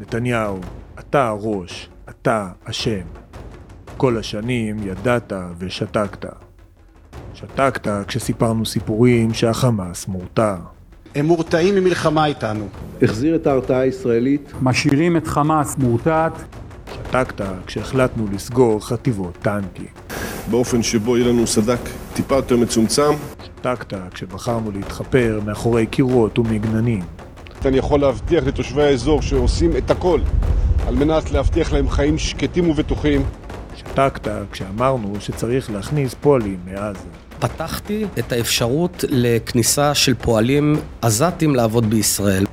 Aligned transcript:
נתניהו, 0.00 0.60
אתה 0.98 1.28
הראש, 1.28 1.88
אתה 2.08 2.48
אשם. 2.64 3.06
כל 3.96 4.18
השנים 4.18 4.76
ידעת 4.82 5.32
ושתקת. 5.58 6.24
שתקת 7.34 7.88
כשסיפרנו 8.06 8.66
סיפורים 8.66 9.34
שהחמאס 9.34 10.08
מורתע. 10.08 10.56
הם 11.14 11.26
מורתעים 11.26 11.74
ממלחמה 11.74 12.26
איתנו. 12.26 12.68
החזיר 13.02 13.36
את 13.36 13.46
ההרתעה 13.46 13.80
הישראלית. 13.80 14.52
משאירים 14.62 15.16
את 15.16 15.26
חמאס 15.26 15.76
מורתעת. 15.78 16.32
שתקת 16.92 17.40
כשהחלטנו 17.66 18.26
לסגור 18.32 18.86
חטיבות 18.86 19.38
טנקים. 19.42 19.86
באופן 20.50 20.82
שבו 20.82 21.16
יהיה 21.16 21.28
לנו 21.28 21.46
סדק 21.46 21.80
טיפה 22.14 22.34
יותר 22.34 22.56
מצומצם. 22.56 23.12
שתקת 23.44 23.94
כשבחרנו 24.10 24.70
להתחפר 24.70 25.40
מאחורי 25.46 25.86
קירות 25.86 26.38
ומגננים. 26.38 27.02
אני 27.66 27.78
יכול 27.78 28.00
להבטיח 28.00 28.44
לתושבי 28.46 28.82
האזור 28.82 29.22
שעושים 29.22 29.76
את 29.76 29.90
הכל 29.90 30.20
על 30.86 30.94
מנת 30.94 31.30
להבטיח 31.30 31.72
להם 31.72 31.88
חיים 31.88 32.18
שקטים 32.18 32.70
ובטוחים. 32.70 33.22
שתקת 33.76 34.28
כשאמרנו 34.52 35.14
שצריך 35.20 35.70
להכניס 35.70 36.14
פועלים 36.14 36.58
מעזה. 36.64 37.08
פתחתי 37.38 38.06
את 38.18 38.32
האפשרות 38.32 39.04
לכניסה 39.08 39.94
של 39.94 40.14
פועלים 40.14 40.76
עזתים 41.02 41.54
לעבוד 41.54 41.90
בישראל. 41.90 42.44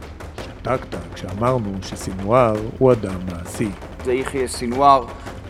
שתקת 0.46 0.96
כשאמרנו 1.14 1.72
שסינואר 1.82 2.56
הוא 2.78 2.92
אדם 2.92 3.20
מעשי. 3.32 3.70
זה 4.06 4.14
יחיא 4.14 4.48
סינואר 4.48 5.06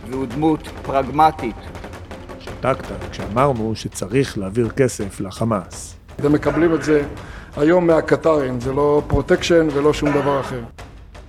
והוא 0.09 0.25
דמות 0.25 0.67
פרגמטית. 0.81 1.55
שתקת 2.39 2.85
כשאמרנו 3.11 3.75
שצריך 3.75 4.37
להעביר 4.37 4.69
כסף 4.69 5.19
לחמאס. 5.19 5.95
אתם 6.19 6.31
מקבלים 6.31 6.73
את 6.73 6.83
זה 6.83 7.03
איום 7.57 7.87
מהקטרים, 7.87 8.59
זה 8.59 8.73
לא 8.73 9.01
protection 9.07 9.67
ולא 9.73 9.93
שום 9.93 10.09
דבר 10.09 10.39
אחר. 10.39 10.59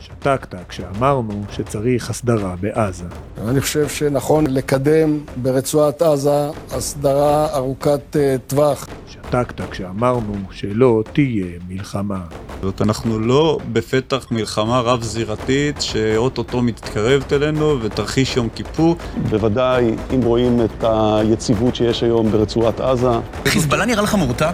שתקת 0.01 0.55
כשאמרנו 0.69 1.45
שצריך 1.51 2.11
הסדרה 2.11 2.55
בעזה. 2.61 3.05
אני 3.49 3.61
חושב 3.61 3.89
שנכון 3.89 4.47
לקדם 4.47 5.19
ברצועת 5.37 6.03
עזה 6.03 6.51
הסדרה 6.71 7.57
ארוכת 7.57 8.17
אה, 8.17 8.37
טווח. 8.47 8.89
שתקת 9.09 9.71
כשאמרנו 9.71 10.35
שלא 10.51 11.03
תהיה 11.13 11.47
מלחמה. 11.69 12.21
זאת 12.63 12.83
אנחנו 12.83 13.19
לא 13.19 13.59
בפתח 13.73 14.27
מלחמה 14.31 14.81
רב-זירתית 14.81 15.81
שאו-טו-טו 15.81 16.63
מתקרבת 16.63 17.33
אלינו 17.33 17.83
ותרחיש 17.83 18.37
יום 18.37 18.49
כיפור. 18.55 18.97
בוודאי, 19.31 19.95
אם 20.15 20.23
רואים 20.23 20.61
את 20.65 20.85
היציבות 20.85 21.75
שיש 21.75 22.03
היום 22.03 22.33
ברצועת 22.33 22.81
עזה. 22.81 23.09
חיזבאללה 23.45 23.85
נראה 23.85 24.03
לך 24.03 24.15
מורתע? 24.15 24.51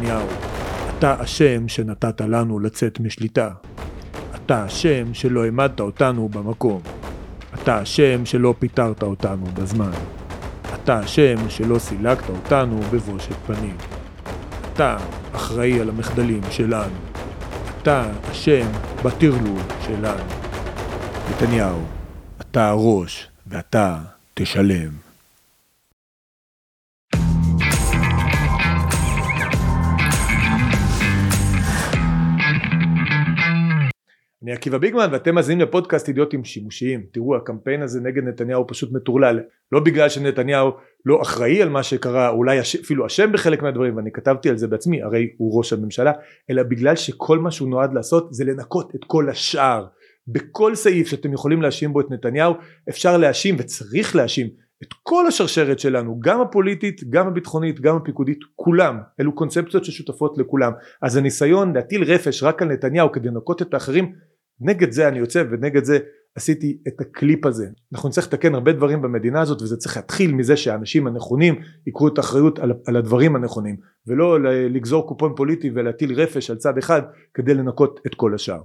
נתניהו, 0.00 0.26
אתה 0.98 1.16
אשם 1.24 1.68
שנתת 1.68 2.20
לנו 2.20 2.60
לצאת 2.60 3.00
משליטה. 3.00 3.50
אתה 4.34 4.66
אשם 4.66 5.14
שלא 5.14 5.44
העמדת 5.44 5.80
אותנו 5.80 6.28
במקום. 6.28 6.80
אתה 7.54 7.82
אשם 7.82 8.26
שלא 8.26 8.54
פיטרת 8.58 9.02
אותנו 9.02 9.46
בזמן. 9.54 9.90
אתה 10.74 11.04
אשם 11.04 11.36
שלא 11.48 11.78
סילקת 11.78 12.28
אותנו 12.28 12.80
בבושת 12.92 13.34
פנים. 13.46 13.76
אתה 14.72 14.96
אחראי 15.32 15.80
על 15.80 15.88
המחדלים 15.88 16.42
שלנו. 16.50 16.96
אתה 17.82 18.04
אשם 18.30 18.66
בטרלול 19.04 19.60
שלנו. 19.86 20.24
נתניהו, 21.30 21.80
אתה 22.40 22.68
הראש 22.68 23.28
ואתה 23.46 23.98
תשלם. 24.34 25.09
אני 34.50 34.56
עקיבא 34.56 34.78
ביגמן 34.78 35.08
ואתם 35.12 35.34
מאזינים 35.34 35.68
לפודקאסט 35.68 36.08
אידיוטים 36.08 36.44
שימושיים. 36.44 37.06
תראו 37.12 37.36
הקמפיין 37.36 37.82
הזה 37.82 38.00
נגד 38.00 38.24
נתניהו 38.24 38.66
פשוט 38.66 38.92
מטורלל. 38.92 39.40
לא 39.72 39.80
בגלל 39.80 40.08
שנתניהו 40.08 40.70
לא 41.06 41.22
אחראי 41.22 41.62
על 41.62 41.68
מה 41.68 41.82
שקרה, 41.82 42.28
אולי 42.28 42.60
אפילו 42.60 43.06
אשם 43.06 43.32
בחלק 43.32 43.62
מהדברים 43.62 43.96
ואני 43.96 44.12
כתבתי 44.12 44.48
על 44.48 44.56
זה 44.56 44.68
בעצמי, 44.68 45.02
הרי 45.02 45.28
הוא 45.38 45.58
ראש 45.58 45.72
הממשלה, 45.72 46.12
אלא 46.50 46.62
בגלל 46.62 46.96
שכל 46.96 47.38
מה 47.38 47.50
שהוא 47.50 47.68
נועד 47.68 47.94
לעשות 47.94 48.34
זה 48.34 48.44
לנקות 48.44 48.94
את 48.94 49.00
כל 49.06 49.28
השאר. 49.28 49.86
בכל 50.28 50.74
סעיף 50.74 51.08
שאתם 51.08 51.32
יכולים 51.32 51.62
להאשים 51.62 51.92
בו 51.92 52.00
את 52.00 52.10
נתניהו 52.10 52.54
אפשר 52.88 53.16
להאשים 53.16 53.56
וצריך 53.58 54.16
להאשים 54.16 54.46
את 54.82 54.88
כל 55.02 55.26
השרשרת 55.26 55.78
שלנו, 55.78 56.20
גם 56.20 56.40
הפוליטית, 56.40 57.10
גם 57.10 57.26
הביטחונית, 57.26 57.80
גם 57.80 57.96
הפיקודית, 57.96 58.38
כולם, 58.56 58.98
אלו 59.20 59.34
קונספציות 59.34 59.84
ששותפות 59.84 60.38
לכולם. 60.38 60.72
אז 61.02 61.16
הניסיון 61.16 61.72
להטיל 61.72 62.02
רפש 62.02 62.42
רק 62.42 62.62
על 62.62 62.68
נתניהו 62.68 63.12
כדי 63.12 63.28
לנקות 63.28 63.62
את 63.62 63.74
האחרים 63.74 64.12
נגד 64.60 64.90
זה 64.90 65.08
אני 65.08 65.18
יוצא 65.18 65.44
ונגד 65.50 65.84
זה 65.84 65.98
עשיתי 66.34 66.78
את 66.88 67.00
הקליפ 67.00 67.46
הזה. 67.46 67.66
אנחנו 67.92 68.08
נצטרך 68.08 68.26
לתקן 68.26 68.54
הרבה 68.54 68.72
דברים 68.72 69.02
במדינה 69.02 69.40
הזאת 69.40 69.62
וזה 69.62 69.76
צריך 69.76 69.96
להתחיל 69.96 70.34
מזה 70.34 70.56
שהאנשים 70.56 71.06
הנכונים 71.06 71.54
ייקחו 71.86 72.08
את 72.08 72.18
האחריות 72.18 72.58
על, 72.58 72.72
על 72.86 72.96
הדברים 72.96 73.36
הנכונים 73.36 73.76
ולא 74.06 74.38
לגזור 74.70 75.08
קופון 75.08 75.32
פוליטי 75.36 75.70
ולהטיל 75.74 76.20
רפש 76.20 76.50
על 76.50 76.56
צד 76.56 76.78
אחד 76.78 77.02
כדי 77.34 77.54
לנקות 77.54 78.00
את 78.06 78.14
כל 78.14 78.34
השאר. 78.34 78.60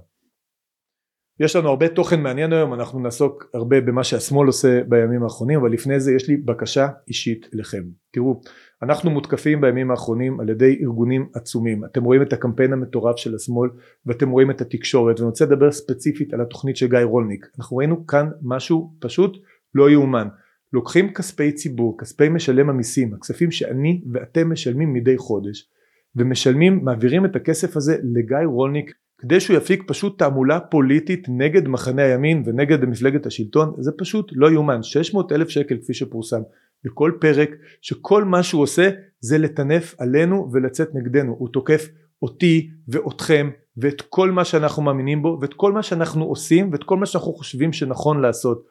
יש 1.40 1.56
לנו 1.56 1.68
הרבה 1.68 1.88
תוכן 1.88 2.20
מעניין 2.22 2.52
היום 2.52 2.74
אנחנו 2.74 3.00
נעסוק 3.00 3.50
הרבה 3.54 3.80
במה 3.80 4.04
שהשמאל 4.04 4.46
עושה 4.46 4.80
בימים 4.88 5.22
האחרונים 5.22 5.60
אבל 5.60 5.72
לפני 5.72 6.00
זה 6.00 6.12
יש 6.12 6.28
לי 6.28 6.36
בקשה 6.36 6.88
אישית 7.08 7.48
אליכם 7.54 7.82
תראו 8.12 8.40
אנחנו 8.82 9.10
מותקפים 9.10 9.60
בימים 9.60 9.90
האחרונים 9.90 10.40
על 10.40 10.48
ידי 10.48 10.78
ארגונים 10.82 11.28
עצומים. 11.34 11.84
אתם 11.84 12.04
רואים 12.04 12.22
את 12.22 12.32
הקמפיין 12.32 12.72
המטורף 12.72 13.16
של 13.16 13.34
השמאל 13.34 13.70
ואתם 14.06 14.30
רואים 14.30 14.50
את 14.50 14.60
התקשורת 14.60 15.20
ואני 15.20 15.28
רוצה 15.28 15.44
לדבר 15.44 15.72
ספציפית 15.72 16.34
על 16.34 16.40
התוכנית 16.40 16.76
של 16.76 16.88
גיא 16.88 16.98
רולניק. 16.98 17.46
אנחנו 17.58 17.76
ראינו 17.76 18.06
כאן 18.06 18.28
משהו 18.42 18.92
פשוט 18.98 19.36
לא 19.74 19.90
יאומן. 19.90 20.28
לוקחים 20.72 21.14
כספי 21.14 21.52
ציבור 21.52 21.98
כספי 21.98 22.28
משלם 22.28 22.70
המיסים 22.70 23.14
הכספים 23.14 23.50
שאני 23.50 24.02
ואתם 24.12 24.52
משלמים 24.52 24.92
מדי 24.92 25.18
חודש 25.18 25.68
ומשלמים 26.16 26.84
מעבירים 26.84 27.24
את 27.24 27.36
הכסף 27.36 27.76
הזה 27.76 27.96
לגיא 28.02 28.36
רולניק 28.44 28.94
כדי 29.18 29.40
שהוא 29.40 29.56
יפיק 29.56 29.82
פשוט 29.86 30.18
תעמולה 30.18 30.60
פוליטית 30.60 31.26
נגד 31.28 31.68
מחנה 31.68 32.02
הימין 32.02 32.42
ונגד 32.46 32.84
מפלגת 32.84 33.26
השלטון. 33.26 33.74
זה 33.78 33.92
פשוט 33.98 34.32
לא 34.32 34.50
יאומן. 34.50 34.82
600 34.82 35.32
אלף 35.32 35.48
שקל 35.48 35.76
כפי 35.76 35.94
שפורסם 35.94 36.40
בכל 36.84 37.12
פרק 37.20 37.50
שכל 37.82 38.24
מה 38.24 38.42
שהוא 38.42 38.62
עושה 38.62 38.90
זה 39.20 39.38
לטנף 39.38 39.94
עלינו 39.98 40.48
ולצאת 40.52 40.88
נגדנו. 40.94 41.36
הוא 41.38 41.48
תוקף 41.52 41.88
אותי 42.22 42.70
ואותכם 42.88 43.50
ואת 43.76 44.02
כל 44.02 44.30
מה 44.30 44.44
שאנחנו 44.44 44.82
מאמינים 44.82 45.22
בו 45.22 45.38
ואת 45.40 45.54
כל 45.54 45.72
מה 45.72 45.82
שאנחנו 45.82 46.24
עושים 46.24 46.72
ואת 46.72 46.84
כל 46.84 46.96
מה 46.96 47.06
שאנחנו 47.06 47.32
חושבים 47.32 47.72
שנכון 47.72 48.20
לעשות. 48.20 48.64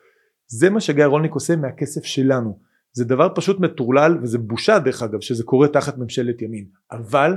זה 0.48 0.70
מה 0.70 0.80
שגיא 0.80 1.06
רולניק 1.06 1.32
עושה 1.32 1.56
מהכסף 1.56 2.04
שלנו. 2.04 2.60
זה 2.94 3.06
דבר 3.06 3.30
פשוט 3.36 3.60
מטורלל 3.60 4.18
וזה 4.22 4.38
בושה 4.38 4.80
דרך 4.80 5.04
אגב 5.04 5.20
שזה 5.22 5.44
קורה 5.44 5.68
תחת 5.68 5.98
ממשלת 5.98 6.42
ימין. 6.42 6.66
אבל 6.92 7.34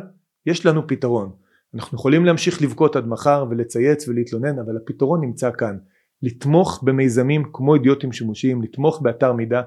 יש 0.47 0.67
לנו 0.67 0.87
פתרון. 0.87 1.33
אנחנו 1.75 1.99
יכולים 1.99 2.25
להמשיך 2.25 2.63
לבכות 2.63 2.97
עד 2.97 3.07
מחר 3.07 3.47
ולצייץ 3.51 4.09
ולהתלונן 4.09 4.59
אבל 4.59 4.77
הפתרון 4.77 5.21
נמצא 5.21 5.51
כאן. 5.59 5.77
לתמוך 6.23 6.83
במיזמים 6.85 7.43
כמו 7.53 7.75
אידיוטים 7.75 8.13
שימושיים 8.13 8.63
לתמוך 8.63 9.03
באתר 9.03 9.33
מידע 9.33 9.63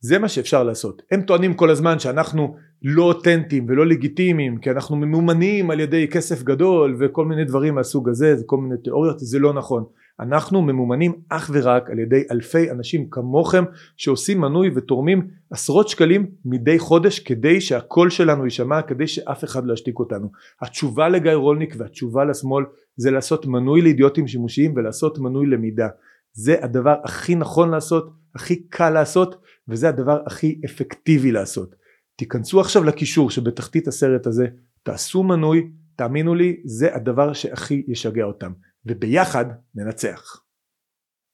זה 0.00 0.18
מה 0.18 0.28
שאפשר 0.28 0.64
לעשות. 0.64 1.02
הם 1.10 1.22
טוענים 1.22 1.54
כל 1.54 1.70
הזמן 1.70 1.98
שאנחנו 1.98 2.56
לא 2.82 3.02
אותנטיים 3.02 3.66
ולא 3.68 3.86
לגיטימיים 3.86 4.58
כי 4.58 4.70
אנחנו 4.70 4.96
ממומנים 4.96 5.70
על 5.70 5.80
ידי 5.80 6.08
כסף 6.08 6.42
גדול 6.42 6.96
וכל 7.00 7.24
מיני 7.24 7.44
דברים 7.44 7.74
מהסוג 7.74 8.08
הזה 8.08 8.34
וכל 8.40 8.56
מיני 8.56 8.74
תיאוריות 8.84 9.18
זה 9.18 9.38
לא 9.38 9.52
נכון. 9.52 9.84
אנחנו 10.20 10.62
ממומנים 10.62 11.12
אך 11.28 11.50
ורק 11.52 11.90
על 11.90 11.98
ידי 11.98 12.22
אלפי 12.30 12.70
אנשים 12.70 13.10
כמוכם 13.10 13.64
שעושים 13.96 14.40
מנוי 14.40 14.70
ותורמים 14.74 15.28
עשרות 15.50 15.88
שקלים 15.88 16.26
מדי 16.44 16.78
חודש 16.78 17.18
כדי 17.18 17.60
שהקול 17.60 18.10
שלנו 18.10 18.44
יישמע 18.44 18.82
כדי 18.82 19.06
שאף 19.06 19.44
אחד 19.44 19.66
לא 19.66 19.72
ישתיק 19.72 19.98
אותנו. 19.98 20.28
התשובה 20.62 21.08
לגיא 21.08 21.32
רולניק 21.32 21.74
והתשובה 21.78 22.24
לשמאל 22.24 22.64
זה 22.96 23.10
לעשות 23.10 23.46
מנוי 23.46 23.82
לאידיוטים 23.82 24.28
שימושיים 24.28 24.72
ולעשות 24.76 25.18
מנוי 25.18 25.46
למידה. 25.46 25.88
זה 26.32 26.56
הדבר 26.62 26.94
הכי 27.04 27.34
נכון 27.34 27.70
לעשות 27.70 28.10
הכי 28.34 28.68
קל 28.68 28.90
לעשות 28.90 29.36
וזה 29.68 29.88
הדבר 29.88 30.22
הכי 30.26 30.60
אפקטיבי 30.64 31.32
לעשות 31.32 31.74
תיכנסו 32.16 32.60
עכשיו 32.60 32.84
לקישור 32.84 33.30
שבתחתית 33.30 33.88
הסרט 33.88 34.26
הזה 34.26 34.46
תעשו 34.82 35.22
מנוי 35.22 35.70
תאמינו 35.96 36.34
לי 36.34 36.60
זה 36.64 36.94
הדבר 36.94 37.32
שהכי 37.32 37.84
ישגע 37.88 38.24
אותם 38.24 38.52
וביחד 38.86 39.44
ננצח. 39.74 40.42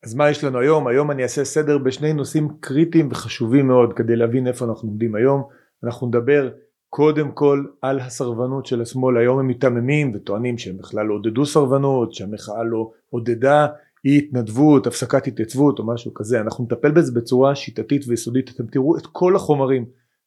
אז 0.04 0.14
מה 0.14 0.30
יש 0.30 0.44
לנו 0.44 0.58
היום? 0.58 0.86
היום 0.86 1.10
אני 1.10 1.22
אעשה 1.22 1.44
סדר 1.44 1.78
בשני 1.78 2.12
נושאים 2.12 2.48
קריטיים 2.60 3.08
וחשובים 3.10 3.66
מאוד 3.66 3.92
כדי 3.92 4.16
להבין 4.16 4.46
איפה 4.46 4.64
אנחנו 4.64 4.88
עומדים 4.88 5.14
היום. 5.14 5.42
אנחנו 5.84 6.06
נדבר 6.06 6.50
קודם 6.88 7.32
כל 7.32 7.64
על 7.82 8.00
הסרבנות 8.00 8.66
של 8.66 8.82
השמאל, 8.82 9.16
היום 9.16 9.38
הם 9.38 9.46
מיתממים 9.46 10.12
וטוענים 10.14 10.58
שהם 10.58 10.78
בכלל 10.78 11.06
לא 11.06 11.14
עודדו 11.14 11.46
סרבנות, 11.46 12.14
שהמחאה 12.14 12.64
לא 12.64 12.90
עודדה 13.10 13.66
אי 14.04 14.18
התנדבות, 14.18 14.86
הפסקת 14.86 15.26
התייצבות 15.26 15.78
או 15.78 15.86
משהו 15.86 16.14
כזה, 16.14 16.40
אנחנו 16.40 16.64
נטפל 16.64 16.90
בזה 16.90 17.12
בצורה 17.12 17.54
שיטתית 17.54 18.04
ויסודית, 18.08 18.50
אתם 18.50 18.66
תראו 18.66 18.98
את 18.98 19.06
כל 19.12 19.36
החומרים 19.36 19.84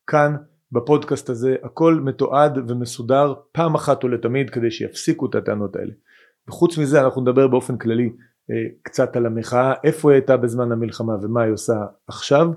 כאן 0.07 0.35
בפודקאסט 0.71 1.29
הזה, 1.29 1.55
הכל 1.63 2.01
מתועד 2.03 2.57
ומסודר 2.67 3.33
פעם 3.51 3.75
אחת 3.75 4.03
ולתמיד 4.03 4.49
כדי 4.49 4.71
שיפסיקו 4.71 5.25
את 5.25 5.35
הטענות 5.35 5.75
האלה. 5.75 5.91
וחוץ 6.47 6.77
מזה 6.77 7.01
אנחנו 7.01 7.21
נדבר 7.21 7.47
באופן 7.47 7.77
כללי 7.77 8.09
אה, 8.51 8.55
קצת 8.81 9.15
על 9.15 9.25
המחאה, 9.25 9.73
איפה 9.83 10.11
היא 10.11 10.15
הייתה 10.15 10.37
בזמן 10.37 10.71
המלחמה 10.71 11.13
ומה 11.21 11.41
היא 11.41 11.53
עושה 11.53 11.73
עכשיו, 12.07 12.47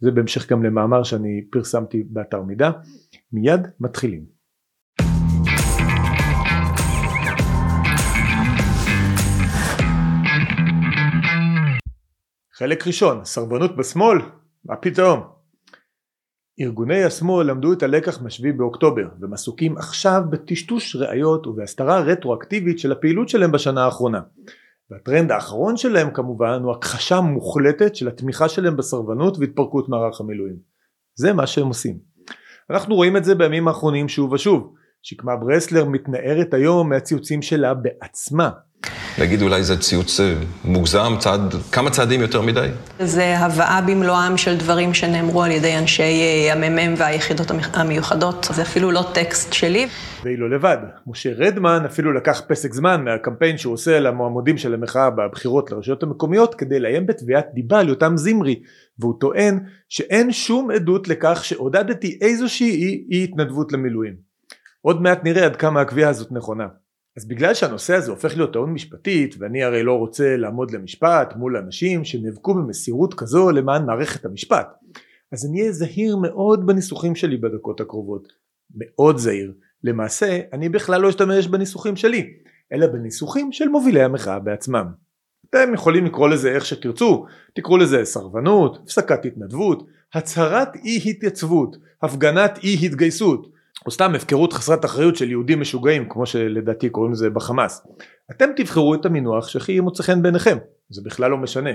זה 0.00 0.10
בהמשך 0.10 0.50
גם 0.50 0.62
למאמר 0.62 1.02
שאני 1.02 1.44
פרסמתי 1.50 2.02
באתר 2.10 2.42
מידע. 2.42 2.70
מיד 3.32 3.60
מתחילים. 3.80 4.37
חלק 12.58 12.86
ראשון, 12.86 13.24
סרבנות 13.24 13.76
בשמאל? 13.76 14.18
מה 14.64 14.76
פתאום? 14.76 15.20
ארגוני 16.60 17.04
השמאל 17.04 17.50
למדו 17.50 17.72
את 17.72 17.82
הלקח 17.82 18.22
מ-7 18.22 18.56
באוקטובר 18.56 19.02
עסוקים 19.32 19.76
עכשיו 19.76 20.22
בטשטוש 20.30 20.96
ראיות 20.96 21.46
ובהסתרה 21.46 22.00
רטרואקטיבית 22.00 22.78
של 22.78 22.92
הפעילות 22.92 23.28
שלהם 23.28 23.52
בשנה 23.52 23.84
האחרונה. 23.84 24.20
והטרנד 24.90 25.32
האחרון 25.32 25.76
שלהם 25.76 26.10
כמובן 26.10 26.60
הוא 26.62 26.72
הכחשה 26.72 27.20
מוחלטת 27.20 27.96
של 27.96 28.08
התמיכה 28.08 28.48
שלהם 28.48 28.76
בסרבנות 28.76 29.38
והתפרקות 29.38 29.88
מערך 29.88 30.20
המילואים. 30.20 30.56
זה 31.14 31.32
מה 31.32 31.46
שהם 31.46 31.66
עושים. 31.66 31.98
אנחנו 32.70 32.94
רואים 32.94 33.16
את 33.16 33.24
זה 33.24 33.34
בימים 33.34 33.68
האחרונים 33.68 34.08
שוב 34.08 34.32
ושוב. 34.32 34.74
שקמה 35.02 35.36
ברסלר 35.36 35.84
מתנערת 35.84 36.54
היום 36.54 36.88
מהציוצים 36.88 37.42
שלה 37.42 37.74
בעצמה. 37.74 38.50
להגיד 39.18 39.42
אולי 39.42 39.64
זה 39.64 39.80
ציוץ 39.80 40.20
אה, 40.20 40.34
מוגזם, 40.64 41.12
צעד, 41.18 41.54
כמה 41.72 41.90
צעדים 41.90 42.20
יותר 42.20 42.42
מדי? 42.42 42.68
זה 43.00 43.38
הבאה 43.38 43.80
במלואם 43.80 44.36
של 44.36 44.56
דברים 44.56 44.94
שנאמרו 44.94 45.42
על 45.42 45.50
ידי 45.50 45.78
אנשי 45.78 46.02
אה, 46.02 46.52
הממ"מ 46.52 46.94
והיחידות 46.96 47.50
המיוחדות, 47.72 48.46
זה 48.54 48.62
אפילו 48.62 48.90
לא 48.90 49.04
טקסט 49.14 49.52
שלי. 49.52 49.86
והיא 50.24 50.38
לא 50.38 50.50
לבד, 50.50 50.76
משה 51.06 51.30
רדמן 51.36 51.82
אפילו 51.86 52.12
לקח 52.12 52.42
פסק 52.48 52.74
זמן 52.74 53.04
מהקמפיין 53.04 53.58
שהוא 53.58 53.74
עושה 53.74 54.00
למועמדים 54.00 54.58
של 54.58 54.74
המחאה 54.74 55.10
בבחירות 55.10 55.70
לרשויות 55.72 56.02
המקומיות 56.02 56.54
כדי 56.54 56.80
לאיים 56.80 57.06
בתביעת 57.06 57.46
דיבה 57.54 57.80
על 57.80 57.88
יותם 57.88 58.16
זמרי, 58.16 58.62
והוא 58.98 59.14
טוען 59.20 59.58
שאין 59.88 60.32
שום 60.32 60.70
עדות 60.70 61.08
לכך 61.08 61.44
שעודדתי 61.44 62.18
איזושהי 62.20 63.04
אי 63.10 63.24
התנדבות 63.24 63.72
למילואים. 63.72 64.14
עוד 64.82 65.02
מעט 65.02 65.24
נראה 65.24 65.44
עד 65.44 65.56
כמה 65.56 65.80
הקביעה 65.80 66.10
הזאת 66.10 66.32
נכונה. 66.32 66.66
אז 67.18 67.24
בגלל 67.24 67.54
שהנושא 67.54 67.94
הזה 67.94 68.10
הופך 68.10 68.36
להיות 68.36 68.52
טעון 68.52 68.72
משפטית 68.72 69.34
ואני 69.38 69.62
הרי 69.62 69.82
לא 69.82 69.92
רוצה 69.98 70.36
לעמוד 70.36 70.70
למשפט 70.70 71.36
מול 71.36 71.56
אנשים 71.56 72.04
שנאבקו 72.04 72.54
במסירות 72.54 73.14
כזו 73.14 73.50
למען 73.50 73.86
מערכת 73.86 74.24
המשפט 74.24 74.68
אז 75.32 75.46
אני 75.46 75.60
אהיה 75.60 75.72
זהיר 75.72 76.16
מאוד 76.16 76.66
בניסוחים 76.66 77.14
שלי 77.14 77.36
בדקות 77.36 77.80
הקרובות. 77.80 78.32
מאוד 78.74 79.16
זהיר. 79.16 79.52
למעשה 79.84 80.40
אני 80.52 80.68
בכלל 80.68 81.00
לא 81.00 81.08
אשתמש 81.08 81.46
בניסוחים 81.46 81.96
שלי 81.96 82.30
אלא 82.72 82.86
בניסוחים 82.86 83.52
של 83.52 83.68
מובילי 83.68 84.02
המחאה 84.02 84.38
בעצמם. 84.38 84.86
אתם 85.50 85.74
יכולים 85.74 86.04
לקרוא 86.06 86.28
לזה 86.28 86.50
איך 86.50 86.66
שתרצו 86.66 87.26
תקראו 87.54 87.76
לזה 87.76 88.04
סרבנות 88.04 88.76
הפסקת 88.82 89.24
התנדבות 89.24 89.86
הצהרת 90.14 90.76
אי 90.76 91.10
התייצבות 91.10 91.76
הפגנת 92.02 92.58
אי 92.62 92.86
התגייסות 92.86 93.57
או 93.86 93.90
סתם 93.90 94.14
הפקרות 94.14 94.52
חסרת 94.52 94.84
אחריות 94.84 95.16
של 95.16 95.30
יהודים 95.30 95.60
משוגעים 95.60 96.08
כמו 96.08 96.26
שלדעתי 96.26 96.90
קוראים 96.90 97.12
לזה 97.12 97.30
בחמאס. 97.30 97.86
אתם 98.30 98.50
תבחרו 98.56 98.94
את 98.94 99.06
המינוח 99.06 99.48
שהכי 99.48 99.72
ימוצא 99.72 100.02
חן 100.02 100.22
בעיניכם 100.22 100.58
זה 100.90 101.02
בכלל 101.04 101.30
לא 101.30 101.36
משנה. 101.36 101.70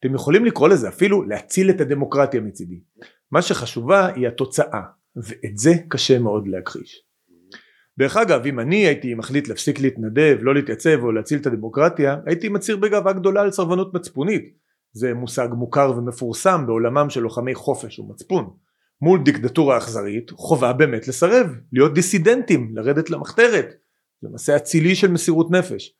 אתם 0.00 0.14
יכולים 0.14 0.44
לקרוא 0.44 0.68
לזה 0.68 0.88
אפילו 0.88 1.22
להציל 1.22 1.70
את 1.70 1.80
הדמוקרטיה 1.80 2.40
מצידי. 2.40 2.80
מה 3.32 3.42
שחשובה 3.42 4.06
היא 4.06 4.28
התוצאה 4.28 4.82
ואת 5.16 5.58
זה 5.58 5.74
קשה 5.88 6.18
מאוד 6.18 6.48
להכחיש. 6.48 7.02
דרך 7.98 8.16
אגב 8.16 8.46
אם 8.46 8.60
אני 8.60 8.76
הייתי 8.76 9.14
מחליט 9.14 9.48
להפסיק 9.48 9.80
להתנדב 9.80 10.38
לא 10.40 10.54
להתייצב 10.54 11.02
או 11.02 11.12
להציל 11.12 11.38
את 11.38 11.46
הדמוקרטיה 11.46 12.16
הייתי 12.26 12.48
מצהיר 12.48 12.76
בגאווה 12.76 13.12
גדולה 13.12 13.40
על 13.40 13.50
סרבנות 13.50 13.94
מצפונית. 13.94 14.54
זה 14.92 15.14
מושג 15.14 15.48
מוכר 15.52 15.92
ומפורסם 15.96 16.66
בעולמם 16.66 17.10
של 17.10 17.20
לוחמי 17.20 17.54
חופש 17.54 17.98
ומצפון 17.98 18.50
מול 19.02 19.22
דיקטטורה 19.22 19.78
אכזרית 19.78 20.30
חובה 20.30 20.72
באמת 20.72 21.08
לסרב, 21.08 21.46
להיות 21.72 21.94
דיסידנטים, 21.94 22.70
לרדת 22.74 23.10
למחתרת, 23.10 23.74
זה 24.22 24.28
מעשה 24.32 24.56
אצילי 24.56 24.94
של 24.94 25.10
מסירות 25.10 25.50
נפש. 25.50 25.94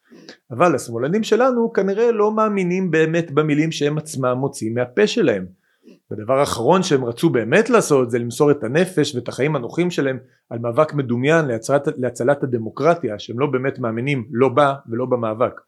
אבל 0.50 0.75
השמאלנים 0.75 1.23
שלנו 1.23 1.73
כנראה 1.73 2.12
לא 2.12 2.33
מאמינים 2.33 2.91
באמת 2.91 3.31
במילים 3.31 3.73
שהם 3.73 3.99
עצמם 3.99 4.37
מוצאים 4.39 4.75
מהפה 4.75 5.06
שלהם. 5.06 5.47
והדבר 6.11 6.39
האחרון 6.39 6.83
שהם 6.83 7.05
רצו 7.05 7.31
באמת 7.31 7.71
לעשות 7.71 8.11
זה 8.11 8.19
למסור 8.19 8.50
את 8.50 8.65
הנפש 8.65 9.15
ואת 9.15 9.29
החיים 9.29 9.56
הנוחים 9.56 9.91
שלהם 9.91 10.19
על 10.51 10.59
מאבק 10.59 10.94
מדומיין 10.94 11.47
להצלת, 11.47 11.89
להצלת 11.97 12.43
הדמוקרטיה 12.43 13.19
שהם 13.19 13.41
לא 13.41 13.47
באמת 13.47 13.79
מאמינים 13.79 14.29
לא 14.31 14.49
בה 14.49 14.75
ולא 14.89 15.06
במאבק. 15.06 15.61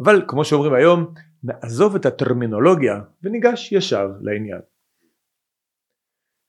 אבל 0.00 0.22
כמו 0.28 0.44
שאומרים 0.44 0.74
היום 0.74 1.06
נעזוב 1.44 1.94
את 1.94 2.06
הטרמינולוגיה 2.06 3.00
וניגש 3.22 3.72
ישר 3.72 4.08
לעניין. 4.20 4.60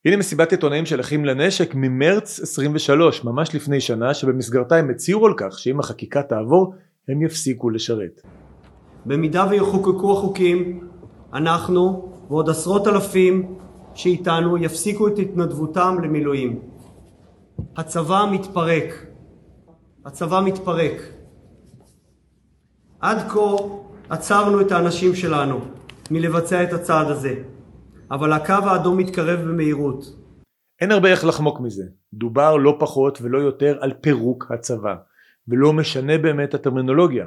הנה 0.06 0.16
מסיבת 0.16 0.52
עיתונאים 0.52 0.86
של 0.86 1.00
אחים 1.00 1.24
לנשק 1.24 1.74
ממרץ 1.74 2.40
23 2.40 3.24
ממש 3.24 3.54
לפני 3.54 3.80
שנה 3.80 4.14
שבמסגרתה 4.14 4.76
הם 4.76 4.90
הצהירו 4.90 5.26
על 5.26 5.34
כך 5.36 5.58
שאם 5.58 5.80
החקיקה 5.80 6.22
תעבור 6.22 6.74
הם 7.08 7.22
יפסיקו 7.22 7.70
לשרת. 7.70 8.20
במידה 9.06 9.46
ויחוקקו 9.50 10.12
החוקים 10.12 10.88
אנחנו 11.32 12.12
ועוד 12.28 12.50
עשרות 12.50 12.88
אלפים 12.88 13.54
שאיתנו 13.94 14.58
יפסיקו 14.58 15.08
את 15.08 15.18
התנדבותם 15.18 15.96
למילואים. 16.02 16.58
הצבא 17.76 18.26
מתפרק. 18.32 19.06
הצבא 20.04 20.40
מתפרק. 20.44 21.02
עד 23.00 23.18
כה 23.28 23.56
עצרנו 24.08 24.60
את 24.60 24.72
האנשים 24.72 25.14
שלנו 25.14 25.60
מלבצע 26.10 26.62
את 26.62 26.72
הצעד 26.72 27.10
הזה. 27.10 27.34
אבל 28.10 28.32
הקו 28.32 28.52
האדום 28.52 28.96
מתקרב 28.96 29.40
במהירות. 29.40 30.04
אין 30.80 30.92
הרבה 30.92 31.10
איך 31.10 31.24
לחמוק 31.24 31.60
מזה. 31.60 31.84
דובר 32.14 32.56
לא 32.56 32.76
פחות 32.80 33.18
ולא 33.22 33.38
יותר 33.38 33.78
על 33.80 33.92
פירוק 34.00 34.46
הצבא, 34.50 34.94
ולא 35.48 35.72
משנה 35.72 36.18
באמת 36.18 36.54
הטרמינולוגיה. 36.54 37.26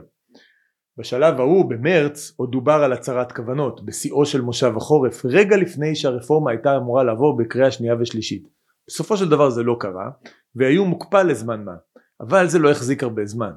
בשלב 0.98 1.40
ההוא 1.40 1.70
במרץ 1.70 2.34
עוד 2.38 2.52
דובר 2.52 2.84
על 2.84 2.94
הצהרת 2.94 3.32
כוונות 3.32 3.86
בשיאו 3.86 4.26
של 4.26 4.42
מושב 4.42 4.74
החורף 4.78 5.26
רגע 5.26 5.58
לפני 5.58 5.96
שהרפורמה 5.96 6.52
הייתה 6.52 6.78
אמורה 6.78 7.04
לעבור 7.04 7.38
בקריאה 7.38 7.72
שנייה 7.72 7.96
ושלישית. 8.00 8.48
בסופו 8.88 9.18
של 9.18 9.30
דבר 9.30 9.50
זה 9.50 9.64
לא 9.64 9.76
קרה 9.80 10.10
והיו 10.56 10.86
מוקפא 10.86 11.18
לזמן 11.18 11.64
מה 11.64 11.76
אבל 12.22 12.48
זה 12.48 12.60
לא 12.60 12.72
החזיק 12.72 13.04
הרבה 13.04 13.26
זמן. 13.26 13.52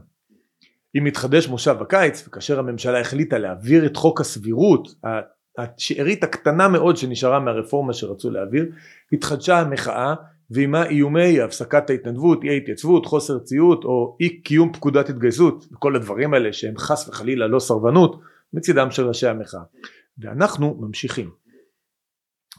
אם 0.95 1.07
התחדש 1.07 1.49
מושב 1.49 1.77
הקיץ 1.81 2.29
וכאשר 2.29 2.59
הממשלה 2.59 3.01
החליטה 3.01 3.39
להעביר 3.39 3.87
את 3.87 3.97
חוק 3.97 4.21
הסבירות 4.21 4.89
השארית 5.63 6.25
הקטנה 6.25 6.69
מאוד 6.69 6.97
שנשארה 6.97 7.41
מהרפורמה 7.41 7.93
שרצו 7.93 8.31
להעביר, 8.31 8.67
התחדשה 9.13 9.61
המחאה 9.61 10.15
ועימה 10.51 10.87
איומי 10.87 11.41
הפסקת 11.41 11.91
ההתנדבות, 11.91 12.45
אי 12.45 12.49
ההתייצבות, 12.49 13.07
חוסר 13.07 13.39
ציות 13.39 13.85
או 13.85 14.17
אי 14.21 14.29
קיום 14.43 14.73
פקודת 14.73 15.09
התגייסות 15.09 15.67
וכל 15.73 15.97
הדברים 15.97 16.35
האלה 16.35 16.53
שהם 16.53 16.77
חס 16.79 17.09
וחלילה 17.09 17.47
לא 17.47 17.59
סרבנות 17.59 18.21
מצידם 18.53 18.91
של 18.91 19.07
ראשי 19.07 19.27
המחאה. 19.27 19.61
ואנחנו 20.19 20.77
ממשיכים. 20.81 21.31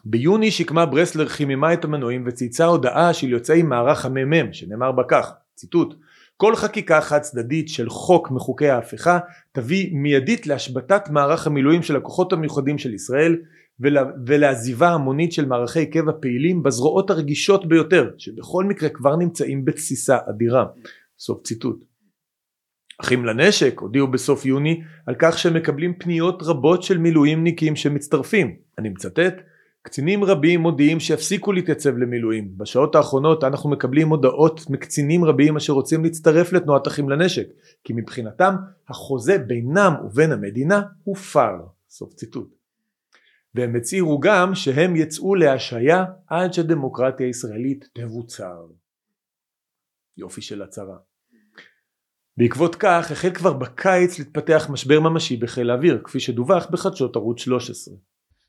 ביוני 0.06 0.52
שקמה 0.52 0.86
ברסלר 0.86 1.28
חיממה 1.28 1.74
את 1.74 1.86
המנועים 1.86 2.24
וצייצה 2.28 2.66
הודעה 2.66 3.14
של 3.14 3.30
יוצאי 3.30 3.64
מערך 3.64 4.06
המ"מ 4.06 4.54
שנאמר 4.54 4.92
בה 4.92 5.04
כך, 5.08 5.32
ציטוט 5.56 5.96
כל 6.42 6.56
חקיקה 6.56 7.02
חד 7.02 7.20
צדדית 7.20 7.70
של 7.70 7.90
חוק 7.90 8.32
מחוקי 8.32 8.70
ההפיכה 8.70 9.20
תביא 9.52 9.90
מיידית 9.94 10.48
להשבתת 10.48 11.10
מערך 11.10 11.48
המילואים 11.48 11.84
של 11.84 11.96
הכוחות 11.96 12.34
המיוחדים 12.34 12.78
של 12.78 12.94
ישראל 12.94 13.38
ולה, 13.80 14.04
ולעזיבה 14.26 14.90
המונית 14.90 15.32
של 15.32 15.46
מערכי 15.46 15.86
קבע 15.86 16.12
פעילים 16.22 16.64
בזרועות 16.64 17.10
הרגישות 17.10 17.66
ביותר 17.66 18.12
שבכל 18.18 18.66
מקרה 18.66 18.90
כבר 18.90 19.16
נמצאים 19.16 19.66
בתסיסה 19.66 20.18
אדירה. 20.30 20.66
סוף 21.20 21.42
ציטוט. 21.44 21.84
אחים 23.02 23.26
לנשק 23.26 23.80
הודיעו 23.80 24.08
בסוף 24.08 24.46
יוני 24.46 24.82
על 25.06 25.16
כך 25.20 25.38
שהם 25.38 25.54
מקבלים 25.54 25.94
פניות 26.00 26.44
רבות 26.44 26.84
של 26.84 26.98
מילואימניקים 26.98 27.76
שמצטרפים. 27.76 28.56
אני 28.80 28.90
מצטט 28.90 29.42
קצינים 29.82 30.24
רבים 30.24 30.62
מודיעים 30.62 31.00
שיפסיקו 31.00 31.52
להתייצב 31.52 31.98
למילואים. 31.98 32.58
בשעות 32.58 32.96
האחרונות 32.96 33.44
אנחנו 33.44 33.70
מקבלים 33.70 34.10
הודעות 34.10 34.70
מקצינים 34.70 35.26
רבים 35.26 35.58
אשר 35.58 35.74
רוצים 35.74 36.04
להצטרף 36.04 36.54
לתנועת 36.54 36.88
אחים 36.88 37.10
לנשק, 37.10 37.48
כי 37.84 37.94
מבחינתם 37.96 38.56
החוזה 38.88 39.38
בינם 39.38 39.94
ובין 40.06 40.32
המדינה 40.32 40.82
הופר. 41.04 41.58
סוף 41.90 42.14
ציטוט. 42.14 42.56
והם 43.56 43.76
הצהירו 43.76 44.20
גם 44.20 44.56
שהם 44.56 44.96
יצאו 44.96 45.36
להשעיה 45.36 46.06
עד 46.28 46.54
שהדמוקרטיה 46.54 47.28
הישראלית 47.28 47.90
תבוצר. 47.94 48.66
יופי 50.18 50.42
של 50.42 50.62
הצהרה. 50.62 50.98
בעקבות 52.38 52.76
כך 52.76 53.12
החל 53.12 53.30
כבר 53.30 53.54
בקיץ 53.54 54.20
להתפתח 54.20 54.68
משבר 54.70 55.00
ממשי 55.00 55.38
בחיל 55.38 55.70
האוויר, 55.70 56.02
כפי 56.04 56.20
שדווח 56.20 56.68
בחדשות 56.72 57.16
ערוץ 57.16 57.40
13. 57.40 57.96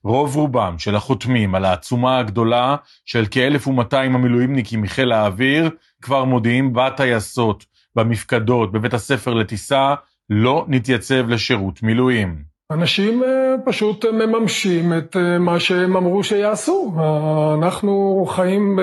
רוב 0.05 0.37
רובם 0.37 0.75
של 0.79 0.97
החותמים 0.97 1.55
על 1.55 1.65
העצומה 1.65 2.19
הגדולה 2.19 2.77
של 3.05 3.25
כ-1200 3.31 3.97
המילואימניקים 3.97 4.83
מחיל 4.83 5.13
האוויר 5.13 5.71
כבר 6.03 6.25
מודיעים 6.25 6.73
בטייסות, 6.73 7.65
במפקדות, 7.97 8.73
בבית 8.73 8.95
הספר 8.95 9.35
לטיסה 9.35 9.95
לא 10.31 10.65
נתייצב 10.69 11.29
לשירות 11.29 11.83
מילואים. 11.83 12.43
אנשים 12.73 13.23
פשוט 13.65 14.05
מממשים 14.05 14.93
את 14.99 15.17
מה 15.41 15.61
שהם 15.61 15.97
אמרו 15.97 16.25
שיעשו. 16.25 16.95
אנחנו 17.59 18.25
חיים, 18.29 18.79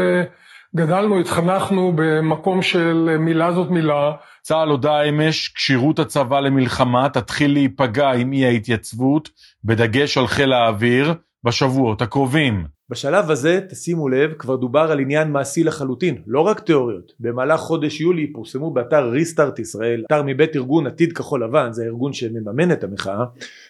גדלנו, 0.75 1.19
התחנכנו 1.19 1.93
במקום 1.95 2.61
של 2.61 3.17
מילה 3.19 3.51
זאת 3.51 3.69
מילה. 3.69 4.11
צה"ל 4.41 4.69
הודה 4.69 5.01
אמש, 5.01 5.49
כשירות 5.55 5.99
הצבא 5.99 6.39
למלחמה 6.39 7.09
תתחיל 7.09 7.53
להיפגע 7.53 8.11
עם 8.11 8.33
אי 8.33 8.45
ההתייצבות, 8.45 9.29
בדגש 9.63 10.17
על 10.17 10.27
חיל 10.27 10.53
האוויר, 10.53 11.13
בשבועות 11.43 12.01
הקרובים. 12.01 12.65
בשלב 12.89 13.31
הזה, 13.31 13.59
תשימו 13.69 14.09
לב, 14.09 14.33
כבר 14.33 14.55
דובר 14.55 14.91
על 14.91 14.99
עניין 14.99 15.31
מעשי 15.31 15.63
לחלוטין, 15.63 16.21
לא 16.27 16.41
רק 16.41 16.59
תיאוריות. 16.59 17.11
במהלך 17.19 17.59
חודש 17.59 18.01
יולי 18.01 18.33
פורסמו 18.33 18.71
באתר 18.71 19.09
ריסטארט 19.09 19.59
ישראל, 19.59 20.03
אתר 20.07 20.23
מבית 20.25 20.55
ארגון 20.55 20.87
עתיד 20.87 21.13
כחול 21.13 21.43
לבן, 21.43 21.67
זה 21.71 21.83
הארגון 21.83 22.13
שמממן 22.13 22.71
את 22.71 22.83
המחאה, 22.83 23.25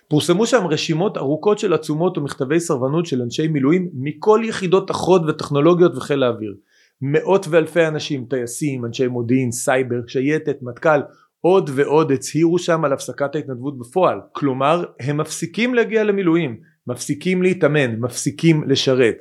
פורסמו 0.08 0.46
שם 0.46 0.68
רשימות 0.68 1.18
ארוכות 1.18 1.60
של 1.60 1.74
עצומות 1.74 2.18
ומכתבי 2.18 2.60
סרבנות 2.60 3.06
של 3.06 3.22
אנשי 3.22 3.48
מילואים 3.48 3.90
מכל 3.94 4.42
יחידות 4.44 4.90
החוד 4.90 5.30
וטכנולוגיות 5.30 5.96
וחיל 5.96 6.24
האוויר. 6.24 6.56
מאות 7.02 7.48
ואלפי 7.50 7.88
אנשים, 7.88 8.26
טייסים, 8.30 8.86
אנשי 8.86 9.08
מודיעין, 9.08 9.52
סייבר, 9.52 10.08
שייטת, 10.08 10.58
מטכ"ל, 10.62 11.00
עוד 11.42 11.70
ועוד 11.74 12.12
הצהירו 12.12 12.60
שם 12.60 12.86
על 12.86 12.94
הפסקת 12.94 13.36
ההתנדבות 13.36 13.80
בפועל. 13.80 14.20
כלומר, 14.32 14.86
הם 15.00 15.18
מפסיקים 15.18 15.74
להגיע 15.76 16.04
למילואים, 16.04 16.60
מפסיקים 16.88 17.42
להתאמן, 17.42 17.96
מפסיקים 18.00 18.64
לשרת. 18.68 19.18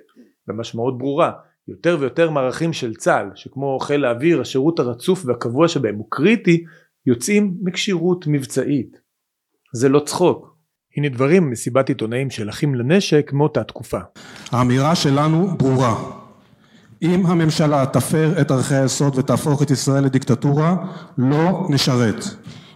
במשמעות 0.47 0.99
ברורה, 0.99 1.33
יותר 1.69 1.97
ויותר 2.01 2.31
מערכים 2.31 2.73
של 2.73 2.95
צה"ל, 2.95 3.31
שכמו 3.35 3.79
חיל 3.79 4.05
האוויר, 4.05 4.41
השירות 4.41 4.79
הרצוף 4.79 5.25
והקבוע 5.27 5.69
שבהם 5.69 5.95
הוא 5.95 6.07
קריטי, 6.11 6.65
יוצאים 7.07 7.55
מכשירות 7.63 8.27
מבצעית. 8.27 9.01
זה 9.75 9.89
לא 9.89 10.01
צחוק. 10.01 10.57
הנה 10.97 11.09
דברים 11.09 11.49
ממסיבת 11.49 11.89
עיתונאים 11.89 12.31
של 12.31 12.49
אחים 12.49 12.75
לנשק 12.75 13.31
מאותה 13.33 13.65
תקופה. 13.65 13.99
האמירה 14.53 14.95
שלנו 14.95 15.49
ברורה. 15.59 16.18
אם 17.03 17.27
הממשלה 17.27 17.87
תפר 17.87 18.41
את 18.41 18.51
ערכי 18.51 18.75
היסוד 18.75 19.19
ותהפוך 19.19 19.63
את 19.63 19.71
ישראל 19.71 20.05
לדיקטטורה, 20.05 20.77
לא 21.19 21.67
נשרת. 21.69 22.25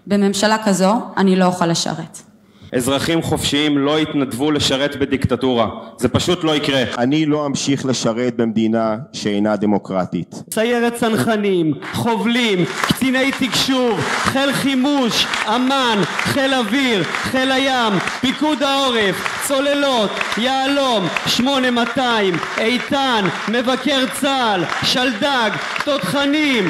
בממשלה 0.06 0.56
כזו 0.64 0.94
אני 1.16 1.36
לא 1.36 1.44
אוכל 1.44 1.66
לשרת. 1.66 2.31
אזרחים 2.76 3.22
חופשיים 3.22 3.78
לא 3.78 4.00
יתנדבו 4.00 4.50
לשרת 4.50 4.96
בדיקטטורה, 4.96 5.68
זה 5.98 6.08
פשוט 6.08 6.44
לא 6.44 6.56
יקרה. 6.56 6.82
אני 6.98 7.26
לא 7.26 7.46
אמשיך 7.46 7.86
לשרת 7.86 8.36
במדינה 8.36 8.96
שאינה 9.12 9.56
דמוקרטית. 9.56 10.34
סיירת 10.54 10.94
צנחנים, 10.94 11.74
חובלים, 11.92 12.64
קציני 12.82 13.30
תקשוב, 13.32 14.00
חיל 14.00 14.52
חימוש, 14.52 15.26
אמ"ן, 15.48 15.98
חיל 16.04 16.54
אוויר, 16.54 17.02
חיל 17.04 17.52
הים, 17.52 17.92
פיקוד 18.20 18.62
העורף, 18.62 19.46
צוללות, 19.48 20.10
יהלום, 20.38 21.06
8200, 21.26 22.34
איתן, 22.58 23.24
מבקר 23.48 24.04
צה"ל, 24.20 24.64
שלדג, 24.82 25.50
תותחנים, 25.84 26.64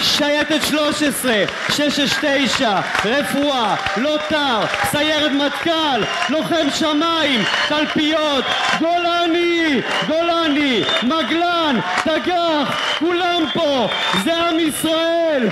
שייטת 0.00 0.62
13, 0.62 1.32
669, 1.68 2.80
רפואה, 3.04 3.76
לוטר, 3.96 4.60
סיירת 4.90 5.32
מטכ"ל, 5.32 6.00
לוחם 6.30 6.66
שמיים, 6.70 7.40
תלפיות, 7.68 8.44
גולני, 8.78 9.80
גולני, 10.08 10.82
מגלן, 11.02 11.76
תגח, 12.04 12.98
כולם 12.98 13.42
פה, 13.54 13.86
זה 14.24 14.34
עם 14.34 14.58
ישראל, 14.58 15.48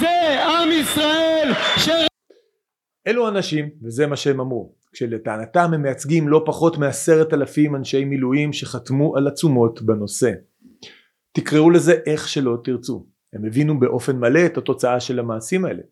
זה 0.00 0.44
עם 0.44 0.68
ישראל 0.72 1.52
ש... 1.76 1.88
אלו 3.06 3.28
אנשים, 3.28 3.68
וזה 3.82 4.06
מה 4.06 4.16
שהם 4.16 4.40
אמרו, 4.40 4.72
כשלטענתם 4.92 5.70
הם 5.74 5.82
מייצגים 5.82 6.28
לא 6.28 6.42
פחות 6.46 6.78
מעשרת 6.78 7.34
אלפים 7.34 7.76
אנשי 7.76 8.04
מילואים 8.04 8.52
שחתמו 8.52 9.16
על 9.16 9.26
עצומות 9.26 9.82
בנושא. 9.82 10.30
תקראו 11.32 11.70
לזה 11.70 11.94
איך 12.06 12.28
שלא 12.28 12.56
תרצו. 12.64 13.17
הם 13.32 13.44
הבינו 13.44 13.80
באופן 13.80 14.16
מלא 14.16 14.46
את 14.46 14.58
התוצאה 14.58 15.00
של 15.00 15.18
המעשים 15.18 15.64
האלה. 15.64 15.82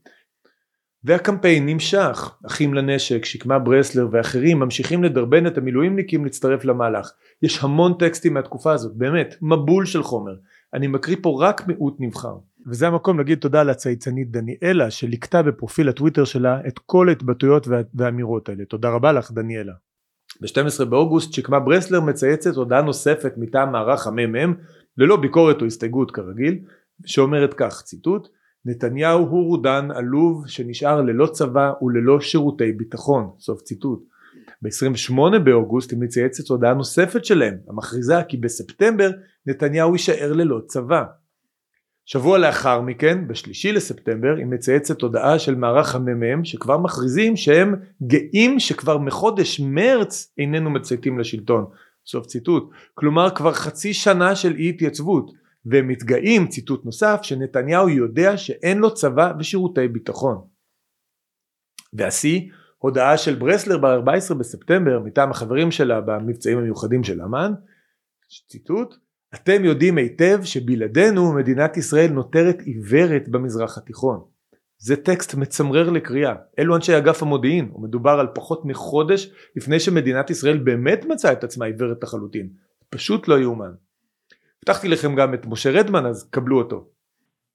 והקמפיין 1.05 1.67
נמשך, 1.67 2.37
אחים 2.47 2.75
לנשק, 2.75 3.25
שקמה 3.25 3.59
ברסלר 3.59 4.09
ואחרים 4.13 4.59
ממשיכים 4.59 5.05
לדרבן 5.05 5.47
את 5.47 5.59
המילואימניקים 5.59 6.25
להצטרף 6.25 6.65
למהלך. 6.65 7.11
יש 7.43 7.65
המון 7.65 7.95
טקסטים 7.99 8.35
מהתקופה 8.35 8.73
הזאת, 8.73 8.97
באמת, 8.97 9.35
מבול 9.43 9.87
של 9.87 10.03
חומר. 10.03 10.35
אני 10.75 10.87
מקריא 10.87 11.17
פה 11.23 11.39
רק 11.41 11.67
מיעוט 11.69 11.97
נבחר. 11.99 12.37
וזה 12.67 12.87
המקום 12.87 13.19
להגיד 13.19 13.39
תודה 13.39 13.63
לצייצנית 13.63 14.31
דניאלה 14.31 14.91
שליקטה 14.91 15.43
בפרופיל 15.43 15.89
הטוויטר 15.89 16.25
שלה 16.25 16.61
את 16.69 16.79
כל 16.79 17.09
ההתבטאויות 17.09 17.69
והאמירות 17.95 18.49
האלה. 18.49 18.65
תודה 18.65 18.89
רבה 18.89 19.13
לך 19.13 19.33
דניאלה. 19.33 19.73
ב-12 20.41 20.85
באוגוסט 20.85 21.33
שקמה 21.33 21.61
ברסלר 21.61 22.01
מצייצת 22.01 22.55
הודעה 22.55 22.83
נוספת 22.83 23.35
מטעם 23.37 23.73
מערך 23.73 24.07
המ"מ 24.07 24.55
ללא 24.99 25.17
ביקורת 25.17 25.61
או 25.61 25.67
הסתייגות 25.67 26.11
כרגיל 26.11 26.59
שאומרת 27.05 27.55
כך 27.55 27.83
ציטוט 27.83 28.29
נתניהו 28.65 29.27
הוא 29.27 29.49
רודן 29.49 29.89
עלוב 29.91 30.47
שנשאר 30.47 31.03
ללא 31.03 31.27
צבא 31.27 31.73
וללא 31.83 32.21
שירותי 32.21 32.73
ביטחון 32.73 33.31
סוף 33.39 33.63
ציטוט. 33.63 34.03
ב-28 34.63 35.39
באוגוסט 35.45 35.91
היא 35.91 35.99
מצייצת 36.01 36.49
הודעה 36.49 36.75
נוספת 36.75 37.25
שלהם 37.25 37.55
המכריזה 37.69 38.23
כי 38.29 38.37
בספטמבר 38.37 39.11
נתניהו 39.47 39.93
יישאר 39.93 40.33
ללא 40.33 40.61
צבא. 40.67 41.05
שבוע 42.07 42.39
לאחר 42.39 42.81
מכן 42.81 43.29
בשלישי 43.29 43.73
לספטמבר 43.73 44.35
היא 44.37 44.47
מצייצת 44.47 45.03
הודעה 45.03 45.39
של 45.39 45.55
מערך 45.55 45.95
המ"מ 45.95 46.45
שכבר 46.45 46.79
מכריזים 46.79 47.37
שהם 47.37 47.75
גאים 48.03 48.61
שכבר 48.61 48.99
מחודש 48.99 49.61
מרץ 49.61 50.35
איננו 50.39 50.71
מצייתים 50.71 51.19
לשלטון 51.19 51.65
סוף 52.07 52.27
ציטוט. 52.27 52.71
כלומר 52.95 53.31
כבר 53.31 53.53
חצי 53.53 53.95
שנה 53.95 54.37
של 54.37 54.55
אי 54.57 54.69
התייצבות 54.69 55.33
והם 55.71 55.89
מתגאים, 55.89 56.49
ציטוט 56.49 56.85
נוסף, 56.85 57.21
שנתניהו 57.23 57.89
יודע 57.89 58.37
שאין 58.37 58.79
לו 58.79 58.95
צבא 58.95 59.33
ושירותי 59.39 59.89
ביטחון. 59.89 60.47
והשיא, 61.93 62.41
הודעה 62.79 63.19
של 63.19 63.35
ברסלר 63.35 63.79
ב-14 63.79 64.35
בספטמבר 64.35 65.01
מטעם 65.01 65.31
החברים 65.31 65.71
שלה 65.71 66.01
במבצעים 66.01 66.59
המיוחדים 66.59 67.05
של 67.05 67.23
אמ"ן, 67.23 67.53
ציטוט, 68.49 68.95
אתם 69.35 69.65
יודעים 69.65 69.99
היטב 69.99 70.43
שבלעדינו 70.43 71.33
מדינת 71.33 71.77
ישראל 71.77 72.11
נותרת 72.11 72.61
עיוורת 72.61 73.29
במזרח 73.29 73.79
התיכון. 73.79 74.25
זה 74.79 74.97
טקסט 74.97 75.35
מצמרר 75.35 75.91
לקריאה, 75.91 76.35
אלו 76.59 76.77
אנשי 76.77 76.99
אגף 76.99 77.23
המודיעין, 77.23 77.71
ומדובר 77.75 78.11
על 78.11 78.27
פחות 78.35 78.65
מחודש 78.65 79.33
לפני 79.57 79.81
שמדינת 79.81 80.31
ישראל 80.31 80.59
באמת 80.59 81.05
מצאה 81.05 81.33
את 81.33 81.45
עצמה 81.45 81.65
עיוורת 81.67 82.03
לחלוטין, 82.03 82.49
פשוט 82.91 83.29
לא 83.29 83.39
יאומן. 83.39 83.73
הבטחתי 84.63 84.89
לכם 84.89 85.15
גם 85.15 85.35
את 85.35 85.47
משה 85.47 85.71
רדמן 85.71 86.07
אז 86.07 86.31
קבלו 86.31 86.59
אותו. 86.59 86.89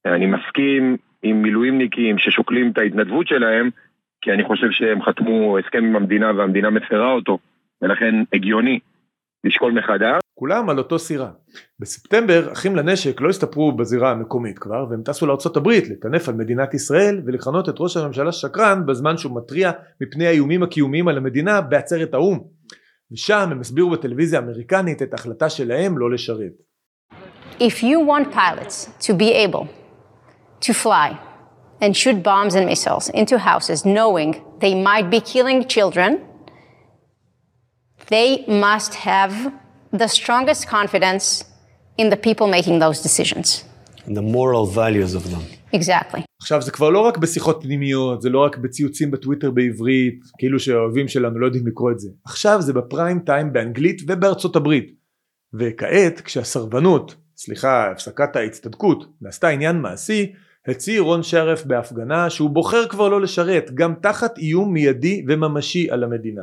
אני 0.05 0.25
מסכים 0.25 0.97
עם 1.23 1.41
מילואימניקים 1.41 2.17
ששוקלים 2.17 2.71
את 2.71 2.77
ההתנדבות 2.77 3.27
שלהם 3.27 3.69
כי 4.21 4.31
אני 4.31 4.43
חושב 4.43 4.67
שהם 4.71 5.01
חתמו 5.01 5.57
הסכם 5.57 5.85
עם 5.85 5.95
המדינה 5.95 6.31
והמדינה 6.37 6.69
מפרה 6.69 7.13
אותו 7.13 7.37
ולכן 7.81 8.15
הגיוני 8.33 8.79
לשקול 9.43 9.71
מחדש. 9.71 10.21
כולם 10.33 10.69
על 10.69 10.77
אותו 10.77 10.99
סירה. 10.99 11.31
בספטמבר 11.79 12.51
אחים 12.53 12.75
לנשק 12.75 13.21
לא 13.21 13.29
הסתפרו 13.29 13.71
בזירה 13.71 14.11
המקומית 14.11 14.59
כבר 14.59 14.85
והם 14.89 15.01
טסו 15.05 15.25
לארה"ב 15.25 15.67
לטנף 15.67 16.29
על 16.29 16.35
מדינת 16.35 16.73
ישראל 16.73 17.21
ולכנות 17.25 17.69
את 17.69 17.75
ראש 17.79 17.97
הממשלה 17.97 18.31
שקרן 18.31 18.85
בזמן 18.85 19.17
שהוא 19.17 19.37
מתריע 19.37 19.71
מפני 20.01 20.27
האיומים 20.27 20.63
הקיומיים 20.63 21.07
על 21.07 21.17
המדינה 21.17 21.61
בעצרת 21.61 22.13
האו"ם. 22.13 22.39
ושם 23.11 23.49
הם 23.51 23.59
הסבירו 23.59 23.89
בטלוויזיה 23.89 24.39
האמריקנית 24.39 25.01
את 25.01 25.13
ההחלטה 25.13 25.49
שלהם 25.49 25.97
לא 25.97 26.11
לשרת. 26.11 26.70
If 27.59 27.83
you 27.83 27.99
want 27.99 28.31
pilots 28.31 28.89
to 29.01 29.13
be 29.13 29.31
able 29.33 29.67
to 30.61 30.73
fly 30.73 31.19
and 31.81 31.95
shoot 31.95 32.21
bombs 32.23 32.53
and 32.55 32.65
missiles 32.65 33.09
into 33.09 33.37
houses 33.37 33.85
knowing 33.85 34.29
they 34.59 34.73
might 34.75 35.09
be 35.09 35.19
killing 35.19 35.67
children, 35.67 36.11
they 38.07 38.45
must 38.47 38.93
have 38.95 39.33
the 39.91 40.07
strongest 40.07 40.67
confidence 40.67 41.43
in 41.97 42.09
the 42.09 42.17
people 42.27 42.47
making 42.47 42.79
those 42.79 43.01
decisions. 43.01 43.63
And 44.05 44.15
the 44.15 44.21
moral 44.21 44.65
values 44.65 45.13
of 45.15 45.23
them. 45.31 45.43
Exactly. 45.73 46.21
עכשיו 46.41 46.61
זה 46.61 46.71
כבר 46.71 46.89
לא 46.89 46.99
רק 46.99 47.17
בשיחות 47.17 47.59
פנימיות, 47.61 48.21
זה 48.21 48.29
לא 48.29 48.39
רק 48.39 48.57
בציוצים 48.57 49.11
בטוויטר 49.11 49.51
בעברית, 49.51 50.19
כאילו 50.37 50.59
שהאוהבים 50.59 51.07
שלנו 51.07 51.39
לא 51.39 51.45
יודעים 51.45 51.67
לקרוא 51.67 51.91
את 51.91 51.99
זה. 51.99 52.09
עכשיו 52.25 52.61
זה 52.61 52.73
בפריים 52.73 53.19
טיים 53.19 53.53
באנגלית 53.53 54.01
ובארצות 54.07 54.55
הברית. 54.55 54.91
וכעת 55.53 56.21
כשהסרבנות 56.21 57.15
סליחה, 57.43 57.91
הפסקת 57.91 58.35
ההצטדקות, 58.35 59.05
נעשתה 59.21 59.47
עניין 59.47 59.77
מעשי, 59.77 60.33
הצהיר 60.67 61.01
רון 61.01 61.23
שרף 61.23 61.63
בהפגנה 61.63 62.29
שהוא 62.29 62.49
בוחר 62.49 62.87
כבר 62.87 63.09
לא 63.09 63.21
לשרת, 63.21 63.71
גם 63.73 63.93
תחת 64.01 64.37
איום 64.37 64.73
מיידי 64.73 65.25
וממשי 65.27 65.91
על 65.91 66.03
המדינה. 66.03 66.41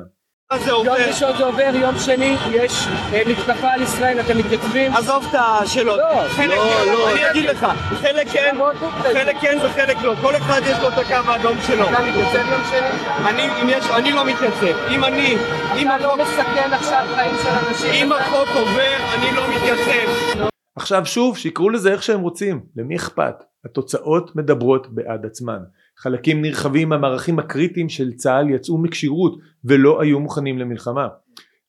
יום 0.67 0.89
ראשון 0.89 1.37
זה 1.39 1.45
עובר, 1.45 1.71
יום 1.75 1.99
שני 1.99 2.37
יש 2.51 2.87
אה, 3.13 3.23
מתקפה 3.27 3.69
על 3.69 3.83
ישראל, 3.83 4.21
אתם 4.21 4.39
מתייצבים? 4.39 4.93
עזוב 4.93 5.25
את 5.31 5.35
השאלות. 5.39 5.99
לא, 5.99 6.29
חלק 6.29 6.57
לא, 6.57 6.85
כן, 6.85 6.93
לא. 6.93 7.13
אני 7.13 7.31
אגיד 7.31 7.45
לך, 7.45 7.67
חלק 8.01 8.29
כן, 8.29 8.57
חלק 9.03 9.37
כן 9.41 9.59
וחלק 9.65 9.97
לא. 10.03 10.15
כל 10.21 10.37
אחד 10.37 10.61
יש 10.65 10.79
לו 10.83 10.89
את 10.89 10.99
הקו 10.99 11.31
האדום 11.31 11.59
שלו. 11.67 11.85
אתה 11.89 12.01
מתייצב 12.01 12.51
יום 12.51 12.63
שני? 12.71 13.29
אני, 13.29 13.63
אם 13.63 13.69
יש, 13.69 13.85
אני 13.91 14.13
לא 14.13 14.25
מתייצב. 14.25 14.79
אם 14.91 15.05
אני, 15.05 15.37
אם 15.77 15.89
אתה 15.97 16.07
לא 16.07 16.17
מסכן 16.17 16.73
עכשיו 16.73 17.07
חיים 17.15 17.35
של 17.43 17.69
אנשים. 17.69 18.07
אם 18.07 18.13
החוק 18.13 18.49
עובר, 18.55 18.97
אני 19.15 19.37
לא 19.37 19.43
מתייצב. 19.49 20.49
עכשיו 20.79 21.07
שוב, 21.07 21.37
שיקראו 21.37 21.71
לזה 21.71 21.93
איך 21.93 22.03
שהם 22.03 22.21
רוצים, 22.21 22.61
למי 22.77 22.97
אכפת? 22.97 23.35
התוצאות 23.65 24.37
מדברות 24.37 24.95
בעד 24.95 25.27
עצמן. 25.27 25.59
חלקים 25.99 26.43
נרחבים 26.43 26.89
מהמערכים 26.89 27.39
הקריטיים 27.39 27.89
של 27.89 28.13
צה"ל 28.13 28.51
יצאו 28.51 28.79
מכשירות 28.79 29.39
ולא 29.65 30.01
היו 30.01 30.21
מוכנים 30.21 30.59
למלחמה. 30.59 31.09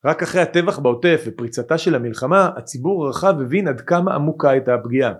רק 0.05 0.23
אחרי 0.23 0.41
הטבח 0.41 0.79
בעוטף 0.79 1.23
ופריצתה 1.25 1.77
של 1.77 1.95
המלחמה, 1.95 2.49
הציבור 2.57 3.05
הרחב 3.05 3.41
הבין 3.41 3.67
עד 3.67 3.81
כמה 3.81 4.15
עמוקה 4.15 4.49
הייתה 4.49 4.73
הפגיעה. 4.73 5.13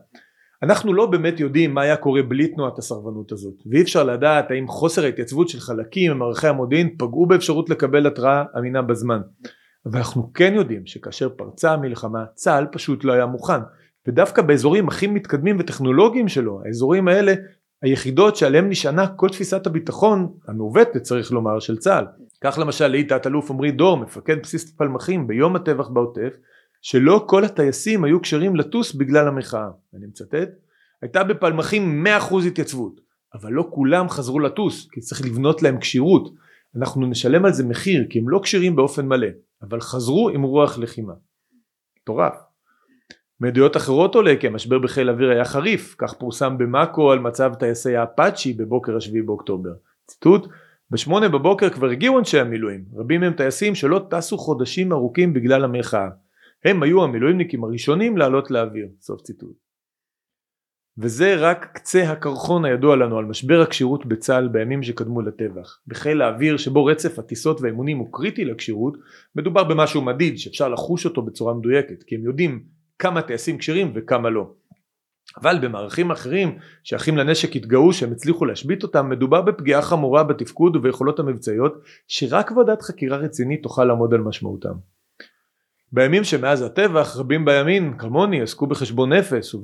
אנחנו 0.64 0.94
לא 0.94 1.06
באמת 1.06 1.40
יודעים 1.40 1.74
מה 1.74 1.82
היה 1.82 1.98
קורה 1.98 2.24
בלי 2.24 2.48
תנועת 2.48 2.78
הסרבנות 2.78 3.32
הזאת, 3.32 3.54
ואי 3.72 3.82
אפשר 3.82 4.04
לדעת 4.04 4.52
האם 4.52 4.68
חוסר 4.68 5.04
ההתייצבות 5.04 5.50
של 5.50 5.60
חלקים 5.60 6.12
ממערכי 6.12 6.48
המודיעין 6.48 6.96
פגעו 6.98 7.26
באפשרות 7.26 7.70
לקבל 7.70 8.08
התראה 8.08 8.44
אמינה 8.58 8.82
בזמן. 8.82 9.20
אבל 9.86 9.98
אנחנו 9.98 10.34
כן 10.34 10.54
יודעים 10.54 10.86
שכאשר 10.86 11.30
פרצה 11.30 11.72
המלחמה, 11.72 12.26
צה"ל 12.34 12.68
פשוט 12.72 13.04
לא 13.04 13.14
היה 13.14 13.26
מוכן, 13.26 13.60
ודווקא 14.08 14.42
באזורים 14.42 14.88
הכי 14.88 15.08
מתקדמים 15.08 15.58
וטכנולוגיים 15.60 16.28
שלו, 16.28 16.62
האזורים 16.66 17.08
האלה 17.08 17.34
היחידות 17.82 18.36
שעליהם 18.36 18.70
נשענה 18.70 19.08
כל 19.08 19.30
תפיסת 19.30 19.68
הביטחון 19.68 20.34
המעוותת 20.48 21.02
צריך 21.02 21.32
לומר 21.32 21.60
של 21.60 21.78
צה"ל. 21.78 22.06
כך 22.44 22.58
למשל 22.58 22.88
לעיד 22.88 23.18
תת 23.18 23.28
אלוף 23.28 23.52
עמרי 23.52 23.72
דור 23.72 23.98
מפקד 23.98 24.42
בסיס 24.44 24.72
פלמחים 24.72 25.28
ביום 25.28 25.56
הטבח 25.56 25.88
בעוטף 25.88 26.34
שלא 26.82 27.26
כל 27.28 27.44
הטייסים 27.44 28.04
היו 28.04 28.22
כשרים 28.22 28.56
לטוס 28.56 28.96
בגלל 28.96 29.28
המחאה. 29.28 29.68
אני 29.96 30.06
מצטט 30.06 30.50
הייתה 31.02 31.24
בפלמחים 31.24 32.08
100% 32.32 32.48
התייצבות 32.48 33.02
אבל 33.34 33.52
לא 33.52 33.68
כולם 33.72 34.10
חזרו 34.10 34.40
לטוס 34.40 34.88
כי 34.92 35.02
צריך 35.02 35.26
לבנות 35.26 35.64
להם 35.64 35.80
כשירות 35.80 36.34
אנחנו 36.76 37.08
נשלם 37.08 37.46
על 37.46 37.54
זה 37.54 37.66
מחיר 37.66 38.06
כי 38.10 38.20
הם 38.20 38.30
לא 38.30 38.40
כשירים 38.44 38.76
באופן 38.76 39.08
מלא 39.08 39.28
אבל 39.62 39.82
חזרו 39.82 40.30
עם 40.30 40.42
רוח 40.42 40.78
לחימה. 40.78 41.14
מטורף. 42.02 42.34
מעדויות 43.40 43.78
אחרות 43.78 44.16
עולה 44.16 44.34
כי 44.40 44.48
המשבר 44.48 44.80
בחיל 44.80 45.10
האוויר 45.10 45.30
היה 45.30 45.46
חריף, 45.46 45.96
כך 45.98 46.14
פורסם 46.14 46.58
במאקו 46.58 47.12
על 47.12 47.20
מצב 47.20 47.54
טייסי 47.60 47.96
האפאצ'י 47.96 48.54
בבוקר 48.54 48.98
השביעי 48.98 49.24
באוקטובר. 49.24 49.70
ציטוט: 50.06 50.48
בשמונה 50.92 51.30
בבוקר 51.30 51.70
כבר 51.70 51.90
הגיעו 51.90 52.20
אנשי 52.20 52.40
המילואים, 52.40 52.86
רבים 52.96 53.22
מהם 53.22 53.34
טייסים 53.34 53.76
שלא 53.76 54.08
טסו 54.10 54.38
חודשים 54.38 54.92
ארוכים 54.92 55.34
בגלל 55.34 55.64
המחאה. 55.64 56.10
הם 56.66 56.84
היו 56.84 57.04
המילואימניקים 57.04 57.64
הראשונים 57.64 58.18
לעלות 58.18 58.52
לאוויר. 58.52 58.88
סוף 59.02 59.22
ציטוט. 59.22 59.69
וזה 61.02 61.36
רק 61.36 61.70
קצה 61.74 62.12
הקרחון 62.12 62.66
הידוע 62.66 62.96
לנו 62.96 63.18
על 63.18 63.26
משבר 63.26 63.62
הכשירות 63.62 64.06
בצה"ל 64.06 64.48
בימים 64.48 64.84
שקדמו 64.84 65.22
לטבח. 65.22 65.80
בחיל 65.88 66.22
האוויר 66.22 66.58
שבו 66.58 66.86
רצף 66.86 67.20
הטיסות 67.20 67.62
והאימונים 67.62 67.98
הוא 67.98 68.08
קריטי 68.12 68.46
לכשירות, 68.46 68.98
מדובר 69.36 69.64
במשהו 69.64 70.02
מדיד 70.02 70.38
שאפשר 70.38 70.70
לחוש 70.70 71.06
אותו 71.06 71.22
בצורה 71.22 71.54
מדויקת, 71.54 72.04
כי 72.04 72.16
הם 72.16 72.26
יודעים 72.26 72.64
כמה 73.00 73.22
טייסים 73.22 73.58
כשירים 73.58 73.92
וכמה 73.96 74.30
לא. 74.30 74.52
אבל 75.38 75.60
במערכים 75.62 76.12
אחרים 76.12 76.58
שאחים 76.84 77.18
לנשק 77.18 77.56
התגאו 77.56 77.94
שהם 77.94 78.12
הצליחו 78.12 78.46
להשבית 78.46 78.84
אותם 78.84 79.10
מדובר 79.10 79.42
בפגיעה 79.42 79.82
חמורה 79.82 80.24
בתפקוד 80.24 80.76
וביכולות 80.76 81.20
המבצעיות 81.20 81.82
שרק 82.08 82.52
ועדת 82.52 82.82
חקירה 82.82 83.18
רצינית 83.18 83.64
תוכל 83.64 83.84
לעמוד 83.84 84.14
על 84.14 84.22
משמעותם. 84.22 84.74
בימים 85.92 86.24
שמאז 86.24 86.62
הטבח 86.62 87.18
רבים 87.18 87.46
בימין 87.46 87.98
כמוני 87.98 88.42
עסקו 88.42 88.68
בחשבון 88.68 89.14
נפש, 89.14 89.56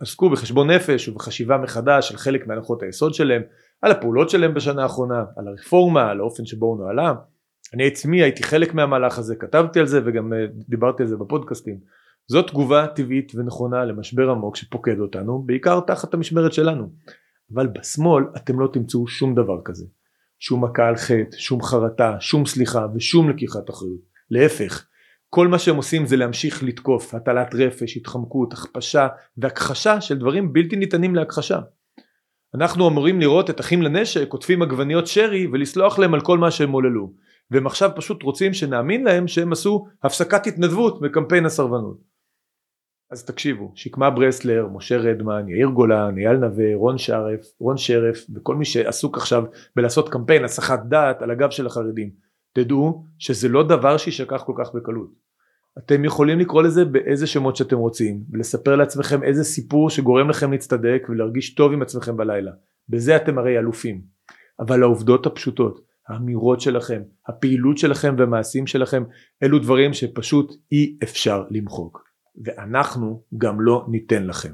עסקו 0.00 0.30
בחשבון 0.30 0.70
נפש 0.70 1.08
ובחשיבה 1.08 1.58
מחדש 1.58 2.10
על 2.10 2.16
חלק 2.16 2.46
מהנחות 2.46 2.82
היסוד 2.82 3.14
שלהם, 3.14 3.42
על 3.82 3.90
הפעולות 3.90 4.30
שלהם 4.30 4.54
בשנה 4.54 4.82
האחרונה, 4.82 5.24
על 5.36 5.48
הרפורמה, 5.48 6.10
על 6.10 6.20
האופן 6.20 6.46
שבו 6.46 6.66
הוא 6.66 6.78
נוהלה. 6.78 7.14
אני 7.74 7.86
עצמי 7.86 8.22
הייתי 8.22 8.42
חלק 8.42 8.74
מהמהלך 8.74 9.18
הזה, 9.18 9.36
כתבתי 9.36 9.80
על 9.80 9.86
זה 9.86 10.00
וגם 10.04 10.32
אה, 10.32 10.46
דיברתי 10.68 11.02
על 11.02 11.08
זה 11.08 11.16
בפודקאסטים. 11.16 11.78
זו 12.26 12.42
תגובה 12.42 12.86
טבעית 12.86 13.32
ונכונה 13.34 13.84
למשבר 13.84 14.30
עמוק 14.30 14.56
שפוקד 14.56 14.98
אותנו, 14.98 15.42
בעיקר 15.46 15.80
תחת 15.80 16.14
המשמרת 16.14 16.52
שלנו. 16.52 16.92
אבל 17.54 17.66
בשמאל 17.66 18.24
אתם 18.36 18.60
לא 18.60 18.68
תמצאו 18.72 19.06
שום 19.06 19.34
דבר 19.34 19.60
כזה. 19.64 19.86
שום 20.38 20.64
מכה 20.64 20.88
על 20.88 20.96
חטא, 20.96 21.36
שום 21.36 21.62
חרטה, 21.62 22.16
שום 22.20 22.46
סליחה 22.46 22.86
ושום 22.94 23.30
לקיחת 23.30 23.70
אחריות. 23.70 24.00
להפך, 24.30 24.86
כל 25.34 25.48
מה 25.48 25.58
שהם 25.58 25.76
עושים 25.76 26.06
זה 26.06 26.16
להמשיך 26.16 26.62
לתקוף, 26.62 27.14
הטלת 27.14 27.54
רפש, 27.54 27.96
התחמקות, 27.96 28.52
הכפשה 28.52 29.08
והכחשה 29.36 30.00
של 30.00 30.18
דברים 30.18 30.52
בלתי 30.52 30.76
ניתנים 30.76 31.14
להכחשה. 31.14 31.60
אנחנו 32.54 32.88
אמורים 32.88 33.20
לראות 33.20 33.50
את 33.50 33.60
אחים 33.60 33.82
לנשק 33.82 34.28
כותבים 34.28 34.62
עגבניות 34.62 35.06
שרי 35.06 35.46
ולסלוח 35.52 35.98
להם 35.98 36.14
על 36.14 36.20
כל 36.20 36.38
מה 36.38 36.50
שהם 36.50 36.72
עוללו 36.72 37.12
והם 37.50 37.66
עכשיו 37.66 37.90
פשוט 37.96 38.22
רוצים 38.22 38.54
שנאמין 38.54 39.04
להם 39.04 39.28
שהם 39.28 39.52
עשו 39.52 39.86
הפסקת 40.02 40.46
התנדבות 40.46 41.00
בקמפיין 41.00 41.46
הסרבנות. 41.46 42.00
אז 43.10 43.24
תקשיבו, 43.24 43.72
שקמה 43.74 44.10
ברסלר, 44.10 44.66
משה 44.72 44.96
רדמן, 44.96 45.48
יאיר 45.48 45.68
גולן, 45.68 46.18
אייל 46.18 46.36
נווה, 46.36 46.74
רון 46.74 46.98
שרף, 46.98 47.40
רון 47.58 47.76
שרף 47.76 48.26
וכל 48.34 48.56
מי 48.56 48.64
שעסוק 48.64 49.16
עכשיו 49.16 49.44
בלעשות 49.76 50.08
קמפיין 50.08 50.44
הסחת 50.44 50.80
דעת 50.88 51.22
על 51.22 51.30
הגב 51.30 51.50
של 51.50 51.66
החרדים, 51.66 52.10
תדעו 52.52 53.04
שזה 53.18 53.48
לא 53.48 53.62
דבר 53.62 53.96
שישכח 53.96 54.42
כל 54.42 54.52
כך 54.56 54.74
בקלות. 54.74 55.21
אתם 55.78 56.04
יכולים 56.04 56.38
לקרוא 56.38 56.62
לזה 56.62 56.84
באיזה 56.84 57.26
שמות 57.26 57.56
שאתם 57.56 57.76
רוצים 57.76 58.24
ולספר 58.30 58.76
לעצמכם 58.76 59.22
איזה 59.22 59.44
סיפור 59.44 59.90
שגורם 59.90 60.30
לכם 60.30 60.52
להצטדק 60.52 61.06
ולהרגיש 61.08 61.54
טוב 61.54 61.72
עם 61.72 61.82
עצמכם 61.82 62.16
בלילה. 62.16 62.52
בזה 62.88 63.16
אתם 63.16 63.38
הרי 63.38 63.58
אלופים. 63.58 64.02
אבל 64.60 64.82
העובדות 64.82 65.26
הפשוטות, 65.26 65.80
האמירות 66.08 66.60
שלכם, 66.60 67.02
הפעילות 67.28 67.78
שלכם 67.78 68.14
והמעשים 68.18 68.66
שלכם, 68.66 69.02
אלו 69.42 69.58
דברים 69.58 69.92
שפשוט 69.92 70.52
אי 70.72 70.96
אפשר 71.02 71.44
למחוק. 71.50 72.02
ואנחנו 72.44 73.22
גם 73.38 73.60
לא 73.60 73.86
ניתן 73.88 74.26
לכם. 74.26 74.52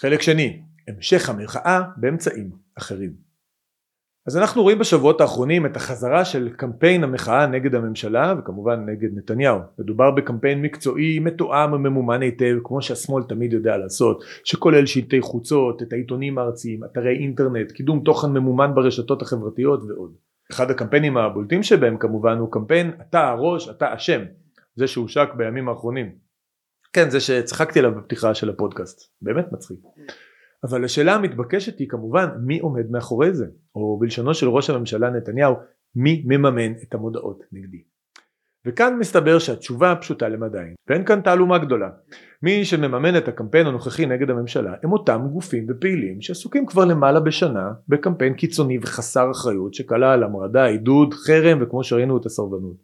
חלק 0.00 0.22
שני, 0.22 0.62
המשך 0.88 1.28
המחאה 1.28 1.82
באמצעים 1.96 2.50
אחרים. 2.78 3.26
אז 4.26 4.36
אנחנו 4.36 4.62
רואים 4.62 4.78
בשבועות 4.78 5.20
האחרונים 5.20 5.66
את 5.66 5.76
החזרה 5.76 6.24
של 6.24 6.48
קמפיין 6.56 7.04
המחאה 7.04 7.46
נגד 7.46 7.74
הממשלה 7.74 8.34
וכמובן 8.38 8.84
נגד 8.86 9.08
נתניהו. 9.14 9.58
מדובר 9.78 10.10
בקמפיין 10.10 10.62
מקצועי 10.62 11.18
מתואם 11.18 11.72
וממומן 11.72 12.22
היטב 12.22 12.56
כמו 12.64 12.82
שהשמאל 12.82 13.22
תמיד 13.22 13.52
יודע 13.52 13.76
לעשות 13.76 14.24
שכולל 14.44 14.86
שלטי 14.86 15.20
חוצות, 15.20 15.82
את 15.82 15.92
העיתונים 15.92 16.38
הארציים, 16.38 16.84
אתרי 16.84 17.18
אינטרנט, 17.18 17.72
קידום 17.72 18.00
תוכן 18.04 18.28
ממומן 18.28 18.74
ברשתות 18.74 19.22
החברתיות 19.22 19.82
ועוד. 19.88 20.14
אחד 20.52 20.70
הקמפיינים 20.70 21.16
הבולטים 21.16 21.62
שבהם 21.62 21.96
כמובן 21.98 22.38
הוא 22.38 22.52
קמפיין 22.52 22.90
אתה 23.00 23.28
הראש 23.28 23.68
אתה 23.68 23.94
אשם 23.94 24.20
זה 24.74 24.86
שהושק 24.86 25.28
בימים 25.36 25.68
האחרונים. 25.68 26.12
כן 26.92 27.10
זה 27.10 27.20
שצחקתי 27.20 27.78
עליו 27.78 27.94
בפתיחה 27.94 28.34
של 28.34 28.50
הפודקאסט 28.50 29.12
באמת 29.22 29.52
מצחיק. 29.52 29.78
אבל 30.64 30.84
השאלה 30.84 31.14
המתבקשת 31.14 31.78
היא 31.78 31.88
כמובן 31.88 32.26
מי 32.40 32.58
עומד 32.58 32.90
מאחורי 32.90 33.34
זה, 33.34 33.46
או 33.74 33.98
בלשונו 33.98 34.34
של 34.34 34.48
ראש 34.48 34.70
הממשלה 34.70 35.10
נתניהו, 35.10 35.54
מי 35.94 36.22
מממן 36.26 36.72
את 36.82 36.94
המודעות 36.94 37.42
נגדי. 37.52 37.82
וכאן 38.66 38.98
מסתבר 38.98 39.38
שהתשובה 39.38 39.94
פשוטה 40.00 40.28
למדי, 40.28 40.74
ואין 40.88 41.04
כאן 41.04 41.20
תעלומה 41.20 41.58
גדולה. 41.58 41.88
מי 42.42 42.64
שמממן 42.64 43.16
את 43.16 43.28
הקמפיין 43.28 43.66
הנוכחי 43.66 44.06
נגד 44.06 44.30
הממשלה 44.30 44.74
הם 44.82 44.92
אותם 44.92 45.28
גופים 45.32 45.66
ופעילים 45.68 46.20
שעסוקים 46.20 46.66
כבר 46.66 46.84
למעלה 46.84 47.20
בשנה 47.20 47.72
בקמפיין 47.88 48.34
קיצוני 48.34 48.78
וחסר 48.82 49.30
אחריות 49.30 49.74
שכלל 49.74 50.22
המרדה, 50.22 50.64
עידוד, 50.64 51.14
חרם 51.14 51.58
וכמו 51.62 51.84
שראינו 51.84 52.16
את 52.16 52.26
הסרבנות. 52.26 52.76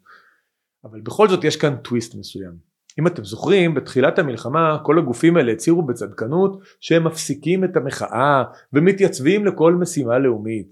אבל 0.83 1.01
בכל 1.01 1.27
זאת 1.27 1.43
יש 1.43 1.57
כאן 1.57 1.75
טוויסט 1.75 2.15
מסוים. 2.15 2.72
אם 2.99 3.07
אתם 3.07 3.23
זוכרים 3.23 3.73
בתחילת 3.73 4.19
המלחמה 4.19 4.79
כל 4.83 4.99
הגופים 4.99 5.37
האלה 5.37 5.51
הצהירו 5.51 5.85
בצדקנות 5.85 6.59
שהם 6.79 7.03
מפסיקים 7.03 7.63
את 7.63 7.77
המחאה 7.77 8.43
ומתייצבים 8.73 9.45
לכל 9.45 9.73
משימה 9.73 10.19
לאומית 10.19 10.67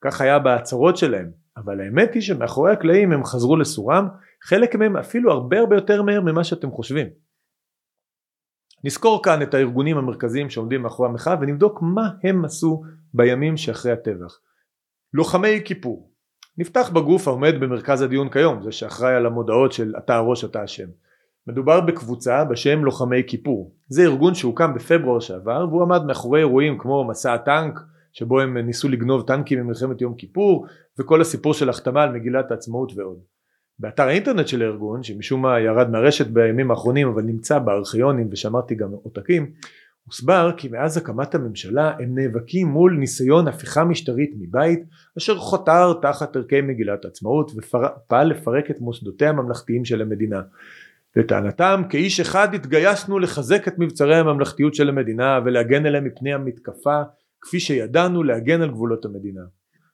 כך 0.00 0.20
היה 0.20 0.38
בהצהרות 0.38 0.96
שלהם 0.96 1.30
אבל 1.56 1.80
האמת 1.80 2.14
היא 2.14 2.22
שמאחורי 2.22 2.72
הקלעים 2.72 3.12
הם 3.12 3.24
חזרו 3.24 3.56
לסורם 3.56 4.08
חלק 4.42 4.74
מהם 4.74 4.96
אפילו 4.96 5.32
הרבה 5.32 5.58
הרבה 5.58 5.76
יותר 5.76 6.02
מהר 6.02 6.20
ממה 6.20 6.44
שאתם 6.44 6.70
חושבים. 6.70 7.06
נזכור 8.84 9.22
כאן 9.22 9.42
את 9.42 9.54
הארגונים 9.54 9.96
המרכזיים 9.96 10.50
שעומדים 10.50 10.82
מאחורי 10.82 11.08
המחאה 11.08 11.36
ונבדוק 11.40 11.78
מה 11.82 12.10
הם 12.24 12.44
עשו 12.44 12.82
בימים 13.14 13.56
שאחרי 13.56 13.92
הטבח. 13.92 14.40
לוחמי 15.14 15.60
כיפור 15.64 16.10
נפתח 16.58 16.90
בגוף 16.90 17.28
העומד 17.28 17.54
במרכז 17.60 18.02
הדיון 18.02 18.30
כיום 18.30 18.62
זה 18.62 18.72
שאחראי 18.72 19.14
על 19.14 19.26
המודעות 19.26 19.72
של 19.72 19.94
אתה 19.98 20.16
הראש 20.16 20.44
אתה 20.44 20.64
אשם 20.64 20.88
מדובר 21.46 21.80
בקבוצה 21.80 22.44
בשם 22.44 22.84
לוחמי 22.84 23.22
כיפור. 23.26 23.74
זה 23.88 24.02
ארגון 24.02 24.34
שהוקם 24.34 24.74
בפברואר 24.74 25.20
שעבר 25.20 25.66
והוא 25.68 25.82
עמד 25.82 26.04
מאחורי 26.04 26.40
אירועים 26.40 26.78
כמו 26.78 27.04
מסע 27.08 27.34
הטנק 27.34 27.80
שבו 28.12 28.40
הם 28.40 28.58
ניסו 28.58 28.88
לגנוב 28.88 29.26
טנקים 29.26 29.58
במלחמת 29.58 30.00
יום 30.00 30.14
כיפור 30.14 30.66
וכל 30.98 31.20
הסיפור 31.20 31.54
של 31.54 31.68
החתמה 31.68 32.02
על 32.02 32.12
מגילת 32.12 32.50
העצמאות 32.50 32.92
ועוד. 32.96 33.18
באתר 33.78 34.02
האינטרנט 34.02 34.48
של 34.48 34.62
הארגון 34.62 35.02
שמשום 35.02 35.42
מה 35.42 35.60
ירד 35.60 35.90
מהרשת 35.90 36.26
בימים 36.26 36.70
האחרונים 36.70 37.08
אבל 37.08 37.22
נמצא 37.22 37.58
בארכיונים 37.58 38.28
ושמרתי 38.32 38.74
גם 38.74 38.90
עותקים 38.90 39.52
הוסבר 40.06 40.52
כי 40.56 40.68
מאז 40.68 40.96
הקמת 40.96 41.34
הממשלה 41.34 41.92
הם 41.98 42.18
נאבקים 42.18 42.68
מול 42.68 42.96
ניסיון 42.98 43.48
הפיכה 43.48 43.84
משטרית 43.84 44.30
מבית 44.38 44.84
אשר 45.18 45.38
חותר 45.38 45.92
תחת 46.02 46.36
ערכי 46.36 46.60
מגילת 46.60 47.04
העצמאות 47.04 47.52
ופעל 47.56 48.28
לפרק 48.28 48.70
את 48.70 48.80
מוסדותיה 48.80 49.28
הממלכתיים 49.28 49.84
של 49.84 50.02
המדינה. 50.02 50.42
לטענתם 51.16 51.82
כאיש 51.90 52.20
אחד 52.20 52.54
התגייסנו 52.54 53.18
לחזק 53.18 53.68
את 53.68 53.74
מבצרי 53.78 54.16
הממלכתיות 54.16 54.74
של 54.74 54.88
המדינה 54.88 55.40
ולהגן 55.44 55.86
עליהם 55.86 56.04
מפני 56.04 56.34
המתקפה 56.34 57.02
כפי 57.40 57.60
שידענו 57.60 58.22
להגן 58.22 58.62
על 58.62 58.68
גבולות 58.68 59.04
המדינה. 59.04 59.42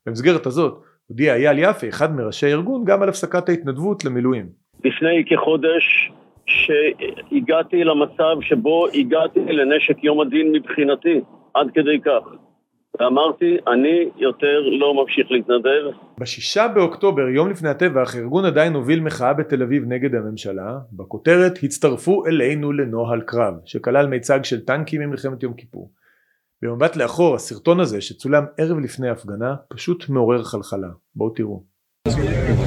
במסגרת 0.07 0.47
הזאת 0.47 0.83
הודיע 1.07 1.35
אייל 1.35 1.59
יפה 1.59 1.89
אחד 1.89 2.17
מראשי 2.17 2.47
הארגון 2.47 2.85
גם 2.85 3.03
על 3.03 3.09
הפסקת 3.09 3.49
ההתנדבות 3.49 4.05
למילואים. 4.05 4.47
לפני 4.85 5.25
כחודש 5.27 6.13
שהגעתי 6.47 7.85
למצב 7.85 8.37
שבו 8.41 8.87
הגעתי 8.95 9.41
לנשק 9.41 10.05
יום 10.05 10.21
הדין 10.21 10.53
מבחינתי, 10.53 11.21
עד 11.55 11.71
כדי 11.75 12.01
כך. 12.05 12.50
ואמרתי, 12.99 13.57
אני 13.67 14.11
יותר 14.17 14.61
לא 14.81 14.95
ממשיך 14.95 15.31
להתנדב. 15.31 15.97
בשישה 16.21 16.69
באוקטובר, 16.69 17.29
יום 17.29 17.51
לפני 17.51 17.69
הטבח, 17.69 18.15
הארגון 18.15 18.45
עדיין 18.45 18.75
הוביל 18.75 19.01
מחאה 19.01 19.35
בתל 19.35 19.63
אביב 19.63 19.85
נגד 19.87 20.15
הממשלה. 20.15 20.79
בכותרת, 20.93 21.53
הצטרפו 21.63 22.27
אלינו 22.27 22.73
לנוהל 22.73 23.21
קרב, 23.21 23.55
שכלל 23.65 24.07
מיצג 24.07 24.45
של 24.45 24.65
טנקים 24.65 25.01
ממלחמת 25.01 25.43
יום 25.43 25.55
כיפור. 25.55 25.93
במבט 26.63 26.97
לאחור, 26.97 27.35
הסרטון 27.35 27.81
הזה, 27.81 28.01
שצולם 28.01 28.45
ערב 28.59 28.79
לפני 28.79 29.09
ההפגנה, 29.09 29.55
פשוט 29.69 30.09
מעורר 30.09 30.43
חלחלה. 30.43 30.89
בואו 31.15 31.31
תראו. 31.31 31.70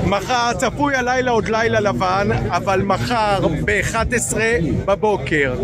מחר 0.10 0.52
צפוי 0.58 0.96
הלילה 0.96 1.32
עוד 1.32 1.48
לילה 1.48 1.80
לבן, 1.80 2.28
אבל 2.48 2.82
מחר 2.82 3.48
ב-11 3.66 4.38
בבוקר, 4.86 5.56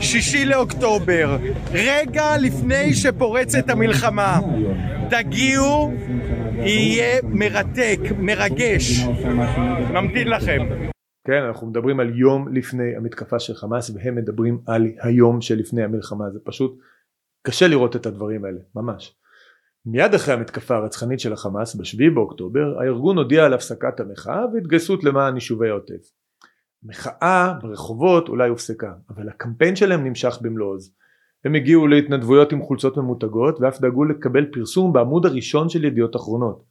שישי 0.00 0.44
לאוקטובר, 0.44 1.36
רגע 1.72 2.36
לפני 2.40 2.94
שפורצת 2.94 3.70
המלחמה, 3.70 4.40
תגיעו, 5.10 5.92
יהיה 6.58 7.20
מרתק, 7.22 7.98
מרגש, 8.18 9.00
ממתין 9.92 10.28
לכם. 10.28 10.58
כן, 11.26 11.42
אנחנו 11.48 11.66
מדברים 11.66 12.00
על 12.00 12.18
יום 12.18 12.54
לפני 12.54 12.96
המתקפה 12.96 13.38
של 13.38 13.54
חמאס 13.54 13.90
והם 13.90 14.14
מדברים 14.14 14.58
על 14.66 14.86
היום 15.00 15.40
שלפני 15.40 15.84
המלחמה, 15.84 16.24
זה 16.32 16.38
פשוט 16.44 16.78
קשה 17.46 17.68
לראות 17.68 17.96
את 17.96 18.06
הדברים 18.06 18.44
האלה, 18.44 18.58
ממש. 18.74 19.16
מיד 19.86 20.14
אחרי 20.14 20.34
המתקפה 20.34 20.76
הרצחנית 20.76 21.20
של 21.20 21.32
החמאס 21.32 21.74
בשביעי 21.76 22.10
באוקטובר 22.10 22.78
הארגון 22.80 23.18
הודיע 23.18 23.44
על 23.44 23.54
הפסקת 23.54 24.00
המחאה 24.00 24.46
והתגייסות 24.52 25.04
למען 25.04 25.34
יישובי 25.34 25.68
העוטף. 25.68 26.10
מחאה 26.82 27.52
ברחובות 27.62 28.28
אולי 28.28 28.48
הופסקה 28.48 28.92
אבל 29.10 29.28
הקמפיין 29.28 29.76
שלהם 29.76 30.04
נמשך 30.04 30.38
במלוא 30.42 30.68
עוז. 30.68 30.94
הם 31.44 31.54
הגיעו 31.54 31.86
להתנדבויות 31.86 32.52
עם 32.52 32.62
חולצות 32.62 32.96
ממותגות 32.96 33.60
ואף 33.60 33.80
דאגו 33.80 34.04
לקבל 34.04 34.46
פרסום 34.52 34.92
בעמוד 34.92 35.26
הראשון 35.26 35.68
של 35.68 35.84
ידיעות 35.84 36.16
אחרונות. 36.16 36.64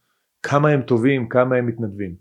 כמה 0.44 0.70
הם 0.70 0.82
טובים, 0.82 1.30
כמה 1.30 1.56
הם 1.56 1.66
מתנדבים. 1.66 2.16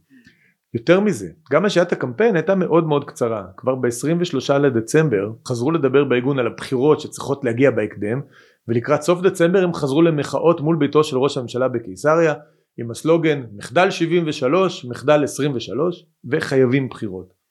יותר 0.74 1.00
מזה, 1.00 1.28
גם 1.52 1.64
השעת 1.64 1.92
הקמפיין 1.92 2.37
הייתה 2.37 2.54
מאוד 2.54 2.87
מאוד 2.87 3.04
קצרה. 3.04 3.44
כבר 3.56 3.74
ב-23 3.74 4.58
לדצמבר 4.58 5.30
חזרו 5.48 5.70
לדבר 5.70 6.04
בארגון 6.04 6.38
על 6.38 6.46
הבחירות 6.46 7.00
שצריכות 7.00 7.44
להגיע 7.44 7.70
בהקדם 7.70 8.20
ולקראת 8.68 9.02
סוף 9.02 9.22
דצמבר 9.22 9.64
הם 9.64 9.74
חזרו 9.74 10.02
למחאות 10.02 10.61
מול 10.61 10.76
ביתו 10.76 11.04
של 11.04 11.18
ראש 11.18 11.38
הממשלה 11.38 11.68
בקיסריה 11.68 12.35
עם 12.78 12.90
הסלוגן 12.90 13.42
מחדל 13.56 13.90
73, 13.90 14.85
מחדל 14.85 15.24
23 15.24 16.06
וחייבים 16.30 16.88
בחירות. 16.88 17.42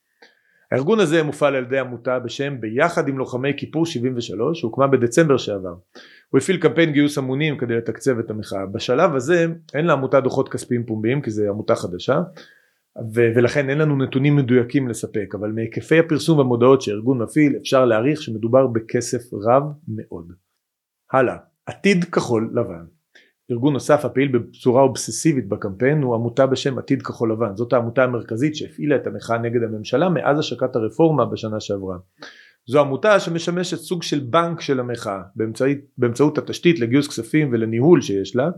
הארגון 0.71 0.99
הזה 0.99 1.23
מופעל 1.23 1.55
על 1.55 1.63
ידי 1.63 1.79
עמותה 1.79 2.19
בשם 2.19 2.61
ביחד 2.61 3.07
עם 3.07 3.17
לוחמי 3.17 3.53
כיפור 3.57 3.85
73 3.85 4.59
שהוקמה 4.59 4.87
בדצמבר 4.87 5.37
שעבר. 5.37 5.73
הוא 6.29 6.37
הפעיל 6.37 6.57
קמפיין 6.57 6.91
גיוס 6.91 7.17
המונים 7.17 7.57
כדי 7.57 7.75
לתקצב 7.75 8.19
את 8.19 8.29
המחאה. 8.29 8.65
בשלב 8.65 9.15
הזה 9.15 9.45
אין 9.73 9.85
לעמותה 9.85 10.21
דוחות 10.21 10.49
כספיים 10.49 10.85
פומביים 10.85 11.21
כי 11.21 11.31
זו 11.31 11.43
עמותה 11.49 11.75
חדשה 11.75 12.19
ו- 12.97 13.31
ולכן 13.35 13.69
אין 13.69 13.77
לנו 13.77 13.97
נתונים 13.97 14.35
מדויקים 14.35 14.87
לספק 14.87 15.35
אבל 15.39 15.51
מהיקפי 15.51 15.99
הפרסום 15.99 16.37
והמודעות 16.37 16.81
שהארגון 16.81 17.21
מפעיל 17.21 17.55
אפשר 17.61 17.85
להעריך 17.85 18.21
שמדובר 18.21 18.67
בכסף 18.67 19.33
רב 19.33 19.63
מאוד. 19.87 20.33
הלאה, 21.11 21.37
עתיד 21.65 22.03
כחול 22.03 22.51
לבן. 22.53 22.85
ארגון 23.51 23.73
נוסף 23.73 24.05
הפעיל 24.05 24.37
בצורה 24.37 24.81
אובססיבית 24.81 25.47
בקמפיין 25.47 26.01
הוא 26.01 26.15
עמותה 26.15 26.47
בשם 26.47 26.77
עתיד 26.77 27.01
כחול 27.01 27.31
לבן. 27.31 27.55
זאת 27.55 27.73
העמותה 27.73 28.03
המרכזית 28.03 28.55
שהפעילה 28.55 28.95
את 28.95 29.07
המחאה 29.07 29.37
נגד 29.37 29.63
הממשלה 29.63 30.09
מאז 30.09 30.39
השקת 30.39 30.75
הרפורמה 30.75 31.25
בשנה 31.25 31.59
שעברה. 31.59 31.97
זו 32.65 32.79
עמותה 32.79 33.19
שמשמשת 33.19 33.77
סוג 33.77 34.03
של 34.03 34.19
בנק 34.19 34.61
של 34.61 34.79
המחאה 34.79 35.21
באמצעות, 35.97 36.37
התשתית 36.37 36.79
לגיוס 36.79 37.07
כספים 37.07 37.49
ולניהול 37.51 38.01
שיש 38.01 38.35
לה 38.35 38.49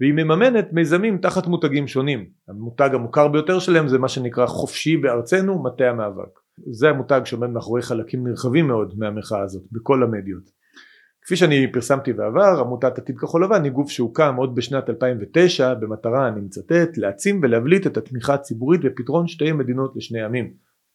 והיא 0.00 0.12
מממנת 0.12 0.72
מיזמים 0.72 1.18
תחת 1.18 1.46
מותגים 1.46 1.86
שונים. 1.86 2.26
המותג 2.48 2.90
המוכר 2.92 3.28
ביותר 3.28 3.58
שלהם 3.58 3.88
זה 3.88 3.98
מה 3.98 4.08
שנקרא 4.08 4.46
חופשי 4.46 4.96
בארצנו 4.96 5.62
מטה 5.62 5.84
המאבק. 5.84 6.40
זה 6.70 6.88
המותג 6.88 7.20
שעומד 7.24 7.50
מאחורי 7.50 7.82
חלקים 7.82 8.26
נרחבים 8.26 8.66
מאוד 8.66 8.94
מהמחאה 8.98 9.42
הזאת 9.42 9.62
בכל 9.72 10.02
המדיות. 10.02 10.50
כפי 11.22 11.36
שאני 11.36 11.72
פרסמתי 11.72 12.12
בעבר, 12.12 12.60
עמותת 12.60 12.98
עתיד 12.98 13.18
כחול 13.18 13.44
לבן 13.44 13.64
היא 13.64 13.72
גוף 13.72 13.90
שהוקם 13.90 14.34
עוד 14.36 14.54
בשנת 14.54 14.90
2009 14.90 15.74
במטרה, 15.74 16.28
אני 16.28 16.40
מצטט, 16.40 16.96
להעצים 16.96 17.40
ולהבליט 17.42 17.86
את 17.86 17.96
התמיכה 17.96 18.34
הציבורית 18.34 18.80
בפתרון 18.84 19.28
שתי 19.28 19.52
מדינות 19.52 19.92
לשני 19.96 20.22
עמים. 20.22 20.52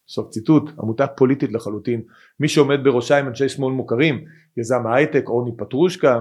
סוף 0.08 0.30
ציטוט, 0.30 0.72
עמותה 0.80 1.08
פוליטית 1.08 1.52
לחלוטין. 1.52 2.02
מי 2.40 2.48
שעומד 2.48 2.80
בראשה 2.84 3.18
הם 3.18 3.28
אנשי 3.28 3.50
שמאל 3.50 3.74
מוכרים, 3.74 4.26
יזם 4.58 4.88
ההייטק 4.88 5.24
אורני 5.28 5.52
פטרושקה, 5.58 6.20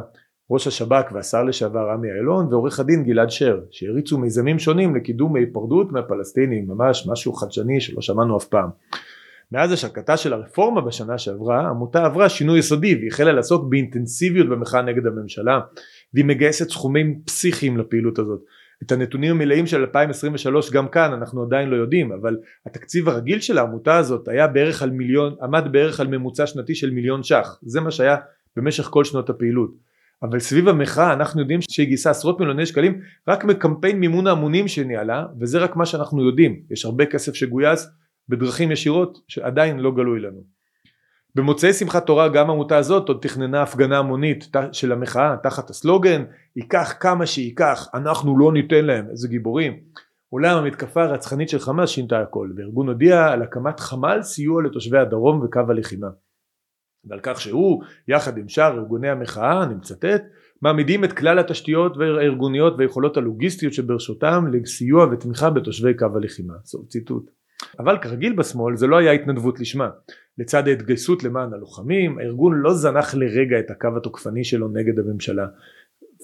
ראש 0.50 0.66
השב"כ 0.66 1.12
והשר 1.12 1.44
לשעבר 1.44 1.90
עמי 1.94 2.08
אילון 2.18 2.46
ועורך 2.46 2.80
הדין 2.80 3.04
גלעד 3.04 3.30
שר, 3.30 3.60
שהריצו 3.70 4.18
מיזמים 4.18 4.58
שונים 4.58 4.96
לקידום 4.96 5.36
ההיפרדות 5.36 5.92
מהפלסטינים, 5.92 6.68
ממש 6.68 7.08
משהו 7.08 7.32
חדשני 7.32 7.80
שלא 7.80 8.00
שמענו 8.00 8.36
אף 8.36 8.44
פעם. 8.44 8.68
מאז 9.52 9.72
השקתה 9.72 10.16
של 10.16 10.32
הרפורמה 10.32 10.80
בשנה 10.80 11.18
שעברה, 11.18 11.60
העמותה 11.60 12.04
עברה 12.04 12.28
שינוי 12.28 12.58
יסודי 12.58 12.94
והיא 12.94 13.08
החלה 13.08 13.32
לעסוק 13.32 13.64
באינטנסיביות 13.68 14.48
במחאה 14.48 14.82
נגד 14.82 15.06
הממשלה 15.06 15.60
והיא 16.14 16.24
מגייסת 16.24 16.70
סכומים 16.70 17.20
פסיכיים 17.24 17.76
לפעילות 17.78 18.18
הזאת. 18.18 18.40
את 18.82 18.92
הנתונים 18.92 19.30
המלאים 19.30 19.66
של 19.66 19.80
2023 19.80 20.70
גם 20.70 20.88
כאן 20.88 21.12
אנחנו 21.12 21.42
עדיין 21.42 21.68
לא 21.68 21.76
יודעים 21.76 22.12
אבל 22.12 22.36
התקציב 22.66 23.08
הרגיל 23.08 23.40
של 23.40 23.58
העמותה 23.58 23.96
הזאת 23.96 24.28
היה 24.28 24.46
בערך 24.46 24.82
על 24.82 24.90
מיליון 24.90 25.34
עמד 25.42 25.64
בערך 25.72 26.00
על 26.00 26.06
ממוצע 26.06 26.46
שנתי 26.46 26.74
של 26.74 26.90
מיליון 26.90 27.22
ש"ח 27.22 27.58
זה 27.62 27.80
מה 27.80 27.90
שהיה 27.90 28.16
במשך 28.56 28.84
כל 28.84 29.04
שנות 29.04 29.30
הפעילות 29.30 29.89
אבל 30.22 30.38
סביב 30.38 30.68
המחאה 30.68 31.12
אנחנו 31.12 31.40
יודעים 31.40 31.60
שהיא 31.62 31.86
גייסה 31.86 32.10
עשרות 32.10 32.40
מיליוני 32.40 32.66
שקלים 32.66 33.00
רק 33.28 33.44
מקמפיין 33.44 34.00
מימון 34.00 34.26
ההמונים 34.26 34.68
שניהלה 34.68 35.26
וזה 35.40 35.58
רק 35.58 35.76
מה 35.76 35.86
שאנחנו 35.86 36.26
יודעים. 36.26 36.60
יש 36.70 36.84
הרבה 36.84 37.06
כסף 37.06 37.34
שגויס 37.34 37.88
בדרכים 38.28 38.72
ישירות 38.72 39.18
שעדיין 39.28 39.78
לא 39.78 39.90
גלוי 39.90 40.20
לנו. 40.20 40.40
במוצאי 41.34 41.72
שמחת 41.72 42.06
תורה 42.06 42.28
גם 42.28 42.50
העמותה 42.50 42.76
הזאת 42.76 43.08
עוד 43.08 43.18
תכננה 43.22 43.62
הפגנה 43.62 43.98
המונית 43.98 44.48
של 44.72 44.92
המחאה 44.92 45.36
תחת 45.42 45.70
הסלוגן 45.70 46.24
ייקח 46.56 46.94
כמה 47.00 47.26
שייקח 47.26 47.88
אנחנו 47.94 48.38
לא 48.38 48.52
ניתן 48.52 48.84
להם 48.84 49.06
איזה 49.10 49.28
גיבורים. 49.28 49.80
אולם 50.32 50.58
המתקפה 50.58 51.02
הרצחנית 51.02 51.48
של 51.48 51.58
חמאס 51.58 51.88
שינתה 51.88 52.20
הכל 52.20 52.50
וארגון 52.56 52.88
הודיע 52.88 53.26
על 53.26 53.42
הקמת 53.42 53.80
חמ"ל 53.80 54.22
סיוע 54.22 54.62
לתושבי 54.62 54.98
הדרום 54.98 55.40
וקו 55.44 55.60
הלחימה 55.68 56.08
ועל 57.04 57.20
כך 57.22 57.40
שהוא 57.40 57.82
יחד 58.08 58.38
עם 58.38 58.48
שאר 58.48 58.78
ארגוני 58.78 59.08
המחאה 59.08 59.62
אני 59.64 59.74
מצטט 59.74 60.22
מעמידים 60.62 61.04
את 61.04 61.12
כלל 61.12 61.38
התשתיות 61.38 61.96
הארגוניות 61.96 62.74
והיכולות 62.78 63.16
הלוגיסטיות 63.16 63.72
שברשותם 63.72 64.44
לסיוע 64.52 65.06
ותמיכה 65.12 65.50
בתושבי 65.50 65.94
קו 65.94 66.06
הלחימה 66.16 66.54
סוף 66.64 66.86
ציטוט 66.86 67.30
אבל 67.78 67.98
כרגיל 67.98 68.32
בשמאל 68.32 68.76
זה 68.76 68.86
לא 68.86 68.96
היה 68.96 69.12
התנדבות 69.12 69.60
לשמה. 69.60 69.90
לצד 70.38 70.68
ההתגייסות 70.68 71.24
למען 71.24 71.52
הלוחמים, 71.52 72.18
הארגון 72.18 72.60
לא 72.60 72.74
זנח 72.74 73.14
לרגע 73.14 73.58
את 73.58 73.70
הקו 73.70 73.88
התוקפני 73.96 74.44
שלו 74.44 74.68
נגד 74.68 74.98
הממשלה. 74.98 75.46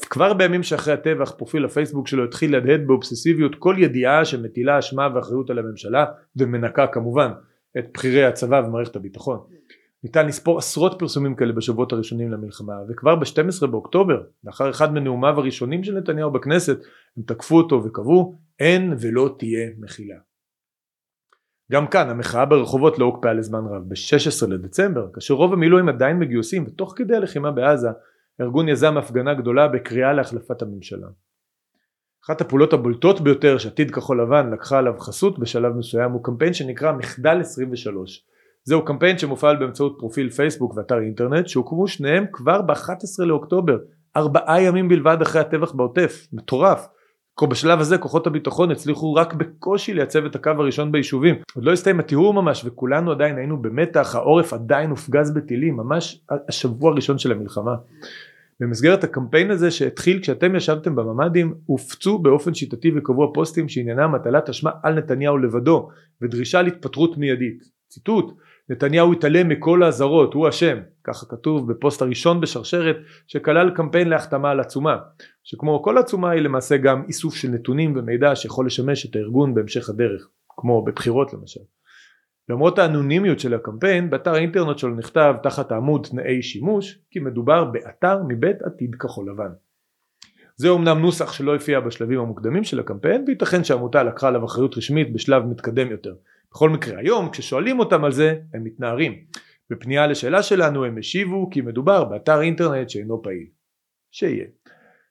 כבר 0.01 0.35
בימים 0.35 0.62
שאחרי 0.62 0.95
הטבח 0.95 1.31
פרופיל 1.31 1.65
הפייסבוק 1.65 2.09
שלו 2.09 2.25
התחיל 2.25 2.53
להדהד 2.53 2.87
באובססיביות 2.87 3.55
כל 3.55 3.77
ידיעה 3.79 4.25
שמטילה 4.25 4.79
אשמה 4.79 5.09
ואחריות 5.15 5.51
על 5.51 5.59
הממשלה 5.59 6.05
ומנקה 6.37 6.87
כמובן 6.87 7.31
את 7.79 7.85
בכירי 7.95 8.25
הצבא 8.25 8.62
ומערכת 8.67 8.97
הביטחון. 8.97 9.39
ניתן 10.07 10.27
לספור 10.27 10.59
עשרות 10.59 10.97
פרסומים 10.99 11.35
כאלה 11.35 11.53
בשבועות 11.53 11.92
הראשונים 11.92 12.33
למלחמה 12.33 12.75
וכבר 12.88 13.16
ב-12 13.16 13.66
באוקטובר 13.66 14.23
לאחר 14.45 14.71
אחד 14.71 14.92
מנאומיו 14.92 15.38
הראשונים 15.38 15.85
של 15.85 15.95
נתניהו 15.99 16.31
בכנסת 16.31 16.79
הם 17.16 17.23
תקפו 17.23 17.57
אותו 17.57 17.85
וקבעו 17.85 18.38
אין 18.61 18.95
ולא 19.01 19.35
תהיה 19.38 19.71
מחילה 19.79 20.16
גם 21.73 21.87
כאן 21.87 22.11
המחאה 22.11 22.45
ברחובות 22.45 22.99
לא 22.99 23.05
הוקפאה 23.05 23.33
לזמן 23.33 23.64
רב. 23.71 23.83
ב-16 23.88 24.47
לדצמבר, 24.49 25.09
כאשר 25.12 25.35
רוב 25.35 25.53
המילואים 25.53 25.88
עדיין 25.88 26.19
מגיוסים 26.19 26.64
ותוך 26.66 26.92
כדי 26.97 27.16
הלחימה 27.16 27.51
בעזה, 27.51 27.88
הארגון 28.38 28.69
יזם 28.69 28.97
הפגנה 28.97 29.35
גדולה 29.35 29.69
בקריאה 29.69 30.12
להחלפת 30.12 30.62
הממשלה. 30.62 31.07
אחת 32.25 32.40
הפעולות 32.40 32.73
הבולטות 32.73 33.21
ביותר 33.21 33.59
שעתיד 33.59 33.90
כחול 33.90 34.23
לבן 34.23 34.51
לקחה 34.53 34.79
עליו 34.79 34.99
חסות 34.99 35.38
בשלב 35.38 35.77
מסוים 35.77 36.12
הוא 36.12 36.25
קמפיין 36.25 36.53
שנקרא 36.55 36.92
מחדל 36.92 37.40
23. 37.40 38.27
זהו 38.68 38.85
קמפיין 38.85 39.18
שמופעל 39.18 39.57
באמצעות 39.57 39.96
פרופיל 39.98 40.31
פייסבוק 40.31 40.76
ואתר 40.76 40.98
אינטרנט 40.98 41.48
שהוקמו 41.48 41.88
שניהם 41.88 42.24
כבר 42.33 42.62
ב-11 42.62 43.24
לאוקטובר, 43.24 43.79
ארבעה 44.16 44.62
ימים 44.62 44.88
בלבד 44.88 45.16
אחרי 45.22 45.40
הטבח 45.40 45.72
בעוטף, 45.72 46.26
מטורף. 46.33 46.87
בשלב 47.50 47.81
הזה 47.81 47.98
כוחות 47.98 48.26
הביטחון 48.26 48.70
הצליחו 48.70 49.14
רק 49.14 49.35
בקושי 49.35 49.94
לייצב 49.94 50.24
את 50.24 50.35
הקו 50.35 50.50
הראשון 50.50 50.92
ביישובים. 50.92 51.35
עוד 51.55 51.64
לא 51.64 51.72
הסתיים 51.72 52.00
הטיהור 52.00 52.35
ממש 52.35 52.62
וכולנו 52.64 53.11
עדיין 53.11 53.38
היינו 53.38 53.62
במתח, 53.62 54.14
העורף 54.14 54.52
עדיין 54.52 54.90
הופגז 54.90 55.35
בטילים, 55.35 55.76
ממש 55.76 56.20
השבוע 56.48 56.92
הראשון 56.92 57.18
של 57.18 57.33
המלחמה. 57.33 57.74
במסגרת 58.61 59.05
הקמפיין 59.05 59.50
הזה 59.50 59.70
שהתחיל 59.70 60.20
כשאתם 60.22 60.57
ישבתם 60.57 60.96
בממ"דים 60.96 61.55
הופצו 61.66 62.18
באופן 62.18 62.55
שיטתי 62.55 62.90
וקבוע 62.96 63.31
פוסטים 63.35 63.68
שעניינם 63.68 64.14
הטלת 64.14 64.48
אשמה 64.48 64.70
על 64.83 64.94
נתניהו 64.94 65.38
לבדו 65.38 65.88
ודרישה 66.22 66.62
להתפטרות 66.62 67.18
מיידית. 67.18 67.76
ציטוט 67.88 68.33
נתניהו 68.68 69.12
התעלם 69.12 69.48
מכל 69.48 69.83
האזהרות 69.83 70.35
הוא 70.35 70.48
אשם 70.48 70.79
ככה 71.05 71.26
כתוב 71.26 71.72
בפוסט 71.72 72.02
הראשון 72.02 72.40
בשרשרת 72.40 72.96
שכלל 73.26 73.70
קמפיין 73.70 74.09
להחתמה 74.09 74.50
על 74.50 74.61
עצומה 74.61 74.96
שכמו 75.44 75.83
כל 75.83 75.98
עצומה 75.98 76.31
היא 76.31 76.40
למעשה 76.40 76.76
גם 76.76 77.05
איסוף 77.09 77.35
של 77.35 77.48
נתונים 77.48 77.96
ומידע 77.96 78.37
שיכול 78.37 78.66
לשמש 78.66 79.07
את 79.07 79.16
הארגון 79.16 79.55
בהמשך 79.55 79.88
הדרך 79.88 80.29
כמו 80.48 80.85
בבחירות 80.85 81.33
למשל 81.33 81.61
למרות 82.48 82.79
האנונימיות 82.79 83.40
של 83.40 83.55
הקמפיין, 83.55 84.11
באתר 84.11 84.35
האינטרנט 84.35 84.79
שלו 84.79 84.94
נכתב 84.94 85.35
תחת 85.42 85.72
העמוד 85.72 86.07
תנאי 86.11 86.42
שימוש, 86.42 86.98
כי 87.11 87.18
מדובר 87.18 87.64
באתר 87.64 88.22
מבית 88.29 88.62
עתיד 88.62 88.94
כחול 88.94 89.31
לבן. 89.31 89.50
זה 90.57 90.68
אומנם 90.68 90.98
נוסח 90.98 91.33
שלא 91.33 91.55
הופיע 91.55 91.81
בשלבים 91.81 92.20
המוקדמים 92.20 92.64
של 92.64 92.81
הקמפיין, 92.81 93.24
וייתכן 93.26 93.64
שהעמותה 93.64 94.02
לקחה 94.02 94.29
עליו 94.29 94.44
אחריות 94.44 94.76
רשמית 94.76 95.12
בשלב 95.12 95.44
מתקדם 95.46 95.90
יותר. 95.90 96.14
בכל 96.51 96.71
מקרה 96.71 96.99
היום 96.99 97.31
כששואלים 97.31 97.79
אותם 97.79 98.05
על 98.05 98.13
זה 98.13 98.35
הם 98.55 98.65
מתנערים. 98.65 99.13
בפנייה 99.71 100.07
לשאלה 100.07 100.43
שלנו 100.43 100.85
הם 100.85 100.99
השיבו 100.99 101.51
כי 101.51 101.61
מדובר 101.61 102.05
באתר 102.05 102.41
אינטרנט 102.41 102.91
שאינו 102.91 103.23
פעיל. 103.23 103.47
שיהיה. 104.11 104.45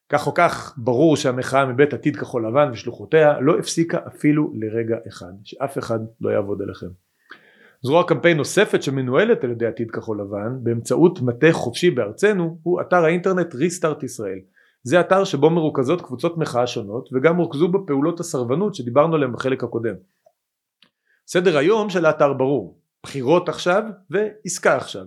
כך 0.10 0.28
או 0.28 0.34
כך 0.34 0.74
ברור 0.78 1.18
שהמחאה 1.18 1.66
מבית 1.66 1.94
עתיד 1.94 2.16
כחול 2.16 2.48
לבן 2.48 2.70
ושלוחותיה 2.72 3.40
לא 3.40 3.60
הפסיקה 3.60 4.00
אפילו 4.08 4.54
לרגע 4.54 4.98
אחד, 5.08 5.34
שאף 5.44 5.78
אחד 5.78 6.00
לא 6.22 6.30
יעבוד 6.30 6.62
עליכם. 6.62 6.88
זרוע 7.82 8.08
קמפיין 8.08 8.38
נוספת 8.38 8.84
שמנוהלת 8.84 9.44
על 9.44 9.52
ידי 9.52 9.66
עתיד 9.66 9.92
כחול 9.92 10.22
לבן 10.22 10.64
באמצעות 10.64 11.22
מטה 11.22 11.52
חופשי 11.52 11.92
בארצנו 11.92 12.60
הוא 12.64 12.82
אתר 12.82 13.06
האינטרנט 13.06 13.56
ריסטארט 13.56 14.04
ישראל. 14.04 14.40
זה 14.84 15.00
אתר 15.00 15.24
שבו 15.24 15.50
מרוכזות 15.50 16.02
קבוצות 16.02 16.38
מחאה 16.38 16.68
שונות 16.68 17.10
וגם 17.14 17.38
רוכזו 17.38 17.68
בפעולות 17.68 18.20
הסרבנות 18.20 18.76
שדיברנו 18.76 19.16
עליהן 19.16 19.32
בחלק 19.32 19.64
הקודם. 19.64 19.96
סדר 21.28 21.58
היום 21.58 21.90
של 21.90 22.06
האתר 22.06 22.34
ברור, 22.34 22.80
בחירות 23.04 23.50
עכשיו 23.50 23.84
ועסקה 24.10 24.76
עכשיו. 24.76 25.06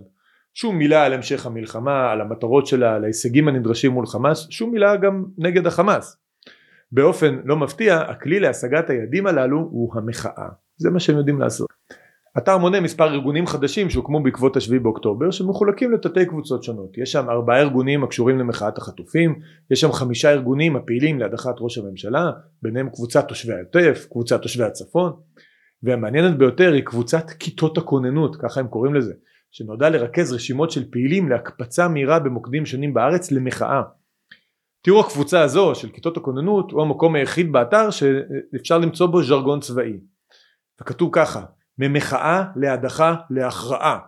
שום 0.53 0.77
מילה 0.77 1.05
על 1.05 1.13
המשך 1.13 1.45
המלחמה, 1.45 2.11
על 2.11 2.21
המטרות 2.21 2.67
שלה, 2.67 2.95
על 2.95 3.03
ההישגים 3.03 3.47
הנדרשים 3.47 3.91
מול 3.91 4.05
חמאס, 4.05 4.47
שום 4.49 4.71
מילה 4.71 4.95
גם 4.95 5.25
נגד 5.37 5.67
החמאס. 5.67 6.17
באופן 6.91 7.39
לא 7.45 7.55
מפתיע, 7.55 7.97
הכלי 7.97 8.39
להשגת 8.39 8.89
היעדים 8.89 9.27
הללו 9.27 9.57
הוא 9.57 9.91
המחאה. 9.95 10.47
זה 10.77 10.89
מה 10.89 10.99
שהם 10.99 11.17
יודעים 11.17 11.39
לעשות. 11.39 11.69
האתר 12.35 12.57
מונה 12.57 12.79
מספר 12.81 13.13
ארגונים 13.13 13.47
חדשים 13.47 13.89
שהוקמו 13.89 14.23
בעקבות 14.23 14.57
השביעי 14.57 14.79
באוקטובר 14.79 15.31
שמחולקים 15.31 15.91
לתתי 15.91 16.25
קבוצות 16.25 16.63
שונות 16.63 16.97
יש 16.97 17.11
שם 17.11 17.29
ארבעה 17.29 17.59
ארגונים 17.59 18.03
הקשורים 18.03 18.39
למחאת 18.39 18.77
החטופים 18.77 19.39
יש 19.71 19.81
שם 19.81 19.91
חמישה 19.91 20.31
ארגונים 20.31 20.75
הפעילים 20.75 21.19
להדחת 21.19 21.55
ראש 21.59 21.77
הממשלה 21.77 22.31
ביניהם 22.61 22.89
קבוצת 22.89 23.27
תושבי 23.27 23.53
העוטף 23.53 24.07
קבוצת 24.11 24.41
תושבי 24.41 24.63
הצפון 24.63 25.13
והמעניינת 25.83 26.37
ביותר 26.37 26.73
היא 26.73 26.83
קבוצת 26.83 27.29
כיתות 27.29 27.77
הכוננות 27.77 28.35
ככה 28.35 28.59
הם 28.59 28.67
קוראים 28.67 28.95
לזה 28.95 29.13
שנועדה 29.51 29.89
לרכז 29.89 30.33
רשימות 30.33 30.71
של 30.71 30.91
פעילים 30.91 31.29
להקפצה 31.29 31.87
מהירה 31.87 32.19
במוקדים 32.19 32.65
שונים 32.65 32.93
בארץ 32.93 33.31
למחאה. 33.31 33.81
תיאור 34.81 34.99
הקבוצה 34.99 35.41
הזו 35.41 35.75
של 35.75 35.89
כיתות 35.89 36.17
הכוננות 36.17 36.71
הוא 36.71 36.81
המקום 36.81 37.15
היחיד 37.15 37.51
באתר 37.51 37.89
שאפשר 37.89 38.77
למצוא 38.77 39.07
בו 39.07 39.23
ז'רגון 39.23 39.59
צבאי. 39.59 39.99
וכתוב 40.81 41.09
ככה 41.13 41.45
ממחאה 41.77 42.43
להדחה 42.55 43.15
להכרעה 43.29 43.99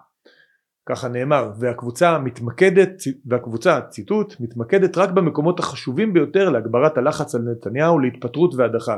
ככה 0.85 1.07
נאמר 1.07 1.51
והקבוצה 1.59 2.19
מתמקדת 2.19 3.03
והקבוצה 3.25 3.81
ציטוט 3.81 4.35
מתמקדת 4.39 4.97
רק 4.97 5.09
במקומות 5.09 5.59
החשובים 5.59 6.13
ביותר 6.13 6.49
להגברת 6.49 6.97
הלחץ 6.97 7.35
על 7.35 7.41
נתניהו 7.41 7.99
להתפטרות 7.99 8.55
והדחה. 8.55 8.97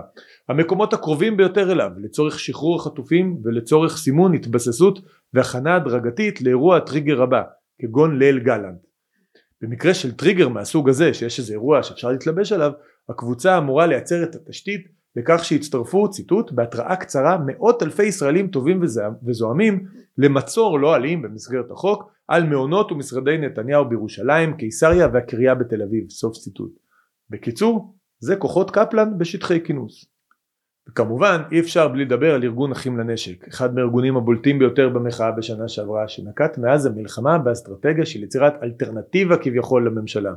המקומות 0.50 0.93
הקרובים 0.93 1.38
ביותר 1.38 1.72
אליו 1.72 1.91
לצורך 1.98 2.39
שחרור 2.39 2.76
החטופים 2.76 3.38
ולצורך 3.43 3.98
סימון 3.98 4.34
התבססות 4.34 5.00
והכנה 5.34 5.76
הדרגתית 5.76 6.41
לאירוע 6.41 6.78
הטריגר 6.78 7.22
הבא 7.22 7.41
כגון 7.82 8.19
ליל 8.19 8.39
גלנט. 8.39 8.80
במקרה 9.62 9.93
של 9.93 10.12
טריגר 10.12 10.50
מהסוג 10.50 10.89
הזה 10.89 11.13
שיש 11.13 11.39
איזה 11.39 11.54
אירוע 11.54 11.84
שאפשר 11.84 12.12
להתלבש 12.12 12.52
עליו 12.52 12.72
הקבוצה 13.10 13.58
אמורה 13.58 13.86
לייצר 13.88 14.24
את 14.24 14.36
התשתית 14.36 14.88
לכך 15.15 15.45
שהצטרפו 15.45 16.10
ציטוט 16.10 16.52
בהתראה 16.52 16.95
קצרה 16.95 17.38
מאות 17.45 17.84
אלפי 17.84 18.04
ישראלים 18.04 18.47
טובים 18.47 18.82
וזועמים 19.23 19.86
למצור 20.17 20.80
לא 20.80 20.95
אלים 20.95 21.21
במסגרת 21.21 21.71
החוק 21.71 22.12
על 22.28 22.43
מעונות 22.43 22.91
ומשרדי 22.91 23.38
נתניהו 23.38 23.89
בירושלים, 23.89 24.58
קיסריה 24.58 25.08
והקריה 25.13 25.56
בתל 25.56 25.82
אביב 25.82 26.10
סוף 26.10 26.38
ציטוט. 26.38 26.71
בקיצור 27.30 27.95
זה 28.19 28.36
כוחות 28.36 28.71
קפלן 28.71 29.17
בשטחי 29.17 29.63
כינוס. 29.63 30.06
וכמובן 30.89 31.41
אי 31.52 31.60
אפשר 31.60 31.88
בלי 31.88 32.06
לדבר 32.06 32.34
על 32.34 32.43
ארגון 32.43 32.71
אחים 32.71 32.97
לנשק 32.97 33.47
אחד 33.47 33.76
מהארגונים 33.76 34.17
הבולטים 34.17 34.60
ביותר 34.60 34.89
במחאה 34.89 35.32
בשנה 35.32 35.67
שעברה 35.67 36.08
שנקט 36.08 36.58
מאז 36.58 36.86
המלחמה 36.86 37.38
באסטרטגיה 37.38 38.06
של 38.06 38.23
יצירת 38.23 38.54
אלטרנטיבה 38.63 39.38
כביכול 39.38 39.88
לממשלה 39.88 40.34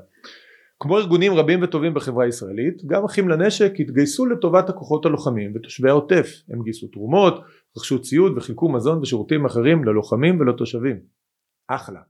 כמו 0.80 0.98
ארגונים 0.98 1.34
רבים 1.34 1.62
וטובים 1.62 1.94
בחברה 1.94 2.24
הישראלית, 2.24 2.84
גם 2.86 3.04
אחים 3.04 3.28
לנשק 3.28 3.72
התגייסו 3.78 4.26
לטובת 4.26 4.68
הכוחות 4.68 5.06
הלוחמים 5.06 5.52
ותושבי 5.54 5.88
העוטף, 5.88 6.42
הם 6.48 6.62
גייסו 6.62 6.88
תרומות, 6.88 7.40
רכשו 7.78 8.02
ציוד 8.02 8.32
וחילקו 8.36 8.68
מזון 8.68 8.98
ושירותים 8.98 9.46
אחרים 9.46 9.84
ללוחמים 9.84 10.40
ולתושבים. 10.40 10.96
אחלה. 11.68 12.00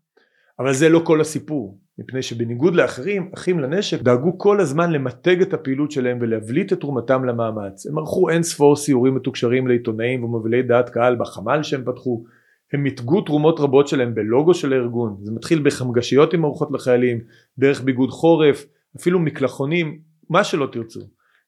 אבל 0.58 0.72
זה 0.72 0.88
לא 0.88 1.02
כל 1.04 1.20
הסיפור, 1.20 1.78
מפני 1.98 2.22
שבניגוד 2.22 2.74
לאחרים, 2.74 3.30
אחים 3.34 3.60
לנשק 3.60 4.02
דאגו 4.02 4.38
כל 4.38 4.60
הזמן 4.60 4.92
למתג 4.92 5.42
את 5.42 5.54
הפעילות 5.54 5.90
שלהם 5.90 6.18
ולהבליט 6.20 6.72
את 6.72 6.80
תרומתם 6.80 7.24
למאמץ. 7.24 7.86
הם 7.86 7.98
ערכו 7.98 8.30
אין 8.30 8.42
ספור 8.42 8.76
סיורים 8.76 9.14
מתוקשרים 9.14 9.66
לעיתונאים 9.66 10.24
ומובילי 10.24 10.62
דעת 10.62 10.90
קהל 10.90 11.16
בחמ"ל 11.16 11.62
שהם 11.62 11.84
פתחו, 11.84 12.24
הם 12.72 12.82
מיתגו 12.82 13.20
תרומות 13.20 13.60
רבות 13.60 13.88
שלהם 13.88 14.14
בלוגו 14.14 14.54
של 14.54 14.72
הארגון. 14.72 15.16
זה 15.22 15.32
מתחיל 15.32 15.62
בחמגשיות 15.62 16.34
עם 16.34 16.44
ארוחות 16.44 16.68
לחיילים 16.72 17.20
דרך 17.58 17.82
ביגוד 17.82 18.10
חורף 18.10 18.66
אפילו 18.96 19.18
מקלחונים 19.18 20.00
מה 20.30 20.44
שלא 20.44 20.68
תרצו. 20.72 21.00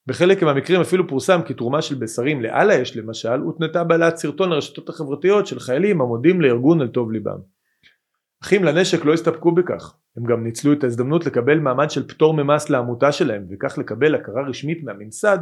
בחלק 0.06 0.42
מהמקרים 0.42 0.80
אפילו 0.80 1.08
פורסם 1.08 1.40
כי 1.46 1.54
תרומה 1.54 1.82
של 1.82 1.94
בשרים 1.94 2.42
לאללה 2.42 2.74
יש 2.74 2.96
למשל 2.96 3.40
הותנתה 3.40 3.84
בעלת 3.84 4.16
סרטון 4.16 4.50
לרשתות 4.50 4.88
החברתיות 4.88 5.46
של 5.46 5.60
חיילים 5.60 6.00
המודים 6.00 6.40
לארגון 6.40 6.80
על 6.80 6.88
טוב 6.88 7.12
ליבם. 7.12 7.38
אחים 8.42 8.64
לנשק 8.64 9.04
לא 9.04 9.12
הסתפקו 9.12 9.52
בכך. 9.52 9.96
הם 10.16 10.24
גם 10.24 10.44
ניצלו 10.44 10.72
את 10.72 10.84
ההזדמנות 10.84 11.26
לקבל 11.26 11.58
מעמד 11.58 11.90
של 11.90 12.08
פטור 12.08 12.34
ממס 12.34 12.70
לעמותה 12.70 13.12
שלהם 13.12 13.46
וכך 13.50 13.78
לקבל 13.78 14.14
הכרה 14.14 14.48
רשמית 14.48 14.84
מהממסד 14.84 15.38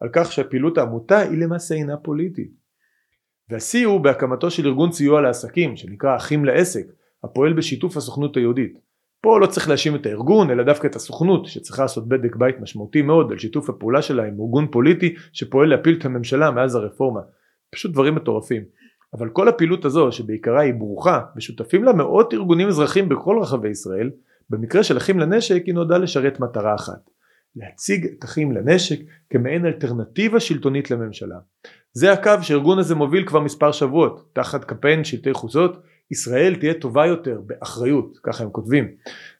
על 0.00 0.08
כך 0.12 0.32
שפעילות 0.32 0.78
העמותה 0.78 1.18
היא 1.18 1.38
למעשה 1.38 1.74
אינה 1.74 1.96
פוליטית 1.96 2.59
והשיא 3.50 3.86
הוא 3.86 4.00
בהקמתו 4.00 4.50
של 4.50 4.66
ארגון 4.66 4.92
סיוע 4.92 5.20
לעסקים 5.20 5.76
שנקרא 5.76 6.16
אחים 6.16 6.44
לעסק 6.44 6.86
הפועל 7.24 7.52
בשיתוף 7.52 7.96
הסוכנות 7.96 8.36
היהודית. 8.36 8.78
פה 9.22 9.40
לא 9.40 9.46
צריך 9.46 9.68
להאשים 9.68 9.94
את 9.94 10.06
הארגון 10.06 10.50
אלא 10.50 10.64
דווקא 10.64 10.86
את 10.86 10.96
הסוכנות 10.96 11.46
שצריכה 11.46 11.82
לעשות 11.82 12.08
בדק 12.08 12.36
בית 12.36 12.60
משמעותי 12.60 13.02
מאוד 13.02 13.32
על 13.32 13.38
שיתוף 13.38 13.70
הפעולה 13.70 14.02
שלה 14.02 14.22
עם 14.22 14.40
ארגון 14.40 14.66
פוליטי 14.70 15.14
שפועל 15.32 15.68
להפיל 15.68 15.96
את 15.98 16.04
הממשלה 16.04 16.50
מאז 16.50 16.74
הרפורמה. 16.74 17.20
פשוט 17.70 17.92
דברים 17.92 18.14
מטורפים. 18.14 18.62
אבל 19.14 19.28
כל 19.28 19.48
הפעילות 19.48 19.84
הזו 19.84 20.12
שבעיקרה 20.12 20.60
היא 20.60 20.74
ברוכה 20.74 21.20
ושותפים 21.36 21.84
לה 21.84 21.92
מאות 21.92 22.34
ארגונים 22.34 22.68
אזרחים 22.68 23.08
בכל 23.08 23.38
רחבי 23.42 23.68
ישראל 23.68 24.10
במקרה 24.50 24.82
של 24.82 24.96
אחים 24.96 25.18
לנשק 25.18 25.62
היא 25.66 25.74
נועדה 25.74 25.98
לשרת 25.98 26.40
מטרה 26.40 26.74
אחת 26.74 27.10
להציג 27.56 28.06
את 28.06 28.24
אחים 28.24 28.52
לנשק 28.52 29.00
כמעין 29.30 29.66
אלטרנטיבה 29.66 30.40
שלטונית 30.40 30.90
לממשלה 30.90 31.36
זה 31.92 32.12
הקו 32.12 32.32
שהארגון 32.42 32.78
הזה 32.78 32.94
מוביל 32.94 33.26
כבר 33.26 33.40
מספר 33.40 33.72
שבועות 33.72 34.28
תחת 34.32 34.64
קמפיין 34.64 35.04
שלטי 35.04 35.32
חוצות. 35.32 35.82
ישראל 36.10 36.54
תהיה 36.54 36.74
טובה 36.74 37.06
יותר 37.06 37.40
באחריות 37.46 38.18
ככה 38.22 38.44
הם 38.44 38.50
כותבים. 38.50 38.88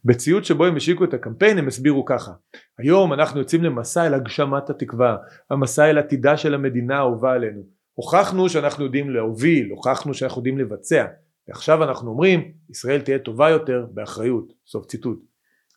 בציוד 0.05 0.45
שבו 0.45 0.65
הם 0.65 0.77
השיקו 0.77 1.05
את 1.05 1.15
הקמפיין 1.15 1.59
הם 1.59 1.69
הסבירו 1.69 2.05
ככה. 2.05 2.33
היום 2.79 3.13
אנחנו 3.13 3.41
יוצאים 3.41 3.65
למסע 3.65 4.07
אל 4.07 4.15
הגשמת 4.15 4.71
התקווה 4.71 5.17
המסע 5.51 5.91
אל 5.91 5.99
עתידה 5.99 6.37
של 6.37 6.55
המדינה 6.55 6.97
האהובה 6.97 7.33
עלינו. 7.33 7.63
הוכחנו 7.95 8.49
שאנחנו 8.49 8.85
יודעים 8.85 9.11
להוביל, 9.11 9.71
הוכחנו 9.71 10.15
שאנחנו 10.15 10.39
יודעים 10.39 10.59
לבצע, 10.59 11.07
ועכשיו 11.49 11.85
אנחנו 11.85 12.11
אומרים 12.11 12.53
ישראל 12.71 13.01
תהיה 13.01 13.19
טובה 13.19 13.51
יותר 13.51 13.87
באחריות, 13.95 14.53
סוף 14.67 14.87
ציטוט. 14.87 15.21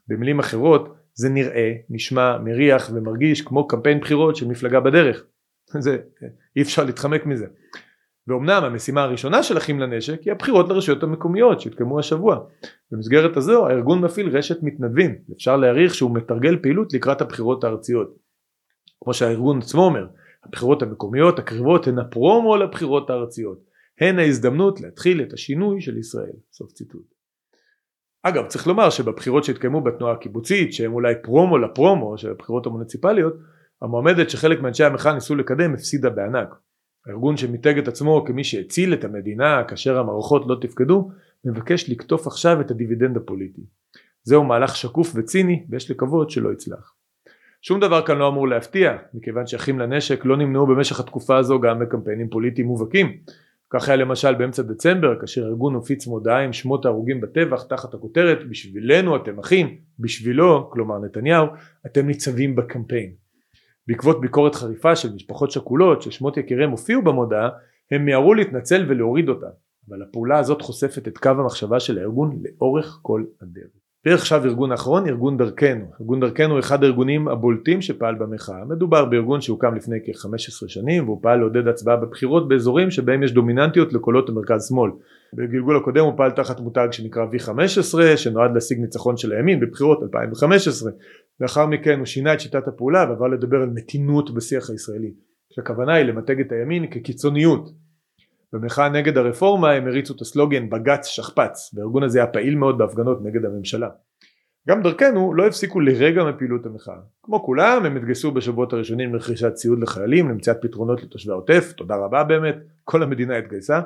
במילים 0.07 0.39
אחרות 0.39 0.95
זה 1.13 1.29
נראה, 1.29 1.73
נשמע, 1.89 2.37
מריח 2.37 2.91
ומרגיש 2.93 3.41
כמו 3.41 3.67
קמפיין 3.67 3.99
בחירות 3.99 4.35
של 4.35 4.47
מפלגה 4.47 4.79
בדרך. 4.79 5.23
זה, 5.81 5.97
אי 6.55 6.61
אפשר 6.61 6.83
להתחמק 6.83 7.25
מזה. 7.25 7.45
ואומנם 8.27 8.63
המשימה 8.63 9.03
הראשונה 9.03 9.43
של 9.43 9.57
אחים 9.57 9.79
לנשק 9.79 10.21
היא 10.21 10.31
הבחירות 10.31 10.69
לרשויות 10.69 11.03
המקומיות 11.03 11.61
שהתקיימו 11.61 11.99
השבוע. 11.99 12.39
במסגרת 12.91 13.37
הזו 13.37 13.67
הארגון 13.67 14.01
מפעיל 14.01 14.37
רשת 14.37 14.63
מתנדבים, 14.63 15.15
אפשר 15.35 15.57
להעריך 15.57 15.95
שהוא 15.95 16.15
מתרגל 16.15 16.57
פעילות 16.61 16.93
לקראת 16.93 17.21
הבחירות 17.21 17.63
הארציות. 17.63 18.15
כמו 19.03 19.13
שהארגון 19.13 19.57
עצמו 19.57 19.81
אומר, 19.81 20.07
הבחירות 20.43 20.81
המקומיות 20.81 21.39
הקרבות 21.39 21.87
הן 21.87 21.99
הפרומו 21.99 22.57
לבחירות 22.57 23.09
הארציות, 23.09 23.59
הן 24.01 24.19
ההזדמנות 24.19 24.81
להתחיל 24.81 25.21
את 25.21 25.33
השינוי 25.33 25.81
של 25.81 25.97
ישראל. 25.97 26.33
סוף 26.51 26.71
ציטוט. 26.71 27.13
אגב 28.23 28.47
צריך 28.47 28.67
לומר 28.67 28.89
שבבחירות 28.89 29.43
שהתקיימו 29.43 29.81
בתנועה 29.81 30.13
הקיבוצית 30.13 30.73
שהם 30.73 30.93
אולי 30.93 31.13
פרומו 31.23 31.57
לפרומו 31.57 32.17
של 32.17 32.31
הבחירות 32.31 32.65
המוניציפליות 32.65 33.33
המועמדת 33.83 34.29
שחלק 34.29 34.61
מאנשי 34.61 34.83
המחאה 34.83 35.13
ניסו 35.13 35.35
לקדם 35.35 35.73
הפסידה 35.73 36.09
בענק. 36.09 36.55
הארגון 37.07 37.37
שמיתג 37.37 37.77
את 37.77 37.87
עצמו 37.87 38.23
כמי 38.27 38.43
שהציל 38.43 38.93
את 38.93 39.03
המדינה 39.03 39.63
כאשר 39.67 39.99
המערכות 39.99 40.43
לא 40.47 40.55
תפקדו 40.61 41.09
מבקש 41.45 41.89
לקטוף 41.89 42.27
עכשיו 42.27 42.61
את 42.61 42.71
הדיבידנד 42.71 43.17
הפוליטי. 43.17 43.61
זהו 44.23 44.43
מהלך 44.43 44.75
שקוף 44.75 45.11
וציני 45.15 45.63
ויש 45.69 45.91
לקוות 45.91 46.29
שלא 46.29 46.53
יצלח. 46.53 46.93
שום 47.61 47.79
דבר 47.79 48.05
כאן 48.05 48.17
לא 48.17 48.27
אמור 48.27 48.47
להפתיע 48.47 48.97
מכיוון 49.13 49.47
שאחים 49.47 49.79
לנשק 49.79 50.25
לא 50.25 50.37
נמנעו 50.37 50.67
במשך 50.67 50.99
התקופה 50.99 51.37
הזו 51.37 51.59
גם 51.61 51.79
בקמפיינים 51.79 52.29
פוליטיים 52.29 52.67
מובהקים 52.67 53.17
כך 53.69 53.89
היה 53.89 53.95
למשל 53.95 54.35
באמצע 54.35 54.61
דצמבר 54.61 55.19
כאשר 55.19 55.45
הארגון 55.45 55.75
הפיץ 55.75 56.07
מודעה 56.07 56.43
עם 56.43 56.53
שמות 56.53 56.85
ההרוגים 56.85 57.21
בטבח 57.21 57.63
תחת 57.63 57.93
הכותרת 57.93 58.49
בשבילנו 58.49 59.15
אתם 59.15 59.39
אחים, 59.39 59.77
בשבילו, 59.99 60.69
כלומר 60.69 60.99
נתניהו, 60.99 61.47
אתם 61.85 62.07
ניצבים 62.07 62.55
בקמפיין. 62.55 63.22
בעקבות 63.87 64.21
ביקורת 64.21 64.55
חריפה 64.55 64.95
של 64.95 65.13
משפחות 65.13 65.51
שכולות 65.51 66.01
ששמות 66.01 66.37
יקיריהם 66.37 66.71
הופיעו 66.71 67.01
במודעה 67.01 67.49
הם 67.91 68.05
מיהרו 68.05 68.33
להתנצל 68.33 68.85
ולהוריד 68.87 69.29
אותה 69.29 69.47
אבל 69.89 70.01
הפעולה 70.01 70.39
הזאת 70.39 70.61
חושפת 70.61 71.07
את 71.07 71.17
קו 71.17 71.29
המחשבה 71.29 71.79
של 71.79 71.97
הארגון 71.97 72.39
לאורך 72.43 72.99
כל 73.01 73.23
הדרך. 73.41 73.71
ועכשיו 74.05 74.45
ארגון 74.45 74.71
אחרון, 74.71 75.07
ארגון 75.07 75.37
דרכנו. 75.37 75.85
ארגון 76.01 76.19
דרכנו 76.19 76.51
הוא 76.53 76.59
אחד 76.59 76.83
הארגונים 76.83 77.27
הבולטים 77.27 77.81
שפעל 77.81 78.15
במחאה. 78.15 78.65
מדובר 78.65 79.05
בארגון 79.05 79.41
שהוקם 79.41 79.75
לפני 79.75 79.97
כ-15 80.05 80.67
שנים 80.67 81.03
והוא 81.03 81.19
פעל 81.21 81.39
לעודד 81.39 81.67
הצבעה 81.67 81.95
בבחירות 81.95 82.47
באזורים 82.47 82.91
שבהם 82.91 83.23
יש 83.23 83.31
דומיננטיות 83.31 83.93
לקולות 83.93 84.29
המרכז 84.29 84.67
שמאל. 84.69 84.91
בגלגול 85.33 85.77
הקודם 85.77 86.05
הוא 86.05 86.13
פעל 86.17 86.31
תחת 86.31 86.59
מותג 86.59 86.87
שנקרא 86.91 87.25
V15 87.25 88.15
שנועד 88.15 88.53
להשיג 88.53 88.79
ניצחון 88.79 89.17
של 89.17 89.31
הימין 89.31 89.59
בבחירות 89.59 90.03
2015. 90.03 90.91
לאחר 91.39 91.65
מכן 91.65 91.97
הוא 91.97 92.05
שינה 92.05 92.33
את 92.33 92.39
שיטת 92.39 92.67
הפעולה 92.67 93.05
ועבר 93.09 93.27
לדבר 93.27 93.57
על 93.57 93.69
מתינות 93.69 94.33
בשיח 94.33 94.69
הישראלי. 94.69 95.13
הכוונה 95.57 95.93
היא 95.93 96.05
למתג 96.05 96.39
את 96.39 96.51
הימין 96.51 96.91
כקיצוניות 96.91 97.69
במחאה 98.53 98.89
נגד 98.89 99.17
הרפורמה 99.17 99.71
הם 99.71 99.87
הריצו 99.87 100.13
את 100.15 100.21
הסלוגן 100.21 100.69
בג"ץ 100.69 101.05
שכפ"ץ 101.05 101.73
והארגון 101.73 102.03
הזה 102.03 102.19
היה 102.19 102.27
פעיל 102.27 102.55
מאוד 102.55 102.77
בהפגנות 102.77 103.17
נגד 103.23 103.45
הממשלה. 103.45 103.89
גם 104.69 104.81
דרכנו 104.81 105.33
לא 105.33 105.47
הפסיקו 105.47 105.79
לרגע 105.79 106.23
מפעילות 106.23 106.65
המחאה. 106.65 106.95
כמו 107.23 107.43
כולם 107.45 107.85
הם 107.85 107.97
התגייסו 107.97 108.31
בשבועות 108.31 108.73
הראשונים 108.73 109.13
לרכישת 109.13 109.53
ציוד 109.53 109.79
לחיילים, 109.79 110.29
למציאת 110.29 110.57
פתרונות 110.61 111.03
לתושבי 111.03 111.31
העוטף, 111.31 111.73
תודה 111.77 111.95
רבה 111.95 112.23
באמת, 112.23 112.55
כל 112.83 113.03
המדינה 113.03 113.37
התגייסה, 113.37 113.81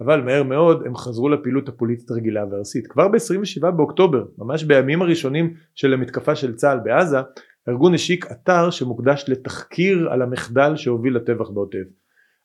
אבל 0.00 0.20
מהר 0.20 0.42
מאוד 0.42 0.82
הם 0.86 0.96
חזרו 0.96 1.28
לפעילות 1.28 1.68
הפוליטית 1.68 2.10
הרגילה 2.10 2.44
והארסית. 2.50 2.86
כבר 2.86 3.08
ב-27 3.08 3.70
באוקטובר, 3.70 4.24
ממש 4.38 4.64
בימים 4.64 5.02
הראשונים 5.02 5.54
של 5.74 5.94
המתקפה 5.94 6.34
של 6.34 6.54
צה"ל 6.54 6.78
בעזה, 6.84 7.18
הארגון 7.66 7.94
השיק 7.94 8.32
אתר 8.32 8.70
שמוקדש 8.70 9.24
לתחקיר 9.28 10.08
על 10.10 10.22
המחדל 10.22 10.76
שהוביל 10.76 11.16
לטבח 11.16 11.50
בעוטף. 11.50 11.84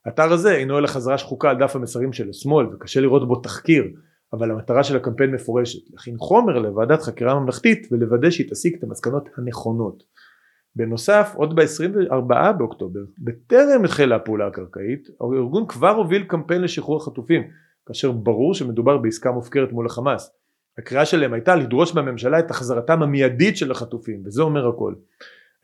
האתר 0.05 0.33
הזה 0.33 0.55
אינו 0.55 0.77
אלא 0.77 0.87
חזרה 0.87 1.17
שחוקה 1.17 1.49
על 1.49 1.57
דף 1.59 1.75
המסרים 1.75 2.13
של 2.13 2.29
השמאל 2.29 2.65
וקשה 2.73 3.01
לראות 3.01 3.27
בו 3.27 3.35
תחקיר 3.35 3.83
אבל 4.33 4.51
המטרה 4.51 4.83
של 4.83 4.95
הקמפיין 4.95 5.31
מפורשת 5.31 5.91
להכין 5.93 6.17
חומר 6.17 6.59
לוועדת 6.59 7.01
חקירה 7.01 7.39
ממלכתית 7.39 7.87
ולוודא 7.91 8.29
שהיא 8.29 8.49
תסיק 8.49 8.75
את 8.77 8.83
המסקנות 8.83 9.29
הנכונות. 9.37 10.03
בנוסף 10.75 11.33
עוד 11.35 11.55
ב-24 11.55 12.51
באוקטובר 12.57 12.99
בטרם 13.19 13.85
החלה 13.85 14.15
הפעולה 14.15 14.47
הקרקעית 14.47 15.07
הארגון 15.21 15.67
כבר 15.67 15.89
הוביל 15.89 16.23
קמפיין 16.23 16.61
לשחרור 16.61 16.97
החטופים 16.97 17.43
כאשר 17.85 18.11
ברור 18.11 18.53
שמדובר 18.53 18.97
בעסקה 18.97 19.31
מופקרת 19.31 19.71
מול 19.71 19.85
החמאס. 19.85 20.31
הקריאה 20.77 21.05
שלהם 21.05 21.33
הייתה 21.33 21.55
לדרוש 21.55 21.95
מהממשלה 21.95 22.39
את 22.39 22.51
החזרתם 22.51 23.03
המיידית 23.03 23.57
של 23.57 23.71
החטופים 23.71 24.21
וזה 24.25 24.41
אומר 24.41 24.67
הכל. 24.67 24.93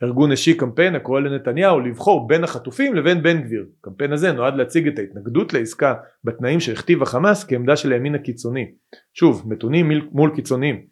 הארגון 0.02 0.32
השיק 0.32 0.60
קמפיין 0.60 0.94
הקורא 0.94 1.20
לנתניהו 1.20 1.80
לבחור 1.80 2.28
בין 2.28 2.44
החטופים 2.44 2.94
לבין 2.94 3.22
בן 3.22 3.42
גביר. 3.42 3.66
הקמפיין 3.80 4.12
הזה 4.12 4.32
נועד 4.32 4.54
להציג 4.56 4.88
את 4.88 4.98
ההתנגדות 4.98 5.52
לעסקה 5.52 5.94
בתנאים 6.24 6.60
שהכתיב 6.60 7.02
החמאס 7.02 7.44
כעמדה 7.44 7.76
של 7.76 7.92
הימין 7.92 8.14
הקיצוני. 8.14 8.70
שוב, 9.14 9.42
מתונים 9.46 9.90
מול 10.12 10.30
קיצוניים. 10.34 10.91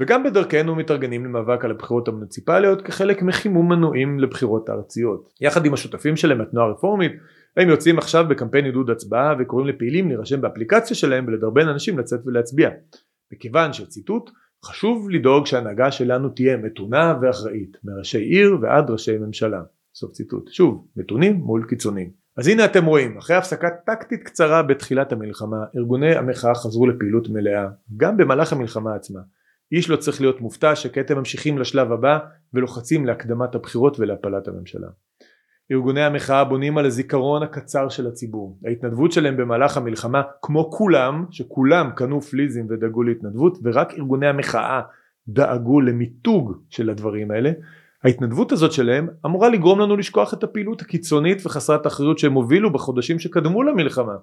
וגם 0.00 0.24
בדרכנו 0.24 0.74
מתארגנים 0.74 1.24
למאבק 1.24 1.64
על 1.64 1.70
הבחירות 1.70 2.08
המוניציפליות 2.08 2.82
כחלק 2.82 3.22
מחימום 3.22 3.68
מנועים 3.68 4.20
לבחירות 4.20 4.68
הארציות. 4.68 5.32
יחד 5.40 5.66
עם 5.66 5.74
השותפים 5.74 6.16
שלהם 6.16 6.38
מהתנועה 6.38 6.66
הרפורמית 6.66 7.12
הם 7.56 7.68
יוצאים 7.68 7.98
עכשיו 7.98 8.24
בקמפיין 8.28 8.64
עידוד 8.64 8.90
הצבעה 8.90 9.34
וקוראים 9.38 9.68
לפעילים 9.68 10.08
להירשם 10.08 10.40
באפליקציה 10.40 10.96
שלהם 10.96 11.24
ולדרבן 11.28 11.68
אנשים 11.68 11.98
לצאת 11.98 12.20
ולהצביע. 12.26 12.70
מכיוון 13.32 13.72
שציטוט 13.72 14.30
חשוב 14.64 15.10
לדאוג 15.10 15.46
שההנהגה 15.46 15.90
שלנו 15.90 16.28
תהיה 16.28 16.56
מתונה 16.56 17.18
ואחראית, 17.22 17.76
מראשי 17.84 18.18
עיר 18.18 18.58
ועד 18.62 18.90
ראשי 18.90 19.18
ממשלה. 19.18 19.62
סוף 19.94 20.12
ציטוט. 20.12 20.48
שוב, 20.52 20.86
מתונים 20.96 21.34
מול 21.34 21.64
קיצונים. 21.68 22.10
אז 22.36 22.48
הנה 22.48 22.64
אתם 22.64 22.84
רואים, 22.84 23.18
אחרי 23.18 23.36
הפסקה 23.36 23.68
טקטית 23.86 24.22
קצרה 24.22 24.62
בתחילת 24.62 25.12
המלחמה, 25.12 25.56
ארגוני 25.76 26.16
המחאה 26.16 26.54
חזרו 26.54 26.86
לפעילות 26.86 27.28
מלאה, 27.28 27.68
גם 27.96 28.16
במהלך 28.16 28.52
המלחמה 28.52 28.94
עצמה. 28.94 29.20
איש 29.72 29.90
לא 29.90 29.96
צריך 29.96 30.20
להיות 30.20 30.40
מופתע 30.40 30.76
שכעת 30.76 31.10
הם 31.10 31.18
ממשיכים 31.18 31.58
לשלב 31.58 31.92
הבא 31.92 32.18
ולוחצים 32.54 33.06
להקדמת 33.06 33.54
הבחירות 33.54 34.00
ולהפלת 34.00 34.48
הממשלה. 34.48 34.88
ארגוני 35.72 36.02
המחאה 36.02 36.44
בונים 36.44 36.78
על 36.78 36.86
הזיכרון 36.86 37.42
הקצר 37.42 37.88
של 37.88 38.06
הציבור. 38.06 38.58
ההתנדבות 38.66 39.12
שלהם 39.12 39.36
במהלך 39.36 39.76
המלחמה 39.76 40.22
כמו 40.42 40.70
כולם, 40.70 41.24
שכולם 41.30 41.90
קנו 41.96 42.20
פליזים 42.20 42.66
ודאגו 42.70 43.02
להתנדבות 43.02 43.58
ורק 43.64 43.92
ארגוני 43.94 44.26
המחאה 44.26 44.80
דאגו 45.28 45.80
למיתוג 45.80 46.52
של 46.68 46.90
הדברים 46.90 47.30
האלה, 47.30 47.50
ההתנדבות 48.04 48.52
הזאת 48.52 48.72
שלהם 48.72 49.08
אמורה 49.26 49.48
לגרום 49.48 49.80
לנו 49.80 49.96
לשכוח 49.96 50.34
את 50.34 50.42
הפעילות 50.42 50.82
הקיצונית 50.82 51.46
וחסרת 51.46 51.86
האחריות 51.86 52.18
שהם 52.18 52.32
הובילו 52.32 52.72
בחודשים 52.72 53.18
שקדמו 53.18 53.62
למלחמה. 53.62 54.14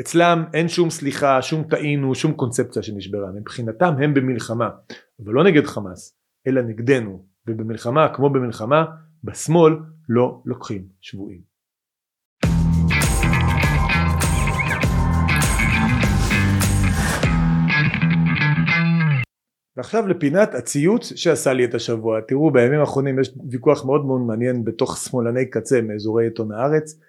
אצלם 0.00 0.44
אין 0.54 0.68
שום 0.68 0.90
סליחה, 0.90 1.42
שום 1.42 1.64
טעינו, 1.64 2.14
שום 2.14 2.32
קונספציה 2.32 2.82
שנשברה, 2.82 3.30
מבחינתם 3.34 3.94
הם 4.02 4.14
במלחמה, 4.14 4.68
אבל 5.24 5.32
לא 5.32 5.44
נגד 5.44 5.66
חמאס, 5.66 6.18
אלא 6.46 6.62
נגדנו, 6.62 7.24
ובמלחמה 7.46 8.14
כמו 8.14 8.30
במלחמה, 8.30 8.84
בשמאל 9.24 9.72
לא 10.08 10.42
לוקחים 10.44 10.82
שבויים. 11.00 11.40
ועכשיו 19.76 20.06
לפינת 20.06 20.54
הציוץ 20.54 21.12
שעשה 21.14 21.52
לי 21.52 21.64
את 21.64 21.74
השבוע. 21.74 22.20
תראו 22.20 22.50
בימים 22.50 22.80
האחרונים 22.80 23.18
יש 23.18 23.30
ויכוח 23.50 23.84
מאוד 23.84 24.04
מאוד 24.04 24.20
מעניין 24.20 24.64
בתוך 24.64 24.96
שמאלני 24.96 25.50
קצה 25.50 25.80
מאזורי 25.82 26.24
עיתון 26.24 26.52
הארץ 26.52 27.00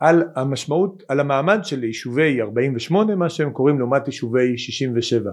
על 0.00 0.22
המשמעות, 0.36 1.02
על 1.08 1.20
המעמד 1.20 1.58
של 1.62 1.84
יישובי 1.84 2.40
48 2.40 3.16
מה 3.16 3.28
שהם 3.28 3.50
קוראים 3.50 3.78
לעומת 3.78 4.06
יישובי 4.06 4.58
67. 4.58 5.30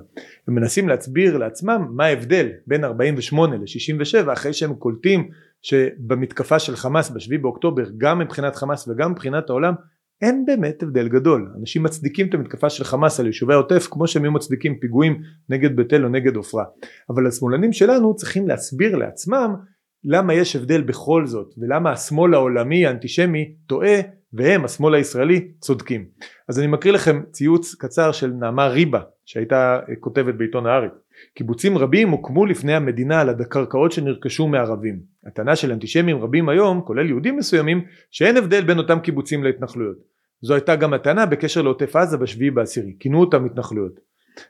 הם 0.48 0.56
מנסים 0.56 0.90
להסביר 0.90 1.38
לעצמם 1.38 1.88
מה 1.96 2.06
ההבדל 2.06 2.50
בין 2.68 2.84
48 2.84 3.56
ל-67 3.56 4.34
אחרי 4.34 4.54
שהם 4.54 4.74
קולטים 4.74 5.30
שבמתקפה 5.62 6.60
של 6.60 6.76
חמאס 6.76 7.10
בשביעי 7.10 7.42
באוקטובר 7.42 7.84
גם 7.98 8.20
מבחינת 8.20 8.56
חמאס 8.56 8.88
וגם 8.88 9.12
מבחינת 9.12 9.50
העולם 9.50 9.74
אין 10.22 10.46
באמת 10.46 10.84
הבדל 10.84 11.08
גדול 11.08 11.52
אנשים 11.60 11.84
מצדיקים 11.84 12.30
את 12.30 12.34
המתקפה 12.34 12.70
של 12.70 12.84
חמאס 12.84 13.20
על 13.20 13.26
יישובי 13.26 13.54
העוטף 13.54 13.88
כמו 13.92 14.08
שהם 14.08 14.24
היו 14.24 14.32
מצדיקים 14.32 14.80
פיגועים 14.80 15.22
נגד 15.50 15.76
בית 15.76 15.94
אל 15.94 16.04
או 16.04 16.10
נגד 16.10 16.36
עופרה 16.36 16.64
אבל 17.10 17.28
השמאלנים 17.28 17.74
שלנו 17.74 18.16
צריכים 18.16 18.48
להסביר 18.48 18.96
לעצמם 18.96 19.56
למה 20.04 20.34
יש 20.34 20.56
הבדל 20.56 20.82
בכל 20.82 21.26
זאת 21.26 21.54
ולמה 21.58 21.92
השמאל 21.92 22.34
העולמי 22.34 22.86
האנטישמי 22.86 23.54
טועה 23.68 24.00
והם 24.34 24.66
השמאל 24.66 24.94
הישראלי 24.94 25.48
צודקים. 25.60 26.06
אז 26.48 26.60
אני 26.60 26.68
מקריא 26.68 26.94
לכם 26.94 27.22
ציוץ 27.32 27.76
קצר 27.76 28.12
של 28.12 28.28
נעמה 28.28 28.68
ריבה 28.68 29.02
שהייתה 29.26 29.80
כותבת 30.00 30.36
בעיתון 30.36 30.66
הארץ. 30.66 30.92
קיבוצים 31.36 31.78
רבים 31.78 32.10
הוקמו 32.10 32.46
לפני 32.46 32.74
המדינה 32.74 33.22
על 33.22 33.30
הקרקעות 33.30 33.92
שנרכשו 33.92 34.48
מערבים. 34.48 35.00
הטענה 35.28 35.56
של 35.56 35.72
אנטישמים 35.72 36.18
רבים 36.18 36.50
היום 36.50 36.82
כולל 36.82 37.10
יהודים 37.10 37.38
מסוימים 37.38 37.86
שאין 38.12 38.38
הבדל 38.38 38.62
בין 38.62 38.78
אותם 38.78 39.00
קיבוצים 39.00 39.44
להתנחלויות. 39.44 39.98
זו 40.42 40.54
הייתה 40.54 40.76
גם 40.76 40.94
הטענה 40.94 41.26
בקשר 41.26 41.62
לעוטף 41.62 41.96
עזה 41.96 42.18
בשביעי 42.18 42.52
בעשירי, 42.52 42.96
כינו 43.00 43.20
אותם 43.20 43.46
התנחלויות. 43.46 44.00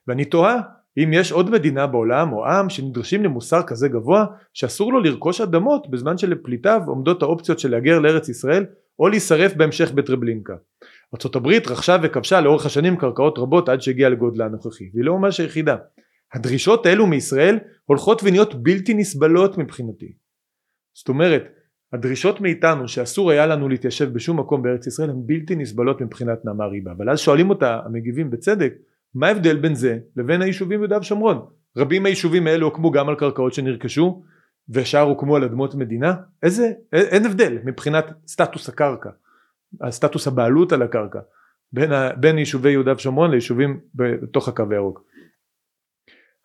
ואני 0.07 0.25
תוהה 0.25 0.59
אם 0.97 1.13
יש 1.13 1.31
עוד 1.31 1.49
מדינה 1.49 1.87
בעולם 1.87 2.33
או 2.33 2.45
עם 2.45 2.69
שנדרשים 2.69 3.23
למוסר 3.23 3.61
כזה 3.67 3.87
גבוה 3.87 4.25
שאסור 4.53 4.93
לו 4.93 4.99
לרכוש 4.99 5.41
אדמות 5.41 5.89
בזמן 5.89 6.17
שלפליטיו 6.17 6.81
עומדות 6.87 7.21
האופציות 7.21 7.59
של 7.59 7.71
להגר 7.71 7.99
לארץ 7.99 8.29
ישראל 8.29 8.65
או 8.99 9.07
להישרף 9.07 9.53
בהמשך 9.53 9.91
בטרבלינקה. 9.91 10.53
ארה"ב 11.13 11.47
רכשה 11.47 11.97
וכבשה 12.03 12.41
לאורך 12.41 12.65
השנים 12.65 12.97
קרקעות 12.97 13.37
רבות 13.37 13.69
עד 13.69 13.81
שהגיעה 13.81 14.09
לגודלה 14.09 14.45
הנוכחי 14.45 14.89
והיא 14.93 15.05
לא 15.05 15.17
ממש 15.17 15.39
היחידה. 15.39 15.75
הדרישות 16.33 16.85
האלו 16.85 17.07
מישראל 17.07 17.59
הולכות 17.85 18.21
ונהיות 18.23 18.63
בלתי 18.63 18.93
נסבלות 18.93 19.57
מבחינתי. 19.57 20.13
זאת 20.93 21.09
אומרת 21.09 21.43
הדרישות 21.93 22.41
מאיתנו 22.41 22.87
שאסור 22.87 23.31
היה 23.31 23.45
לנו 23.45 23.69
להתיישב 23.69 24.13
בשום 24.13 24.39
מקום 24.39 24.63
בארץ 24.63 24.87
ישראל 24.87 25.09
הן 25.09 25.21
בלתי 25.25 25.55
נסבלות 25.55 26.01
מבחינת 26.01 26.45
נעמה 26.45 26.65
ריבה 26.65 26.91
אבל 26.91 27.09
אז 27.09 27.19
שואלים 27.19 27.49
אותה 27.49 27.79
המגיבים 27.85 28.29
בצדק 28.29 28.73
מה 29.15 29.27
ההבדל 29.27 29.57
בין 29.57 29.75
זה 29.75 29.97
לבין 30.17 30.41
היישובים 30.41 30.79
ביהודה 30.79 30.97
ושומרון 30.97 31.45
רבים 31.77 32.03
מהיישובים 32.03 32.47
האלה 32.47 32.65
הוקמו 32.65 32.91
גם 32.91 33.09
על 33.09 33.15
קרקעות 33.15 33.53
שנרכשו 33.53 34.23
והשאר 34.69 35.01
הוקמו 35.01 35.35
על 35.35 35.43
אדמות 35.43 35.75
מדינה? 35.75 36.13
איזה 36.43 36.71
אין 36.93 37.25
הבדל 37.25 37.57
מבחינת 37.63 38.05
סטטוס 38.27 38.69
הקרקע 38.69 39.09
הסטטוס 39.81 40.27
הבעלות 40.27 40.71
על 40.71 40.81
הקרקע 40.81 41.19
בין, 41.71 41.91
ה, 41.91 42.09
בין 42.15 42.37
יישובי 42.37 42.71
יהודה 42.71 42.93
ושומרון 42.95 43.31
ליישובים 43.31 43.79
בתוך 43.95 44.47
הקו 44.47 44.63
הירוק. 44.71 45.03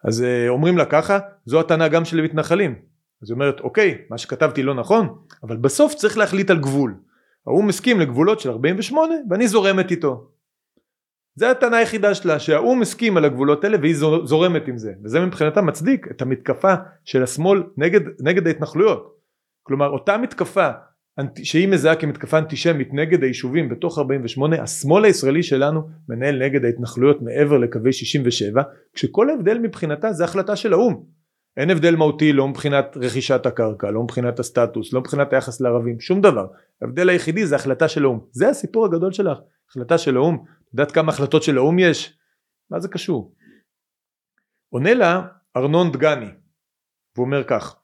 אז 0.04 0.22
אה, 0.22 0.48
אומרים 0.48 0.78
לה 0.78 0.84
ככה 0.84 1.18
זו 1.44 1.60
הטענה 1.60 1.88
גם 1.88 2.04
של 2.04 2.20
מתנחלים. 2.20 2.74
אז 3.22 3.30
היא 3.30 3.34
אומרת 3.34 3.60
אוקיי 3.60 3.98
מה 4.10 4.18
שכתבתי 4.18 4.62
לא 4.62 4.74
נכון 4.74 5.18
אבל 5.42 5.56
בסוף 5.56 5.94
צריך 5.94 6.18
להחליט 6.18 6.50
על 6.50 6.58
גבול. 6.58 6.94
האו"ם 7.46 7.68
הסכים 7.68 8.00
לגבולות 8.00 8.40
של 8.40 8.50
48 8.50 9.14
ואני 9.30 9.48
זורמת 9.48 9.90
איתו 9.90 10.30
זה 11.38 11.50
הטענה 11.50 11.76
היחידה 11.76 12.14
שלה 12.14 12.38
שהאו"ם 12.38 12.82
הסכים 12.82 13.16
על 13.16 13.24
הגבולות 13.24 13.64
האלה 13.64 13.76
והיא 13.80 13.94
זורמת 14.24 14.68
עם 14.68 14.78
זה. 14.78 14.92
וזה 15.04 15.20
מבחינתה 15.20 15.62
מצדיק 15.62 16.06
את 16.10 16.22
המתקפה 16.22 16.74
של 17.04 17.22
השמאל 17.22 17.62
נגד, 17.76 18.00
נגד 18.20 18.46
ההתנחלויות. 18.46 19.14
כלומר 19.62 19.88
אותה 19.88 20.18
מתקפה 20.18 20.68
שהיא 21.42 21.68
מזהה 21.68 21.96
כמתקפה 21.96 22.38
אנטישמית 22.38 22.88
נגד 22.92 23.22
היישובים 23.22 23.68
בתוך 23.68 23.98
48 23.98 24.62
השמאל 24.62 25.04
הישראלי 25.04 25.42
שלנו 25.42 25.88
מנהל 26.08 26.44
נגד 26.44 26.64
ההתנחלויות 26.64 27.22
מעבר 27.22 27.58
לקווי 27.58 27.92
67 27.92 28.62
כשכל 28.94 29.30
ההבדל 29.30 29.58
מבחינתה 29.58 30.12
זה 30.12 30.24
החלטה 30.24 30.56
של 30.56 30.72
האו"ם. 30.72 31.02
אין 31.56 31.70
הבדל 31.70 31.96
מהותי 31.96 32.32
לא 32.32 32.48
מבחינת 32.48 32.96
רכישת 32.96 33.46
הקרקע 33.46 33.90
לא 33.90 34.02
מבחינת 34.02 34.38
הסטטוס 34.38 34.92
לא 34.92 35.00
מבחינת 35.00 35.32
היחס 35.32 35.60
לערבים 35.60 36.00
שום 36.00 36.20
דבר. 36.20 36.46
ההבדל 36.82 37.08
היחידי 37.08 37.46
זה 37.46 37.56
החלטה 37.56 37.88
של 37.88 38.04
האו"ם. 38.04 38.20
זה 38.30 38.48
הסיפור 38.48 38.84
הגדול 38.84 39.12
שלך 39.12 39.38
החלטה 39.70 39.98
של 39.98 40.16
האו"ם 40.16 40.38
יודעת 40.72 40.92
כמה 40.92 41.12
החלטות 41.12 41.42
של 41.42 41.56
האו"ם 41.56 41.78
יש? 41.78 42.18
מה 42.70 42.80
זה 42.80 42.88
קשור? 42.88 43.34
עונה 44.68 44.94
לה 44.94 45.22
ארנון 45.56 45.92
דגני 45.92 46.30
והוא 47.16 47.26
אומר 47.26 47.44
כך 47.44 47.76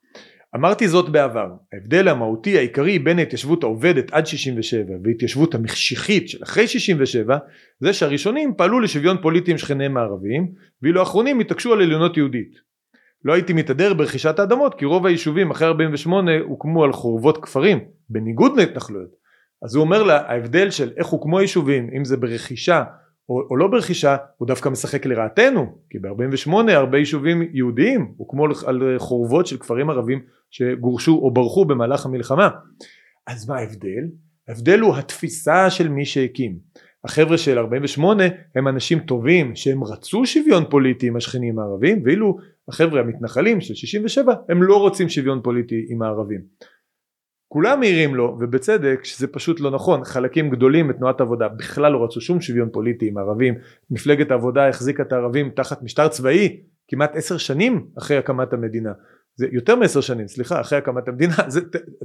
אמרתי 0.55 0.89
זאת 0.89 1.09
בעבר 1.09 1.55
ההבדל 1.73 2.09
המהותי 2.09 2.59
העיקרי 2.59 2.99
בין 2.99 3.19
ההתיישבות 3.19 3.63
העובדת 3.63 4.13
עד 4.13 4.27
67 4.27 4.93
וההתיישבות 5.05 5.55
המחשיכית 5.55 6.29
של 6.29 6.43
אחרי 6.43 6.69
67 6.69 7.39
זה 7.81 7.93
שהראשונים 7.93 8.55
פעלו 8.57 8.81
לשוויון 8.81 9.23
פוליטי 9.23 9.51
עם 9.51 9.59
שכניהם 9.59 9.97
הערביים 9.97 10.53
ואילו 10.83 11.01
האחרונים 11.01 11.41
התעקשו 11.41 11.73
על 11.73 11.83
עליונות 11.83 12.17
יהודית 12.17 12.57
לא 13.25 13.33
הייתי 13.33 13.53
מתהדר 13.53 13.95
ברכישת 13.95 14.39
האדמות 14.39 14.75
כי 14.75 14.85
רוב 14.85 15.07
היישובים 15.07 15.51
אחרי 15.51 15.69
48 15.69 16.33
הוקמו 16.45 16.85
על 16.85 16.93
חורבות 16.93 17.45
כפרים 17.45 17.79
בניגוד 18.09 18.57
להתנחלויות 18.57 19.24
אז 19.65 19.75
הוא 19.75 19.85
אומר 19.85 20.03
לה 20.03 20.31
ההבדל 20.31 20.71
של 20.71 20.93
איך 20.97 21.07
הוקמו 21.07 21.39
היישובים 21.39 21.91
אם 21.97 22.05
זה 22.05 22.17
ברכישה 22.17 22.85
או, 23.29 23.41
או 23.51 23.57
לא 23.57 23.67
ברכישה 23.67 24.17
הוא 24.37 24.49
דווקא 24.49 24.69
משחק 24.69 25.07
לרעתנו 25.07 25.79
כי 25.91 25.99
ב-48 25.99 26.51
הרבה 26.69 26.99
יישובים 26.99 27.43
יהודיים 27.53 28.13
הוקמו 28.17 28.47
על 28.67 28.99
חורבות 28.99 29.47
של 29.47 29.57
כפרים 29.57 29.91
ערבים 29.91 30.23
שגורשו 30.51 31.13
או 31.13 31.31
ברחו 31.31 31.65
במהלך 31.65 32.07
המלחמה. 32.07 32.49
אז 33.27 33.49
מה 33.49 33.57
ההבדל? 33.57 34.05
ההבדל 34.49 34.81
הוא 34.81 34.97
התפיסה 34.97 35.71
של 35.71 35.89
מי 35.89 36.05
שהקים. 36.05 36.59
החבר'ה 37.05 37.39
של 37.39 37.59
48 37.59 38.25
הם 38.55 38.69
אנשים 38.69 38.99
טובים 38.99 39.57
שהם 39.57 39.85
רצו 39.85 40.27
שוויון 40.27 40.65
פוליטי 40.71 41.07
עם 41.07 41.17
השכנים 41.17 41.59
הערבים 41.59 42.03
ואילו 42.05 42.37
החבר'ה 42.69 43.01
המתנחלים 43.01 43.61
של 43.61 43.75
67 43.75 44.35
הם 44.49 44.63
לא 44.63 44.77
רוצים 44.77 45.09
שוויון 45.09 45.41
פוליטי 45.43 45.87
עם 45.89 46.03
הערבים 46.03 46.41
כולם 47.55 47.81
מעירים 47.81 48.15
לו 48.15 48.37
ובצדק 48.41 49.05
שזה 49.05 49.27
פשוט 49.27 49.61
לא 49.61 49.71
נכון. 49.71 50.05
חלקים 50.05 50.51
גדולים 50.51 50.89
בתנועת 50.89 51.21
העבודה 51.21 51.49
בכלל 51.49 51.93
לא 51.93 52.05
רצו 52.05 52.21
שום 52.21 52.41
שוויון 52.41 52.69
פוליטי 52.73 53.09
עם 53.09 53.19
ערבים. 53.19 53.55
מפלגת 53.91 54.31
העבודה 54.31 54.69
החזיקה 54.69 55.03
את 55.03 55.13
הערבים 55.13 55.51
תחת 55.51 55.83
משטר 55.83 56.09
צבאי 56.09 56.61
כמעט 56.89 57.17
עשר 57.17 57.37
שנים 57.37 57.87
אחרי 57.99 58.17
הקמת 58.17 58.53
המדינה. 58.53 58.93
זה 59.37 59.47
יותר 59.53 59.77
מעשר 59.77 60.01
שנים 60.01 60.29
סליחה 60.29 60.61
אחרי 60.61 60.79
הקמת 60.79 61.09
המדינה. 61.09 61.35
זה 61.55 61.61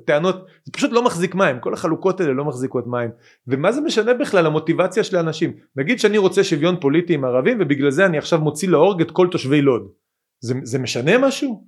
טענות 0.06 0.46
זה 0.64 0.72
פשוט 0.72 0.92
לא 0.92 1.04
מחזיק 1.06 1.36
מים. 1.36 1.60
כל 1.60 1.74
החלוקות 1.74 2.22
האלה 2.22 2.34
לא 2.34 2.46
מחזיקות 2.46 2.88
מים. 2.88 3.10
ומה 3.48 3.72
זה 3.72 3.82
משנה 3.82 4.14
בכלל 4.14 4.46
המוטיבציה 4.46 5.04
של 5.04 5.18
האנשים? 5.18 5.54
נגיד 5.76 6.00
שאני 6.00 6.18
רוצה 6.18 6.44
שוויון 6.44 6.80
פוליטי 6.80 7.14
עם 7.14 7.26
ערבים 7.26 7.58
ובגלל 7.62 7.92
זה 7.92 8.06
אני 8.06 8.18
עכשיו 8.18 8.40
מוציא 8.40 8.70
להורג 8.70 9.02
את 9.02 9.12
כל 9.12 9.28
תושבי 9.32 9.62
לוד. 9.62 9.92
זה, 10.44 10.54
זה 10.64 10.80
משנה 10.80 11.18
משהו? 11.18 11.68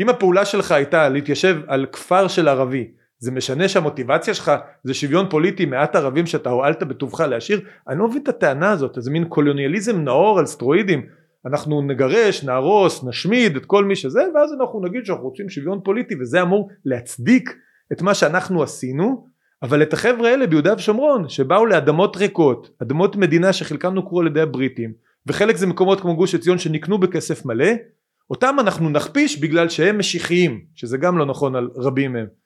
אם 0.00 0.08
הפעולה 0.08 0.44
שלך 0.44 0.72
הייתה 0.72 1.08
להתיישב 1.08 1.56
על 1.66 1.86
כפר 1.92 2.28
של 2.28 2.48
ערבי 2.48 2.88
זה 3.22 3.30
משנה 3.30 3.68
שהמוטיבציה 3.68 4.34
שלך 4.34 4.52
זה 4.84 4.94
שוויון 4.94 5.26
פוליטי 5.30 5.64
מעט 5.64 5.96
ערבים 5.96 6.26
שאתה 6.26 6.50
הועלת 6.50 6.82
בטובך 6.82 7.20
להשאיר? 7.20 7.60
אני 7.88 7.98
לא 7.98 8.08
מבין 8.08 8.22
את 8.22 8.28
הטענה 8.28 8.70
הזאת 8.70 8.94
זה 8.96 9.10
מין 9.10 9.24
קולוניאליזם 9.24 10.00
נאור 10.00 10.38
על 10.38 10.46
סטרואידים. 10.46 11.06
אנחנו 11.46 11.82
נגרש 11.82 12.44
נהרוס 12.44 13.04
נשמיד 13.04 13.56
את 13.56 13.66
כל 13.66 13.84
מי 13.84 13.96
שזה 13.96 14.22
ואז 14.34 14.52
אנחנו 14.60 14.80
נגיד 14.84 15.04
שאנחנו 15.04 15.24
רוצים 15.24 15.48
שוויון 15.48 15.80
פוליטי 15.84 16.14
וזה 16.20 16.42
אמור 16.42 16.68
להצדיק 16.84 17.56
את 17.92 18.02
מה 18.02 18.14
שאנחנו 18.14 18.62
עשינו. 18.62 19.26
אבל 19.62 19.82
את 19.82 19.92
החבר'ה 19.92 20.28
האלה 20.28 20.46
ביהודה 20.46 20.74
ושומרון 20.74 21.28
שבאו 21.28 21.66
לאדמות 21.66 22.16
ריקות 22.16 22.70
אדמות 22.82 23.16
מדינה 23.16 23.52
שחלקם 23.52 23.94
נוכרו 23.94 24.20
על 24.20 24.26
ידי 24.26 24.40
הבריטים 24.40 24.92
וחלק 25.26 25.56
זה 25.56 25.66
מקומות 25.66 26.00
כמו 26.00 26.16
גוש 26.16 26.34
עציון 26.34 26.58
שנקנו 26.58 26.98
בכסף 26.98 27.44
מלא 27.46 27.70
אותם 28.30 28.56
אנחנו 28.60 28.90
נכפיש 28.90 29.40
בגלל 29.40 29.68
שהם 29.68 29.98
משיחיים 29.98 30.60
שזה 30.74 30.96
גם 30.98 31.18
לא 31.18 31.26
נכון 31.26 31.56
על 31.56 31.68
רבים 31.76 32.12
מהם 32.12 32.41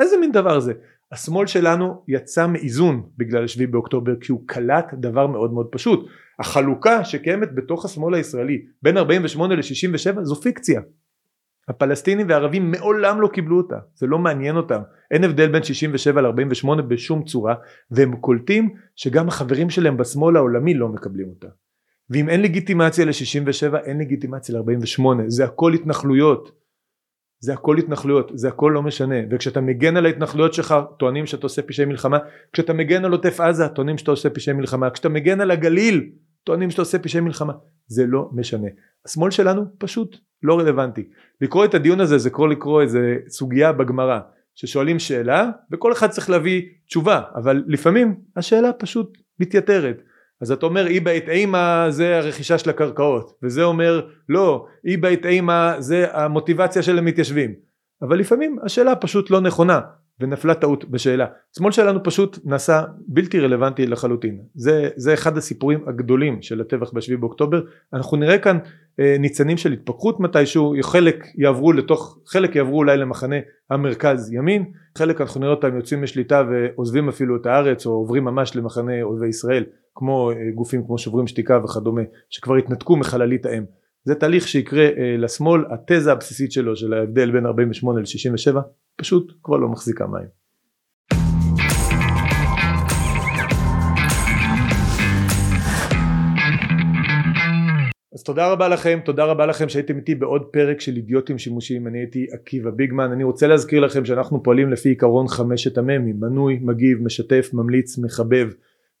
איזה 0.00 0.16
מין 0.16 0.32
דבר 0.32 0.60
זה? 0.60 0.72
השמאל 1.12 1.46
שלנו 1.46 2.02
יצא 2.08 2.46
מאיזון 2.46 3.02
בגלל 3.16 3.46
7 3.46 3.66
באוקטובר 3.70 4.12
כי 4.20 4.32
הוא 4.32 4.40
קלט 4.46 4.94
דבר 4.94 5.26
מאוד 5.26 5.52
מאוד 5.52 5.66
פשוט. 5.70 6.08
החלוקה 6.38 7.04
שקיימת 7.04 7.54
בתוך 7.54 7.84
השמאל 7.84 8.14
הישראלי 8.14 8.62
בין 8.82 8.96
48 8.96 9.54
ל-67 9.54 10.22
זו 10.22 10.34
פיקציה. 10.34 10.80
הפלסטינים 11.68 12.26
והערבים 12.28 12.70
מעולם 12.70 13.20
לא 13.20 13.28
קיבלו 13.28 13.56
אותה 13.56 13.76
זה 13.94 14.06
לא 14.06 14.18
מעניין 14.18 14.56
אותם. 14.56 14.80
אין 15.10 15.24
הבדל 15.24 15.48
בין 15.48 15.62
67 15.62 16.20
ל-48 16.20 16.82
בשום 16.82 17.24
צורה 17.24 17.54
והם 17.90 18.16
קולטים 18.16 18.74
שגם 18.96 19.28
החברים 19.28 19.70
שלהם 19.70 19.96
בשמאל 19.96 20.36
העולמי 20.36 20.74
לא 20.74 20.88
מקבלים 20.88 21.28
אותה. 21.28 21.48
ואם 22.10 22.28
אין 22.28 22.42
לגיטימציה 22.42 23.04
ל-67 23.04 23.76
אין 23.84 23.98
לגיטימציה 23.98 24.58
ל-48 24.58 25.02
זה 25.26 25.44
הכל 25.44 25.74
התנחלויות 25.74 26.59
זה 27.40 27.52
הכל 27.52 27.78
התנחלויות 27.78 28.30
זה 28.34 28.48
הכל 28.48 28.72
לא 28.74 28.82
משנה. 28.82 29.16
וכשאתה 29.30 29.60
מגן 29.60 29.96
על 29.96 30.06
ההתנחלויות 30.06 30.54
שלך 30.54 30.74
טוענים 30.98 31.26
שאתה 31.26 31.46
עושה 31.46 31.62
פשעי 31.62 31.84
מלחמה. 31.84 32.18
כשאתה 32.52 32.72
מגן 32.72 33.04
על 33.04 33.12
עוטף 33.12 33.40
עזה 33.40 33.68
טוענים 33.68 33.98
שאתה 33.98 34.10
עושה 34.10 34.30
פשעי 34.30 34.54
מלחמה. 34.54 34.90
כשאתה 34.90 35.08
מגן 35.08 35.40
על 35.40 35.50
הגליל 35.50 36.10
טוענים 36.44 36.70
שאתה 36.70 36.82
עושה 36.82 36.98
פשעי 36.98 37.20
מלחמה. 37.20 37.52
זה 37.86 38.06
לא 38.06 38.28
משנה. 38.32 38.68
השמאל 39.06 39.30
שלנו 39.30 39.64
פשוט 39.78 40.16
לא 40.42 40.58
רלוונטי. 40.58 41.08
לקרוא 41.40 41.64
את 41.64 41.74
הדיון 41.74 42.00
הזה 42.00 42.18
זה 42.18 42.30
כמו 42.30 42.46
לקרוא 42.46 42.82
איזה 42.82 43.16
סוגיה 43.28 43.72
בגמרא 43.72 44.20
ששואלים 44.54 44.98
שאלה 44.98 45.50
וכל 45.72 45.92
אחד 45.92 46.10
צריך 46.10 46.30
להביא 46.30 46.62
תשובה. 46.86 47.22
אבל 47.34 47.64
לפעמים 47.66 48.14
השאלה 48.36 48.72
פשוט 48.72 49.18
מתייתרת 49.40 50.02
אז 50.40 50.52
אתה 50.52 50.66
אומר 50.66 50.86
אי 50.86 51.00
בית 51.00 51.28
אימה 51.28 51.86
זה 51.88 52.18
הרכישה 52.18 52.58
של 52.58 52.70
הקרקעות. 52.70 53.32
וזה 53.42 53.62
אומר 53.62 54.06
לא 54.28 54.66
אי 54.84 54.96
בית 54.96 55.26
אימה 55.26 55.74
זה 55.78 56.06
המוטיבציה 56.12 56.82
של 56.82 56.98
המתיישבים. 56.98 57.54
אבל 58.02 58.18
לפעמים 58.18 58.56
השאלה 58.62 58.96
פשוט 58.96 59.30
לא 59.30 59.40
נכונה 59.40 59.80
ונפלה 60.20 60.54
טעות 60.54 60.84
בשאלה. 60.90 61.26
שמאל 61.56 61.72
שלנו 61.72 62.02
פשוט 62.02 62.38
נעשה 62.44 62.84
בלתי 63.06 63.40
רלוונטי 63.40 63.86
לחלוטין. 63.86 64.40
זה, 64.54 64.88
זה 64.96 65.14
אחד 65.14 65.36
הסיפורים 65.36 65.80
הגדולים 65.88 66.42
של 66.42 66.60
הטבח 66.60 66.92
בשביעי 66.92 67.16
באוקטובר. 67.16 67.60
אנחנו 67.94 68.16
נראה 68.16 68.38
כאן 68.38 68.58
אה, 69.00 69.16
ניצנים 69.18 69.56
של 69.56 69.72
התפכחות 69.72 70.20
מתישהו, 70.20 70.74
חלק 70.82 71.26
יעברו 71.38 71.72
לתוך, 71.72 72.18
חלק 72.26 72.56
יעברו 72.56 72.78
אולי 72.78 72.96
למחנה 72.96 73.36
המרכז 73.70 74.32
ימין, 74.32 74.64
חלק 74.98 75.20
אנחנו 75.20 75.40
נראה 75.40 75.52
אותם 75.52 75.76
יוצאים 75.76 76.02
משליטה 76.02 76.42
ועוזבים 76.50 77.08
אפילו 77.08 77.36
את 77.36 77.46
הארץ 77.46 77.86
או 77.86 77.92
עוברים 77.92 78.24
ממש 78.24 78.56
למחנה 78.56 79.02
אויבי 79.02 79.28
ישראל 79.28 79.64
כמו 79.94 80.30
אה, 80.30 80.36
גופים 80.54 80.86
כמו 80.86 80.98
שוברים 80.98 81.26
שתיקה 81.26 81.60
וכדומה 81.64 82.02
שכבר 82.30 82.56
התנתקו 82.56 82.96
מחללית 82.96 83.46
האם. 83.46 83.64
זה 84.04 84.14
תהליך 84.14 84.48
שיקרה 84.48 84.84
אה, 84.84 85.16
לשמאל, 85.18 85.64
התזה 85.70 86.12
הבסיסית 86.12 86.52
שלו 86.52 86.76
של 86.76 86.92
ההבדל 86.92 87.30
בין 87.30 87.46
48 87.46 88.00
ל-67 88.00 88.56
פשוט 88.96 89.32
כבר 89.42 89.56
לא 89.56 89.68
מחזיקה 89.68 90.06
מים. 90.06 90.40
אז 98.14 98.22
תודה 98.22 98.52
רבה 98.52 98.68
לכם, 98.68 99.00
תודה 99.04 99.24
רבה 99.24 99.46
לכם 99.46 99.68
שהייתם 99.68 99.96
איתי 99.96 100.14
בעוד 100.14 100.42
פרק 100.52 100.80
של 100.80 100.96
אידיוטים 100.96 101.38
שימושיים, 101.38 101.86
אני 101.86 101.98
הייתי 101.98 102.26
עקיבא 102.32 102.70
ביגמן, 102.70 103.12
אני 103.12 103.24
רוצה 103.24 103.46
להזכיר 103.46 103.80
לכם 103.80 104.04
שאנחנו 104.04 104.42
פועלים 104.42 104.72
לפי 104.72 104.88
עיקרון 104.88 105.28
חמשת 105.28 105.78
המ"מים, 105.78 106.20
מנוי, 106.20 106.58
מגיב, 106.62 107.02
משתף, 107.02 107.50
ממליץ, 107.52 107.98
מחבב. 107.98 108.48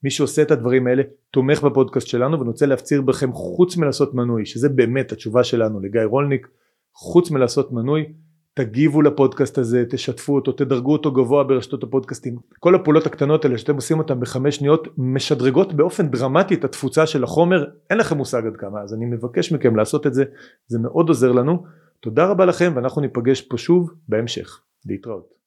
מי 0.04 0.10
שעושה 0.10 0.42
את 0.42 0.50
הדברים 0.50 0.86
האלה 0.86 1.02
תומך 1.30 1.62
בפודקאסט 1.62 2.06
שלנו 2.06 2.38
ואני 2.38 2.48
רוצה 2.48 2.66
להפציר 2.66 3.02
בכם 3.02 3.32
חוץ 3.32 3.76
מלעשות 3.76 4.14
מנוי, 4.14 4.46
שזה 4.46 4.68
באמת 4.68 5.12
התשובה 5.12 5.44
שלנו 5.44 5.80
לגיא 5.80 6.00
רולניק, 6.04 6.48
חוץ 6.94 7.30
מלעשות 7.30 7.72
מנוי, 7.72 8.12
תגיבו 8.54 9.02
לפודקאסט 9.02 9.58
הזה, 9.58 9.84
תשתפו 9.90 10.34
אותו, 10.34 10.52
תדרגו 10.52 10.92
אותו 10.92 11.12
גבוה 11.12 11.44
ברשתות 11.44 11.82
הפודקאסטים. 11.82 12.36
כל 12.58 12.74
הפעולות 12.74 13.06
הקטנות 13.06 13.44
האלה 13.44 13.58
שאתם 13.58 13.74
עושים 13.74 13.98
אותן 13.98 14.20
בחמש 14.20 14.56
שניות 14.56 14.88
משדרגות 14.98 15.74
באופן 15.74 16.08
דרמטי 16.08 16.54
את 16.54 16.64
התפוצה 16.64 17.06
של 17.06 17.24
החומר, 17.24 17.64
אין 17.90 17.98
לכם 17.98 18.16
מושג 18.16 18.46
עד 18.46 18.56
כמה, 18.56 18.80
אז 18.82 18.94
אני 18.94 19.06
מבקש 19.06 19.52
מכם 19.52 19.76
לעשות 19.76 20.06
את 20.06 20.14
זה, 20.14 20.24
זה 20.66 20.78
מאוד 20.78 21.08
עוזר 21.08 21.32
לנו. 21.32 21.64
תודה 22.00 22.26
רבה 22.26 22.44
לכם 22.44 22.72
ואנחנו 22.76 23.02
ניפגש 23.02 23.40
פה 23.40 23.58
שוב 23.58 23.90
בהמשך. 24.08 24.60
להתראות. 24.86 25.39